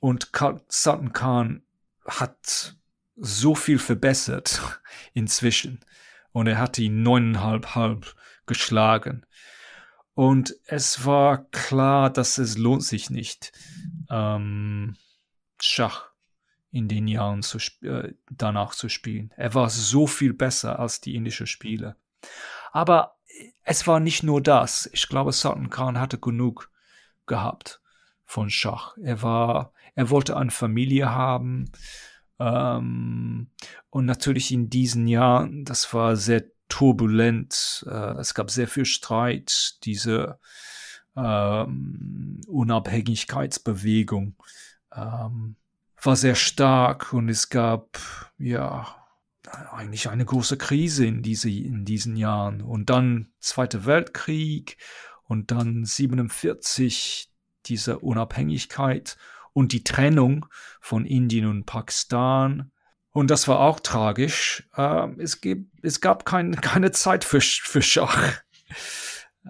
Und 0.00 0.30
Sultan 0.68 1.12
Khan 1.12 1.62
hat 2.06 2.76
so 3.16 3.54
viel 3.54 3.78
verbessert 3.78 4.80
inzwischen. 5.12 5.80
Und 6.32 6.46
er 6.46 6.58
hat 6.58 6.78
ihn 6.78 7.02
neuneinhalb 7.02 7.74
halb 7.74 8.14
geschlagen. 8.46 9.26
Und 10.14 10.54
es 10.66 11.04
war 11.04 11.44
klar, 11.50 12.10
dass 12.10 12.38
es 12.38 12.58
lohnt 12.58 12.84
sich 12.84 13.10
nicht, 13.10 13.52
ähm, 14.10 14.96
Schach 15.60 16.10
in 16.70 16.88
den 16.88 17.08
Jahren 17.08 17.42
zu, 17.42 17.58
äh, 17.82 18.12
danach 18.30 18.74
zu 18.74 18.88
spielen. 18.88 19.32
Er 19.36 19.54
war 19.54 19.70
so 19.70 20.06
viel 20.06 20.34
besser 20.34 20.78
als 20.78 21.00
die 21.00 21.14
indischen 21.14 21.46
Spieler. 21.46 21.96
Aber 22.72 23.16
es 23.62 23.86
war 23.86 24.00
nicht 24.00 24.22
nur 24.22 24.42
das. 24.42 24.88
Ich 24.92 25.08
glaube, 25.08 25.32
Sultan 25.32 25.70
Khan 25.70 25.98
hatte 25.98 26.18
genug 26.18 26.70
gehabt 27.26 27.80
von 28.24 28.50
Schach. 28.50 28.96
Er 28.98 29.22
war, 29.22 29.72
er 29.94 30.10
wollte 30.10 30.36
eine 30.36 30.50
Familie 30.50 31.10
haben. 31.10 31.70
Ähm, 32.38 33.50
und 33.90 34.04
natürlich 34.04 34.52
in 34.52 34.70
diesen 34.70 35.08
Jahren, 35.08 35.64
das 35.64 35.92
war 35.94 36.16
sehr 36.16 36.44
turbulent. 36.68 37.86
Äh, 37.88 38.18
es 38.18 38.34
gab 38.34 38.50
sehr 38.50 38.68
viel 38.68 38.84
Streit, 38.84 39.78
diese 39.84 40.38
ähm, 41.16 42.40
Unabhängigkeitsbewegung 42.46 44.36
ähm, 44.94 45.56
war 46.02 46.16
sehr 46.16 46.34
stark 46.34 47.12
und 47.12 47.28
es 47.28 47.48
gab 47.48 47.98
ja 48.38 48.86
eigentlich 49.72 50.08
eine 50.08 50.24
große 50.24 50.56
Krise 50.56 51.06
in, 51.06 51.22
diese, 51.22 51.50
in 51.50 51.84
diesen 51.84 52.16
Jahren. 52.16 52.60
Und 52.60 52.90
dann 52.90 53.32
Zweiter 53.40 53.86
Weltkrieg 53.86 54.76
und 55.24 55.50
dann 55.50 55.84
47 55.84 57.30
diese 57.66 57.98
Unabhängigkeit 57.98 59.16
und 59.52 59.72
die 59.72 59.84
Trennung 59.84 60.46
von 60.80 61.04
Indien 61.04 61.46
und 61.46 61.66
Pakistan. 61.66 62.70
Und 63.10 63.30
das 63.30 63.48
war 63.48 63.60
auch 63.60 63.80
tragisch. 63.80 64.68
Ähm, 64.76 65.18
es, 65.18 65.40
gibt, 65.40 65.72
es 65.82 66.00
gab 66.00 66.24
kein, 66.24 66.54
keine 66.60 66.92
Zeit 66.92 67.24
für, 67.24 67.40
für 67.40 67.82
Schach. 67.82 68.40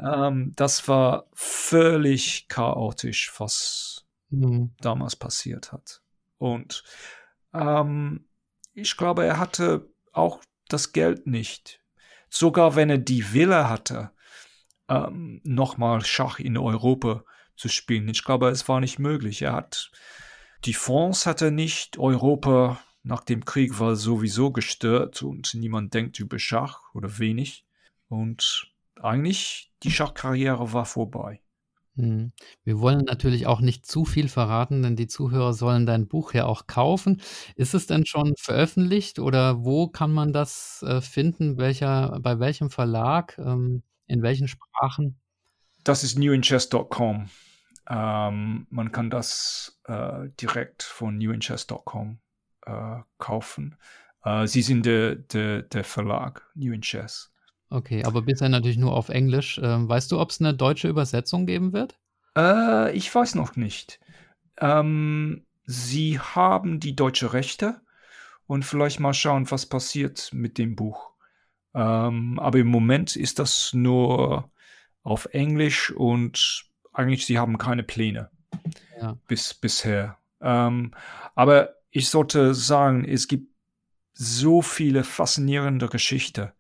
Ähm, 0.03 0.53
das 0.57 0.89
war 0.89 1.27
völlig 1.35 2.49
chaotisch, 2.49 3.33
was 3.39 4.07
mhm. 4.31 4.75
damals 4.81 5.17
passiert 5.17 5.73
hat. 5.73 6.01
Und 6.39 6.83
ähm, 7.53 8.29
ich 8.75 8.97
glaube, 8.97 9.25
er 9.25 9.39
hatte 9.39 9.91
auch 10.13 10.41
das 10.69 10.93
Geld 10.93 11.27
nicht. 11.27 11.81
Sogar 12.31 12.77
wenn 12.77 12.91
er 12.91 12.99
die 12.99 13.33
Wille 13.33 13.69
hatte, 13.69 14.13
ähm, 14.89 15.41
nochmal 15.45 16.05
Schach 16.05 16.39
in 16.39 16.57
Europa 16.57 17.25
zu 17.57 17.69
spielen. 17.69 18.09
Ich 18.09 18.25
glaube, 18.25 18.49
es 18.49 18.69
war 18.69 18.81
nicht 18.81 18.99
möglich. 18.99 19.43
Er 19.43 19.53
hat 19.53 19.91
die 20.65 20.75
Fonds 20.75 21.27
hatte 21.27 21.51
nicht, 21.51 21.99
Europa 21.99 22.81
nach 23.03 23.23
dem 23.23 23.45
Krieg 23.45 23.79
war 23.79 23.97
sowieso 23.97 24.51
gestört 24.51 25.23
und 25.23 25.55
niemand 25.55 25.95
denkt 25.95 26.19
über 26.19 26.39
Schach 26.39 26.83
oder 26.95 27.19
wenig. 27.19 27.65
Und 28.09 28.73
eigentlich 29.01 29.73
die 29.83 29.91
Schachkarriere 29.91 30.73
war 30.73 30.85
vorbei. 30.85 31.41
Hm. 31.99 32.33
Wir 32.63 32.79
wollen 32.79 33.05
natürlich 33.05 33.49
auch 33.49 33.61
nicht 33.61 33.85
zu 33.85 34.05
viel 34.05 34.29
verraten, 34.29 34.83
denn 34.83 34.95
die 34.95 35.09
Zuhörer 35.09 35.53
sollen 35.53 35.85
dein 35.85 36.07
Buch 36.07 36.33
ja 36.33 36.47
auch 36.47 36.69
kaufen. 36.69 37.21
Ist 37.57 37.75
es 37.75 37.89
denn 37.89 38.07
schon 38.07 38.35
veröffentlicht 38.39 39.19
oder 39.19 39.65
wo 39.65 39.89
kann 39.89 40.13
man 40.13 40.33
das 40.33 40.85
äh, 40.87 41.01
finden? 41.01 41.59
Welcher, 41.59 42.21
bei 42.21 42.39
welchem 42.39 42.71
Verlag? 42.71 43.37
Ähm, 43.39 43.83
in 44.07 44.23
welchen 44.23 44.47
Sprachen? 44.47 45.19
Das 45.83 46.05
ist 46.05 46.17
newinchess.com. 46.19 47.29
Ähm, 47.91 48.67
man 48.71 48.93
kann 48.93 49.11
das 49.11 49.81
äh, 49.85 50.29
direkt 50.41 50.85
von 50.85 51.19
newinchess.com 51.19 52.21
äh, 52.65 52.97
kaufen. 53.19 53.77
Äh, 54.23 54.47
sie 54.47 54.63
sind 54.63 54.87
der, 54.87 55.17
der, 55.17 55.63
der 55.63 55.83
Verlag 55.83 56.49
New 56.55 56.73
in. 56.73 57.33
Okay, 57.71 58.05
aber 58.05 58.23
bisher 58.23 58.49
natürlich 58.49 58.79
nur 58.79 58.95
auf 58.95 59.09
Englisch. 59.09 59.61
Ähm, 59.63 59.89
weißt 59.89 60.11
du, 60.11 60.19
ob 60.19 60.31
es 60.31 60.41
eine 60.41 60.55
deutsche 60.55 60.89
Übersetzung 60.89 61.47
geben 61.47 61.73
wird? 61.73 61.99
Äh, 62.37 62.97
ich 62.97 63.15
weiß 63.15 63.35
noch 63.35 63.57
nicht. 63.57 64.01
Ähm, 64.59 65.45
sie 65.65 66.19
haben 66.19 66.81
die 66.81 66.97
deutsche 66.97 67.33
Rechte 67.33 67.81
und 68.47 68.65
vielleicht 68.65 69.01
mal 69.01 69.15
schauen, 69.15 69.51
was 69.51 69.67
passiert 69.67 70.31
mit 70.33 70.57
dem 70.57 70.77
Buch. 70.77 71.13
Ähm, 71.75 72.39
aber 72.39 72.59
im 72.59 72.69
Moment 72.69 73.17
ist 73.17 73.39
das 73.39 73.73
nur 73.75 74.51
auf 75.03 75.27
Englisch 75.33 75.91
und 75.91 76.65
eigentlich, 76.93 77.27
sie 77.27 77.39
haben 77.39 77.59
keine 77.59 77.83
Pläne 77.83 78.31
ja. 79.01 79.17
bis, 79.27 79.55
bisher. 79.55 80.19
Ähm, 80.41 80.93
aber 81.35 81.75
ich 81.91 82.09
sollte 82.09 82.55
sagen, 82.55 83.05
es 83.05 83.29
gibt 83.29 83.53
so 84.15 84.63
viele 84.63 85.05
faszinierende 85.05 85.89
Geschichten. 85.89 86.51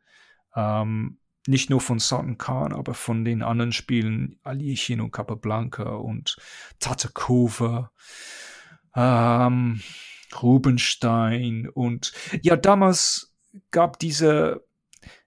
Ähm, 0.58 1.18
nicht 1.46 1.70
nur 1.70 1.80
von 1.80 2.00
Sultan 2.00 2.36
Khan, 2.36 2.72
aber 2.72 2.94
von 2.94 3.24
den 3.24 3.42
anderen 3.42 3.72
Spielen, 3.72 4.38
Alichin 4.42 5.00
und 5.00 5.12
Capablanca 5.12 5.94
und 5.94 6.36
Tatakova, 6.80 7.92
ähm, 8.94 9.80
Rubenstein 10.42 11.68
und 11.68 12.12
ja, 12.42 12.56
damals 12.56 13.34
gab 13.70 13.98
diese 13.98 14.66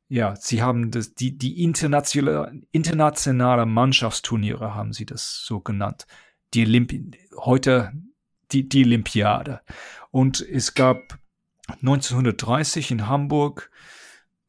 ja, 0.10 0.36
sie 0.36 0.62
haben 0.62 0.92
das, 0.92 1.14
die, 1.16 1.38
die 1.38 1.64
internationale, 1.64 2.62
internationale 2.74 3.66
Mannschaftsturniere 3.66 4.76
haben 4.76 4.92
sie 4.92 5.06
das 5.06 5.42
so 5.46 5.62
genannt. 5.62 6.06
Die 6.54 6.66
Olympi 6.66 7.12
heute 7.38 7.94
die, 8.52 8.68
die 8.68 8.86
Olympiade. 8.86 9.62
Und 10.12 10.42
es 10.42 10.74
gab 10.74 11.18
1930 11.68 12.92
in 12.92 13.08
Hamburg 13.08 13.72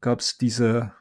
gab 0.03 0.19
es 0.19 0.37
diese 0.37 0.93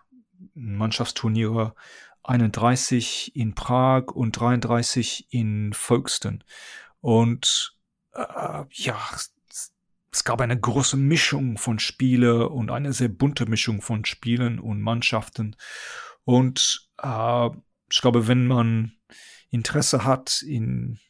Mannschaftsturniere 0.55 1.75
31 2.23 3.37
in 3.37 3.55
Prag 3.55 4.07
und 4.07 4.33
33 4.33 5.27
in 5.31 5.73
Folkestone. 5.75 6.39
Und 7.01 7.77
äh, 8.15 8.65
ja, 8.71 8.97
es 10.13 10.25
gab 10.25 10.41
eine 10.41 10.59
große 10.59 10.97
Mischung 10.97 11.59
von 11.59 11.79
Spiele 11.79 12.49
und 12.49 12.71
eine 12.71 12.93
sehr 12.93 13.09
bunte 13.09 13.47
Mischung 13.47 13.83
von 13.83 14.05
Spielen 14.05 14.59
und 14.59 14.81
Mannschaften. 14.81 15.57
Und 16.25 16.89
äh, 17.03 17.51
ich 17.91 18.01
glaube, 18.01 18.29
wenn 18.29 18.47
man 18.47 18.93
Interesse 19.51 20.05
hat 20.05 20.43
in, 20.43 21.01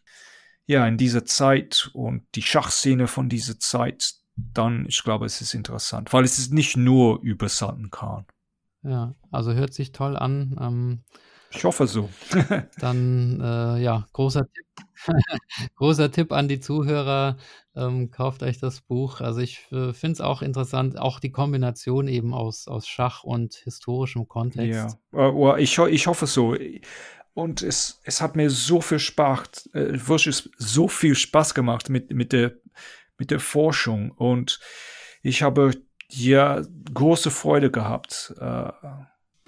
ja, 0.67 0.87
in 0.87 0.97
dieser 0.97 1.25
Zeit 1.27 1.91
und 1.93 2.27
die 2.35 2.43
Schachszene 2.43 3.07
von 3.07 3.29
dieser 3.29 3.59
Zeit, 3.59 4.15
dann, 4.37 4.87
ich 4.89 5.03
glaube, 5.03 5.27
es 5.27 5.41
ist 5.41 5.55
interessant, 5.55 6.13
weil 6.13 6.25
es 6.25 6.39
ist 6.39 6.53
nicht 6.53 6.77
nur 6.77 7.21
über 7.21 7.49
Sultan 7.49 7.91
Khan. 7.91 8.27
Ja, 8.83 9.15
also 9.31 9.53
hört 9.53 9.75
sich 9.75 9.93
toll 9.93 10.17
an. 10.17 10.57
Ähm, 10.61 11.05
Ich 11.51 11.65
hoffe 11.65 11.87
so. 11.87 12.09
Dann, 12.79 13.41
äh, 13.41 13.83
ja, 13.83 14.07
großer 14.13 14.47
Tipp. 14.51 14.67
großer 15.77 16.11
Tipp 16.11 16.33
an 16.33 16.49
die 16.49 16.61
Zuhörer, 16.61 17.37
ähm, 17.77 18.11
kauft 18.11 18.43
euch 18.43 18.59
das 18.59 18.81
Buch. 18.81 19.21
Also 19.21 19.41
ich 19.41 19.67
äh, 19.71 19.93
finde 19.93 20.15
es 20.15 20.21
auch 20.21 20.43
interessant, 20.43 20.99
auch 20.99 21.21
die 21.21 21.31
Kombination 21.31 22.09
eben 22.09 22.35
aus, 22.35 22.69
aus 22.69 22.87
Schach 22.87 23.25
und 23.25 23.55
historischem 23.55 24.29
Kontext. 24.29 24.97
Ja, 25.13 25.29
uh, 25.29 25.57
ich, 25.57 25.79
ich 25.79 26.07
hoffe 26.07 26.27
so. 26.27 26.57
Und 27.35 27.63
es, 27.63 28.01
es 28.05 28.21
hat 28.21 28.37
mir 28.37 28.51
so 28.51 28.81
viel 28.81 28.99
Spaß, 28.99 29.71
äh, 29.73 30.07
wirklich 30.07 30.51
so 30.59 30.89
viel 30.89 31.15
Spaß 31.15 31.55
gemacht 31.55 31.89
mit, 31.89 32.13
mit, 32.13 32.33
der, 32.33 32.53
mit 33.19 33.31
der 33.31 33.41
Forschung. 33.41 34.11
Und 34.11 34.61
ich 35.23 35.43
habe 35.43 35.73
ja 36.09 36.63
große 36.93 37.31
Freude 37.31 37.71
gehabt. 37.71 38.35
Äh, 38.41 38.71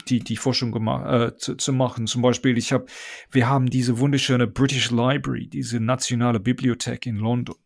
die, 0.08 0.20
die 0.20 0.36
Forschung 0.36 0.72
gemacht, 0.72 1.06
äh, 1.06 1.36
zu, 1.36 1.56
zu 1.56 1.72
machen. 1.72 2.06
Zum 2.06 2.22
Beispiel, 2.22 2.58
ich 2.58 2.72
habe, 2.72 2.86
wir 3.30 3.48
haben 3.48 3.70
diese 3.70 3.98
wunderschöne 3.98 4.46
British 4.46 4.90
Library, 4.90 5.48
diese 5.48 5.80
nationale 5.80 6.40
Bibliothek 6.40 7.06
in 7.06 7.16
London. 7.16 7.56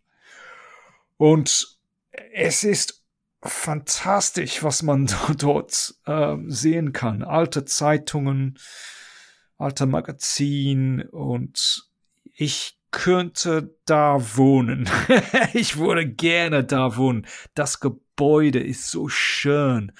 Und 1.16 1.78
es 2.32 2.64
ist 2.64 3.04
fantastisch, 3.42 4.62
was 4.62 4.82
man 4.82 5.10
dort 5.38 5.94
äh, 6.06 6.36
sehen 6.46 6.92
kann. 6.92 7.22
Alte 7.22 7.64
Zeitungen, 7.64 8.58
alte 9.56 9.86
Magazin 9.86 11.02
und 11.02 11.88
ich 12.34 12.77
könnte 12.90 13.76
da 13.84 14.36
wohnen. 14.36 14.88
ich 15.54 15.78
würde 15.78 16.06
gerne 16.06 16.64
da 16.64 16.96
wohnen. 16.96 17.26
Das 17.54 17.80
Gebäude 17.80 18.60
ist 18.60 18.90
so 18.90 19.08
schön. 19.08 19.92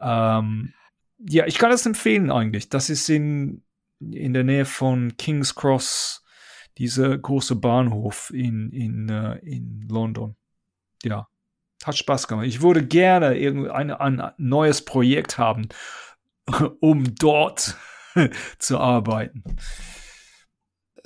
Ähm, 0.00 0.74
ja, 1.18 1.46
ich 1.46 1.58
kann 1.58 1.70
das 1.70 1.86
empfehlen 1.86 2.30
eigentlich. 2.30 2.68
Das 2.68 2.90
ist 2.90 3.08
in, 3.08 3.62
in 4.00 4.34
der 4.34 4.44
Nähe 4.44 4.64
von 4.64 5.16
King's 5.16 5.54
Cross, 5.54 6.24
dieser 6.78 7.16
große 7.16 7.56
Bahnhof 7.56 8.30
in, 8.34 8.70
in, 8.72 9.10
uh, 9.10 9.36
in 9.42 9.86
London. 9.88 10.36
Ja, 11.02 11.28
hat 11.84 11.96
Spaß 11.96 12.28
gemacht. 12.28 12.46
Ich 12.46 12.62
würde 12.62 12.84
gerne 12.84 13.38
irgendein 13.38 13.90
ein 13.90 14.32
neues 14.38 14.84
Projekt 14.84 15.38
haben, 15.38 15.68
um 16.80 17.14
dort 17.14 17.76
zu 18.58 18.78
arbeiten. 18.78 19.44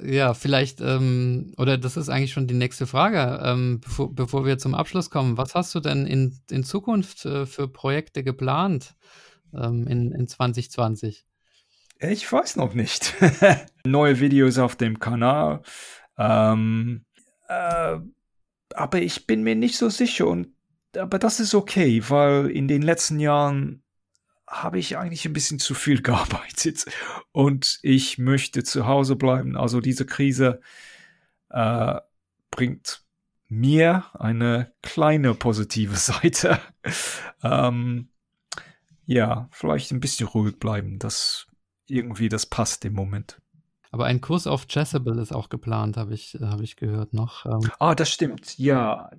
Ja, 0.01 0.33
vielleicht, 0.35 0.81
ähm, 0.81 1.53
oder 1.57 1.77
das 1.77 1.97
ist 1.97 2.09
eigentlich 2.09 2.33
schon 2.33 2.47
die 2.47 2.55
nächste 2.55 2.87
Frage, 2.87 3.41
ähm, 3.45 3.81
bevor, 3.81 4.15
bevor 4.15 4.47
wir 4.47 4.59
zum 4.59 4.75
Abschluss 4.75 5.11
kommen. 5.11 5.37
Was 5.37 5.55
hast 5.55 5.75
du 5.75 5.81
denn 5.81 6.07
in, 6.07 6.39
in 6.51 6.63
Zukunft 6.63 7.25
äh, 7.25 7.47
für 7.47 7.67
Projekte 7.67 8.23
geplant? 8.23 8.95
ähm, 9.55 9.87
in, 9.87 10.13
in 10.13 10.29
2020? 10.29 11.25
Ich 12.01 12.31
weiß 12.31 12.57
noch 12.57 12.75
nicht. 12.75 13.15
Neue 13.85 14.21
Videos 14.21 14.59
auf 14.59 14.77
dem 14.77 14.99
Kanal. 14.99 15.63
Ähm, 16.17 17.05
äh, 17.49 17.99
aber 18.75 19.03
ich 19.03 19.27
bin 19.27 19.43
mir 19.43 19.57
nicht 19.57 19.77
so 19.77 19.89
sicher 19.89 20.27
und 20.27 20.49
aber 20.97 21.19
das 21.19 21.39
ist 21.39 21.55
okay, 21.55 22.03
weil 22.09 22.51
in 22.51 22.67
den 22.67 22.81
letzten 22.81 23.21
Jahren 23.21 23.83
habe 24.51 24.79
ich 24.79 24.97
eigentlich 24.97 25.25
ein 25.27 25.33
bisschen 25.33 25.59
zu 25.59 25.75
viel 25.75 26.03
gearbeitet 26.03 26.87
und 27.33 27.79
ich 27.83 28.19
möchte 28.19 28.65
zu 28.65 28.87
Hause 28.87 29.17
bleiben. 29.17 29.57
Also 29.57 29.81
diese 29.81 30.07
Krise 30.07 30.61
äh, 31.51 31.97
bringt 32.51 33.03
mir 33.49 34.05
eine 34.15 34.73
kleine 34.83 35.35
positive 35.35 35.97
Seite. 35.97 36.61
ähm, 37.43 38.11
ja, 39.07 39.49
vielleicht 39.53 39.91
ein 39.91 40.01
bisschen 40.01 40.29
ruhig 40.29 40.59
bleiben. 40.59 40.99
Das 40.99 41.47
irgendwie, 41.87 42.29
das 42.29 42.47
passt 42.47 42.85
im 42.85 42.93
Moment. 42.93 43.41
Aber 43.91 44.05
ein 44.05 44.21
Kurs 44.21 44.47
auf 44.47 44.67
Chessable 44.67 45.21
ist 45.23 45.33
auch 45.33 45.49
geplant, 45.49 45.97
habe 45.97 46.13
ich, 46.13 46.37
hab 46.43 46.61
ich 46.61 46.77
gehört 46.77 47.15
noch. 47.15 47.47
Ähm. 47.47 47.71
Ah, 47.79 47.95
das 47.95 48.11
stimmt, 48.11 48.59
ja. 48.59 49.11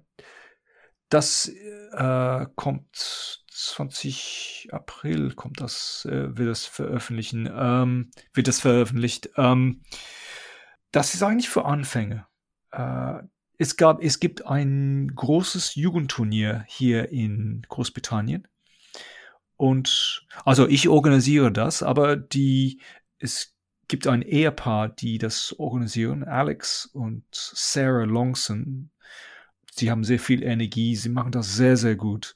Das 1.10 1.52
äh, 1.94 2.46
kommt 2.56 3.44
20 3.68 4.70
April, 4.72 5.34
kommt 5.34 5.62
das, 5.62 6.06
äh, 6.10 6.38
wird 6.38 6.50
das 6.50 6.66
veröffentlichen, 6.66 7.50
ähm, 7.54 8.12
wird 8.34 8.48
das 8.48 8.60
veröffentlicht. 8.60 9.30
Ähm, 9.38 9.82
das 10.92 11.14
ist 11.14 11.24
eigentlich 11.24 11.50
für 11.50 11.66
Anfänger. 11.66 12.28
Äh, 12.72 13.24
es 13.58 13.76
gab, 13.76 14.02
es 14.02 14.20
gibt 14.20 14.46
ein 14.46 15.14
großes 15.16 15.76
Jugendturnier 15.76 16.64
hier 16.68 17.12
in 17.12 17.66
Großbritannien 17.68 18.48
und 19.60 20.26
also 20.46 20.70
ich 20.70 20.88
organisiere 20.88 21.52
das, 21.52 21.84
aber 21.84 22.16
die, 22.16 22.80
es 23.18 23.58
gibt 23.90 24.08
ein 24.08 24.22
Ehepaar, 24.22 24.88
die 24.88 25.18
das 25.18 25.54
organisieren, 25.60 26.24
Alex 26.24 26.86
und 26.86 27.26
Sarah 27.32 28.06
Longson. 28.06 28.90
Sie 29.72 29.92
haben 29.92 30.06
sehr 30.06 30.20
viel 30.20 30.44
Energie, 30.44 30.96
sie 30.96 31.10
machen 31.10 31.34
das 31.34 31.58
sehr, 31.58 31.76
sehr 31.76 31.98
gut. 31.98 32.36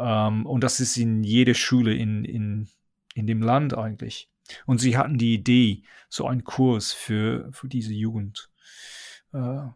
Um, 0.00 0.06
ähm, 0.06 0.46
und 0.46 0.64
das 0.64 0.80
ist 0.80 0.96
in 0.96 1.22
jeder 1.22 1.52
Schule 1.52 1.94
in, 1.94 2.24
in, 2.24 2.68
in 3.14 3.26
dem 3.26 3.42
Land 3.42 3.76
eigentlich. 3.76 4.30
Und 4.64 4.78
sie 4.78 4.96
hatten 4.96 5.18
die 5.18 5.34
Idee, 5.34 5.82
so 6.08 6.26
einen 6.26 6.42
Kurs 6.42 6.92
für, 6.92 7.52
für 7.52 7.68
diese 7.68 7.92
Jugend 7.92 8.50
äh, 9.32 9.66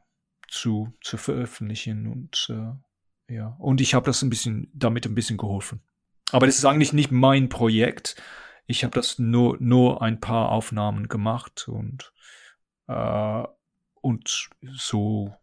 zu, 0.48 0.94
zu 1.02 1.18
veröffentlichen. 1.18 2.06
Und 2.06 2.50
äh, 2.50 3.34
ja, 3.34 3.48
und 3.58 3.80
ich 3.80 3.94
habe 3.94 4.06
das 4.06 4.22
ein 4.22 4.30
bisschen, 4.30 4.70
damit 4.72 5.06
ein 5.06 5.14
bisschen 5.14 5.36
geholfen. 5.36 5.82
Aber 6.32 6.46
das 6.46 6.56
ist 6.56 6.64
eigentlich 6.64 6.92
nicht 6.94 7.10
mein 7.10 7.48
Projekt. 7.50 8.16
Ich 8.66 8.82
habe 8.82 8.94
das 8.94 9.18
nur, 9.18 9.58
nur 9.60 10.00
ein 10.00 10.20
paar 10.20 10.50
Aufnahmen 10.50 11.08
gemacht 11.08 11.68
und, 11.68 12.12
äh, 12.88 13.42
und 14.00 14.48
so 14.72 15.34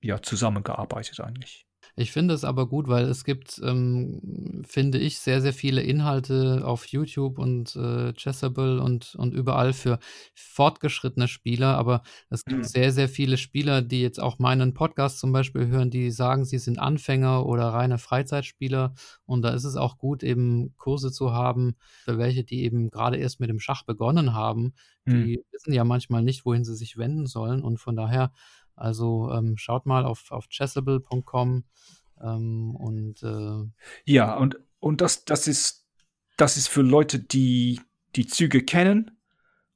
ja, 0.00 0.22
zusammengearbeitet 0.22 1.20
eigentlich. 1.20 1.66
Ich 1.94 2.10
finde 2.10 2.32
es 2.32 2.42
aber 2.42 2.66
gut, 2.66 2.88
weil 2.88 3.04
es 3.04 3.22
gibt, 3.22 3.60
ähm, 3.62 4.62
finde 4.66 4.98
ich, 4.98 5.18
sehr, 5.18 5.42
sehr 5.42 5.52
viele 5.52 5.82
Inhalte 5.82 6.62
auf 6.64 6.86
YouTube 6.86 7.38
und 7.38 7.76
äh, 7.76 8.14
Chessable 8.14 8.80
und, 8.80 9.14
und 9.16 9.34
überall 9.34 9.74
für 9.74 9.98
fortgeschrittene 10.34 11.28
Spieler. 11.28 11.76
Aber 11.76 12.02
es 12.30 12.44
gibt 12.44 12.60
mhm. 12.60 12.64
sehr, 12.64 12.92
sehr 12.92 13.10
viele 13.10 13.36
Spieler, 13.36 13.82
die 13.82 14.00
jetzt 14.00 14.22
auch 14.22 14.38
meinen 14.38 14.72
Podcast 14.72 15.18
zum 15.18 15.32
Beispiel 15.32 15.66
hören, 15.66 15.90
die 15.90 16.10
sagen, 16.10 16.46
sie 16.46 16.58
sind 16.58 16.78
Anfänger 16.78 17.44
oder 17.44 17.68
reine 17.68 17.98
Freizeitspieler. 17.98 18.94
Und 19.26 19.42
da 19.42 19.50
ist 19.50 19.64
es 19.64 19.76
auch 19.76 19.98
gut, 19.98 20.22
eben 20.22 20.74
Kurse 20.78 21.12
zu 21.12 21.32
haben, 21.32 21.76
für 22.04 22.16
welche, 22.16 22.42
die 22.42 22.62
eben 22.62 22.88
gerade 22.88 23.18
erst 23.18 23.38
mit 23.38 23.50
dem 23.50 23.60
Schach 23.60 23.84
begonnen 23.84 24.32
haben. 24.32 24.72
Die 25.04 25.12
mhm. 25.12 25.42
wissen 25.52 25.72
ja 25.74 25.84
manchmal 25.84 26.22
nicht, 26.22 26.46
wohin 26.46 26.64
sie 26.64 26.76
sich 26.76 26.96
wenden 26.96 27.26
sollen. 27.26 27.62
Und 27.62 27.78
von 27.78 27.96
daher 27.96 28.32
also 28.76 29.30
ähm, 29.32 29.56
schaut 29.56 29.86
mal 29.86 30.04
auf, 30.04 30.30
auf 30.30 30.48
chessable.com 30.48 31.64
ähm, 32.22 32.76
und 32.76 33.22
äh, 33.22 33.70
ja, 34.04 34.34
und, 34.36 34.58
und 34.80 35.00
das, 35.00 35.24
das 35.24 35.46
ist 35.46 35.82
das 36.36 36.56
ist 36.56 36.68
für 36.68 36.82
Leute, 36.82 37.18
die 37.18 37.80
die 38.16 38.26
Züge 38.26 38.62
kennen, 38.62 39.10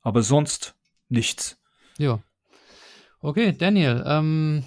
aber 0.03 0.23
sonst 0.23 0.75
nichts. 1.09 1.59
Ja. 1.99 2.21
Okay, 3.21 3.53
Daniel, 3.53 4.05
ähm, 4.07 4.65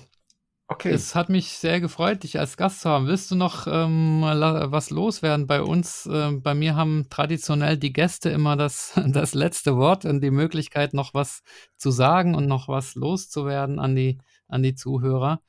Okay. 0.71 0.91
Es 0.91 1.15
hat 1.15 1.29
mich 1.29 1.49
sehr 1.49 1.81
gefreut, 1.81 2.21
dich 2.21 2.37
als 2.37 2.55
Gast 2.55 2.81
zu 2.81 2.89
haben. 2.89 3.07
Willst 3.07 3.31
du 3.31 3.35
noch 3.35 3.65
ähm, 3.65 4.21
was 4.21 4.91
loswerden 4.91 5.47
bei 5.47 5.63
uns? 5.63 6.07
Ähm, 6.11 6.43
bei 6.43 6.53
mir 6.53 6.75
haben 6.75 7.07
traditionell 7.09 7.75
die 7.75 7.91
Gäste 7.91 8.29
immer 8.29 8.55
das, 8.55 8.93
das 9.07 9.33
letzte 9.33 9.77
Wort 9.77 10.05
und 10.05 10.21
die 10.21 10.29
Möglichkeit, 10.29 10.93
noch 10.93 11.15
was 11.15 11.41
zu 11.77 11.89
sagen 11.89 12.35
und 12.35 12.45
noch 12.45 12.67
was 12.67 12.93
loszuwerden 12.93 13.79
an 13.79 13.95
die, 13.95 14.19
an 14.47 14.61
die 14.61 14.75
Zuhörer. 14.75 15.41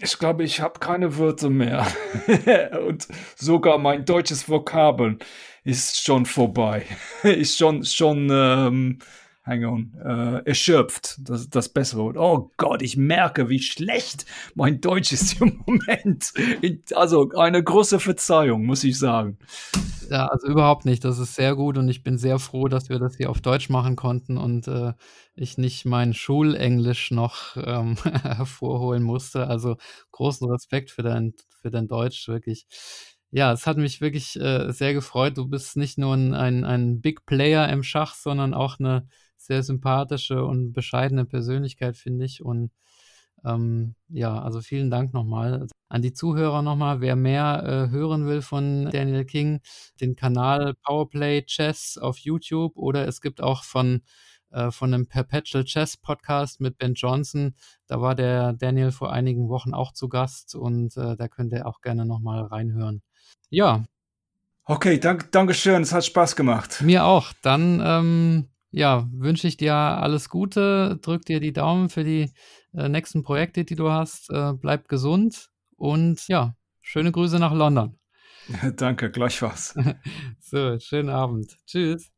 Ich 0.00 0.18
glaube, 0.18 0.44
ich 0.44 0.62
habe 0.62 0.80
keine 0.80 1.18
Wörter 1.18 1.50
mehr. 1.50 1.86
und 2.86 3.06
sogar 3.36 3.76
mein 3.76 4.06
deutsches 4.06 4.48
Vokabeln 4.48 5.18
ist 5.62 6.02
schon 6.02 6.24
vorbei. 6.24 6.86
ist 7.22 7.58
schon, 7.58 7.84
schon 7.84 8.30
ähm, 8.32 8.98
hang 9.48 9.64
on, 9.64 9.94
äh, 10.04 10.46
erschöpft, 10.46 11.18
das 11.20 11.48
das 11.48 11.70
bessere 11.70 12.02
Wort. 12.02 12.16
Oh 12.18 12.52
Gott, 12.58 12.82
ich 12.82 12.96
merke, 12.96 13.48
wie 13.48 13.60
schlecht 13.60 14.26
mein 14.54 14.80
Deutsch 14.80 15.12
ist 15.12 15.40
im 15.40 15.62
Moment. 15.66 16.32
Also 16.94 17.30
eine 17.30 17.62
große 17.62 17.98
Verzeihung, 17.98 18.66
muss 18.66 18.84
ich 18.84 18.98
sagen. 18.98 19.38
Ja, 20.10 20.26
also 20.26 20.46
überhaupt 20.46 20.84
nicht. 20.84 21.04
Das 21.04 21.18
ist 21.18 21.34
sehr 21.34 21.54
gut 21.54 21.78
und 21.78 21.88
ich 21.88 22.02
bin 22.02 22.18
sehr 22.18 22.38
froh, 22.38 22.68
dass 22.68 22.88
wir 22.88 22.98
das 22.98 23.16
hier 23.16 23.30
auf 23.30 23.40
Deutsch 23.40 23.68
machen 23.68 23.96
konnten 23.96 24.36
und 24.36 24.68
äh, 24.68 24.92
ich 25.34 25.58
nicht 25.58 25.84
mein 25.84 26.14
Schulenglisch 26.14 27.10
noch 27.10 27.56
ähm, 27.56 27.96
hervorholen 28.22 29.02
musste. 29.02 29.46
Also 29.46 29.76
großen 30.12 30.48
Respekt 30.50 30.90
für 30.90 31.02
dein, 31.02 31.34
für 31.62 31.70
dein 31.70 31.88
Deutsch, 31.88 32.28
wirklich. 32.28 32.66
Ja, 33.30 33.52
es 33.52 33.66
hat 33.66 33.76
mich 33.76 34.00
wirklich 34.00 34.40
äh, 34.40 34.72
sehr 34.72 34.94
gefreut. 34.94 35.36
Du 35.36 35.46
bist 35.46 35.76
nicht 35.76 35.98
nur 35.98 36.14
ein, 36.14 36.34
ein 36.64 37.00
Big 37.02 37.26
Player 37.26 37.68
im 37.68 37.82
Schach, 37.82 38.14
sondern 38.14 38.54
auch 38.54 38.78
eine 38.78 39.06
sehr 39.48 39.64
sympathische 39.64 40.44
und 40.44 40.72
bescheidene 40.72 41.24
Persönlichkeit, 41.24 41.96
finde 41.96 42.24
ich. 42.24 42.44
Und 42.44 42.70
Ähm, 43.44 43.94
ja, 44.08 44.42
also 44.42 44.60
vielen 44.60 44.90
Dank 44.90 45.14
nochmal. 45.14 45.68
An 45.88 46.02
die 46.02 46.12
Zuhörer 46.12 46.60
nochmal, 46.60 47.00
wer 47.00 47.14
mehr 47.14 47.62
äh, 47.64 47.90
hören 47.92 48.26
will 48.26 48.42
von 48.42 48.90
Daniel 48.90 49.24
King, 49.24 49.60
den 50.00 50.16
Kanal 50.16 50.74
Powerplay 50.82 51.42
Chess 51.46 51.98
auf 51.98 52.18
YouTube 52.18 52.76
oder 52.76 53.06
es 53.06 53.20
gibt 53.20 53.40
auch 53.40 53.62
von, 53.62 54.02
äh, 54.50 54.72
von 54.72 54.92
einem 54.92 55.06
Perpetual 55.06 55.64
Chess 55.64 55.96
Podcast 55.96 56.60
mit 56.60 56.78
Ben 56.78 56.94
Johnson. 56.94 57.54
Da 57.86 58.00
war 58.00 58.16
der 58.16 58.54
Daniel 58.54 58.90
vor 58.90 59.12
einigen 59.12 59.48
Wochen 59.48 59.72
auch 59.72 59.92
zu 59.92 60.08
Gast 60.08 60.56
und 60.56 60.96
äh, 60.96 61.14
da 61.16 61.28
könnt 61.28 61.52
ihr 61.52 61.64
auch 61.64 61.80
gerne 61.80 62.04
nochmal 62.04 62.42
reinhören. 62.42 63.02
Ja. 63.50 63.84
Okay, 64.64 64.98
dank, 64.98 65.30
danke 65.30 65.54
schön. 65.54 65.82
Es 65.82 65.92
hat 65.92 66.04
Spaß 66.04 66.34
gemacht. 66.34 66.82
Mir 66.82 67.04
auch. 67.04 67.32
Dann 67.42 67.80
ähm, 67.84 68.48
ja, 68.70 69.08
wünsche 69.12 69.48
ich 69.48 69.56
dir 69.56 69.74
alles 69.74 70.28
Gute, 70.28 70.98
drück 71.02 71.24
dir 71.24 71.40
die 71.40 71.52
Daumen 71.52 71.88
für 71.88 72.04
die 72.04 72.30
äh, 72.74 72.88
nächsten 72.88 73.22
Projekte, 73.22 73.64
die 73.64 73.76
du 73.76 73.90
hast. 73.90 74.30
Äh, 74.30 74.52
bleib 74.54 74.88
gesund 74.88 75.48
und 75.76 76.26
ja, 76.28 76.54
schöne 76.80 77.12
Grüße 77.12 77.38
nach 77.38 77.54
London. 77.54 77.98
Danke, 78.76 79.10
gleichfalls. 79.10 79.74
so, 80.40 80.78
schönen 80.78 81.10
Abend. 81.10 81.56
Tschüss. 81.66 82.10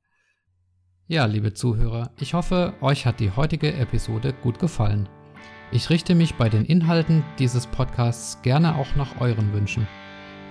Ja, 1.07 1.25
liebe 1.25 1.53
Zuhörer, 1.55 2.13
ich 2.21 2.35
hoffe, 2.35 2.75
euch 2.81 3.05
hat 3.05 3.19
die 3.19 3.33
heutige 3.33 3.75
Episode 3.75 4.33
gut 4.33 4.61
gefallen. 4.61 5.09
Ich 5.73 5.91
richte 5.91 6.15
mich 6.15 6.35
bei 6.35 6.49
den 6.49 6.65
Inhalten 6.65 7.25
dieses 7.39 7.67
Podcasts 7.67 8.41
gerne 8.43 8.77
auch 8.77 8.95
nach 8.97 9.21
euren 9.21 9.53
Wünschen. 9.53 9.89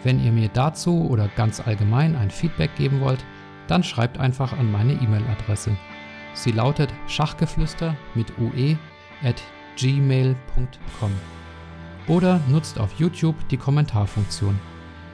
Wenn 0.04 0.24
ihr 0.24 0.32
mir 0.32 0.50
dazu 0.50 1.08
oder 1.10 1.30
ganz 1.36 1.66
allgemein 1.66 2.16
ein 2.16 2.32
Feedback 2.32 2.76
geben 2.76 3.02
wollt, 3.02 3.24
dann 3.68 3.84
schreibt 3.84 4.18
einfach 4.18 4.54
an 4.54 4.72
meine 4.72 4.94
E-Mail-Adresse. 4.94 5.78
Sie 6.34 6.52
lautet 6.52 6.94
schachgeflüster 7.08 7.96
mit 8.16 8.28
ue 8.38 8.78
at 9.24 9.42
gmail.com 9.76 11.12
oder 12.08 12.40
nutzt 12.48 12.80
auf 12.80 12.94
YouTube 13.00 13.36
die 13.50 13.58
Kommentarfunktion. 13.58 14.60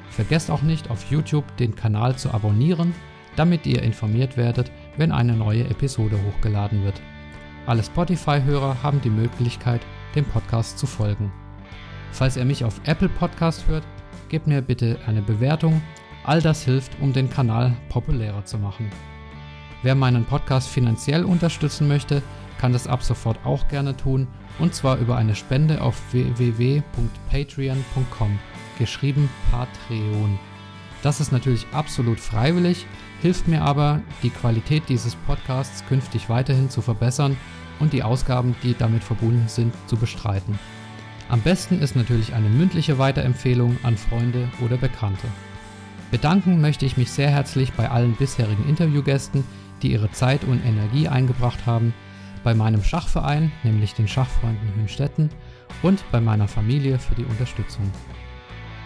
Vergesst 0.10 0.50
auch 0.50 0.62
nicht 0.62 0.90
auf 0.90 1.10
YouTube 1.12 1.58
den 1.58 1.76
Kanal 1.76 2.16
zu 2.16 2.32
abonnieren, 2.32 2.94
damit 3.36 3.66
ihr 3.66 3.82
informiert 3.82 4.38
werdet, 4.38 4.72
wenn 4.98 5.12
eine 5.12 5.36
neue 5.36 5.66
Episode 5.66 6.18
hochgeladen 6.24 6.84
wird. 6.84 7.02
Alle 7.66 7.84
Spotify-Hörer 7.84 8.82
haben 8.84 9.02
die 9.02 9.10
Möglichkeit, 9.10 9.82
dem 10.16 10.26
Podcast 10.26 10.78
zu 10.78 10.86
folgen. 10.86 11.34
Falls 12.12 12.38
ihr 12.38 12.46
mich 12.46 12.64
auf 12.64 12.80
Apple 12.86 13.10
Podcast 13.10 13.68
hört, 13.68 13.84
gebt 14.30 14.48
mir 14.48 14.62
bitte 14.62 15.00
eine 15.06 15.22
Bewertung 15.22 15.82
All 16.26 16.42
das 16.42 16.64
hilft, 16.64 17.00
um 17.02 17.14
den 17.14 17.30
Kanal 17.30 17.78
populärer 17.90 18.44
zu 18.46 18.58
machen. 18.58 18.90
Wer 19.86 19.94
meinen 19.94 20.26
Podcast 20.26 20.68
finanziell 20.68 21.24
unterstützen 21.24 21.88
möchte, 21.88 22.24
kann 22.58 22.74
das 22.74 22.88
ab 22.88 23.04
sofort 23.04 23.38
auch 23.46 23.68
gerne 23.68 23.96
tun 23.96 24.28
und 24.58 24.74
zwar 24.74 24.98
über 24.98 25.16
eine 25.16 25.36
Spende 25.36 25.80
auf 25.80 26.02
www.patreon.com, 26.12 28.40
geschrieben 28.80 29.30
Patreon. 29.52 30.40
Das 31.04 31.20
ist 31.20 31.32
natürlich 31.32 31.68
absolut 31.72 32.20
freiwillig, 32.20 32.88
hilft 33.22 33.48
mir 33.48 33.62
aber, 33.62 34.02
die 34.24 34.32
Qualität 34.32 34.90
dieses 34.90 35.14
Podcasts 35.14 35.86
künftig 35.88 36.30
weiterhin 36.30 36.72
zu 36.72 36.82
verbessern 36.82 37.38
und 37.80 37.94
die 37.94 38.02
Ausgaben, 38.02 38.56
die 38.64 38.76
damit 38.76 39.04
verbunden 39.04 39.48
sind, 39.48 39.72
zu 39.86 39.98
bestreiten. 39.98 40.58
Am 41.30 41.42
besten 41.42 41.80
ist 41.80 41.96
natürlich 41.96 42.34
eine 42.34 42.50
mündliche 42.50 42.98
Weiterempfehlung 42.98 43.78
an 43.84 43.98
Freunde 43.98 44.50
oder 44.66 44.78
Bekannte. 44.78 45.28
Bedanken 46.10 46.60
möchte 46.60 46.88
ich 46.88 46.98
mich 46.98 47.12
sehr 47.12 47.30
herzlich 47.30 47.74
bei 47.74 47.92
allen 47.92 48.16
bisherigen 48.16 48.68
Interviewgästen, 48.68 49.44
die 49.86 49.92
ihre 49.92 50.12
Zeit 50.12 50.44
und 50.44 50.66
Energie 50.66 51.08
eingebracht 51.08 51.68
haben, 51.68 51.94
bei 52.44 52.56
meinem 52.56 52.84
Schachverein, 52.84 53.52
nämlich 53.64 53.94
den 53.94 54.08
Schachfreunden 54.08 54.74
Hünstetten, 54.76 55.30
und 55.84 56.04
bei 56.12 56.20
meiner 56.20 56.48
Familie 56.48 56.98
für 56.98 57.14
die 57.14 57.26
Unterstützung. 57.26 57.92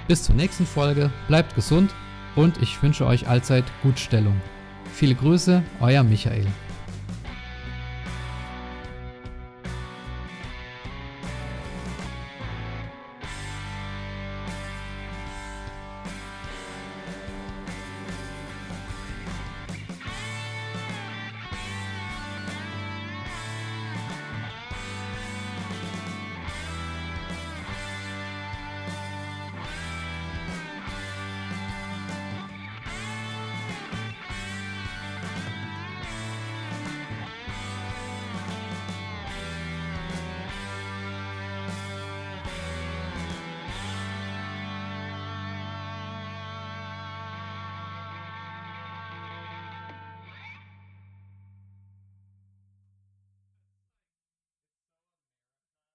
Bis 0.07 0.23
zur 0.23 0.35
nächsten 0.35 0.65
Folge, 0.65 1.09
bleibt 1.27 1.55
gesund 1.55 1.93
und 2.35 2.61
ich 2.61 2.81
wünsche 2.83 3.05
euch 3.05 3.27
allzeit 3.27 3.65
Gutstellung. 3.81 4.35
Viele 4.91 5.15
Grüße, 5.15 5.63
euer 5.79 6.03
Michael. 6.03 6.47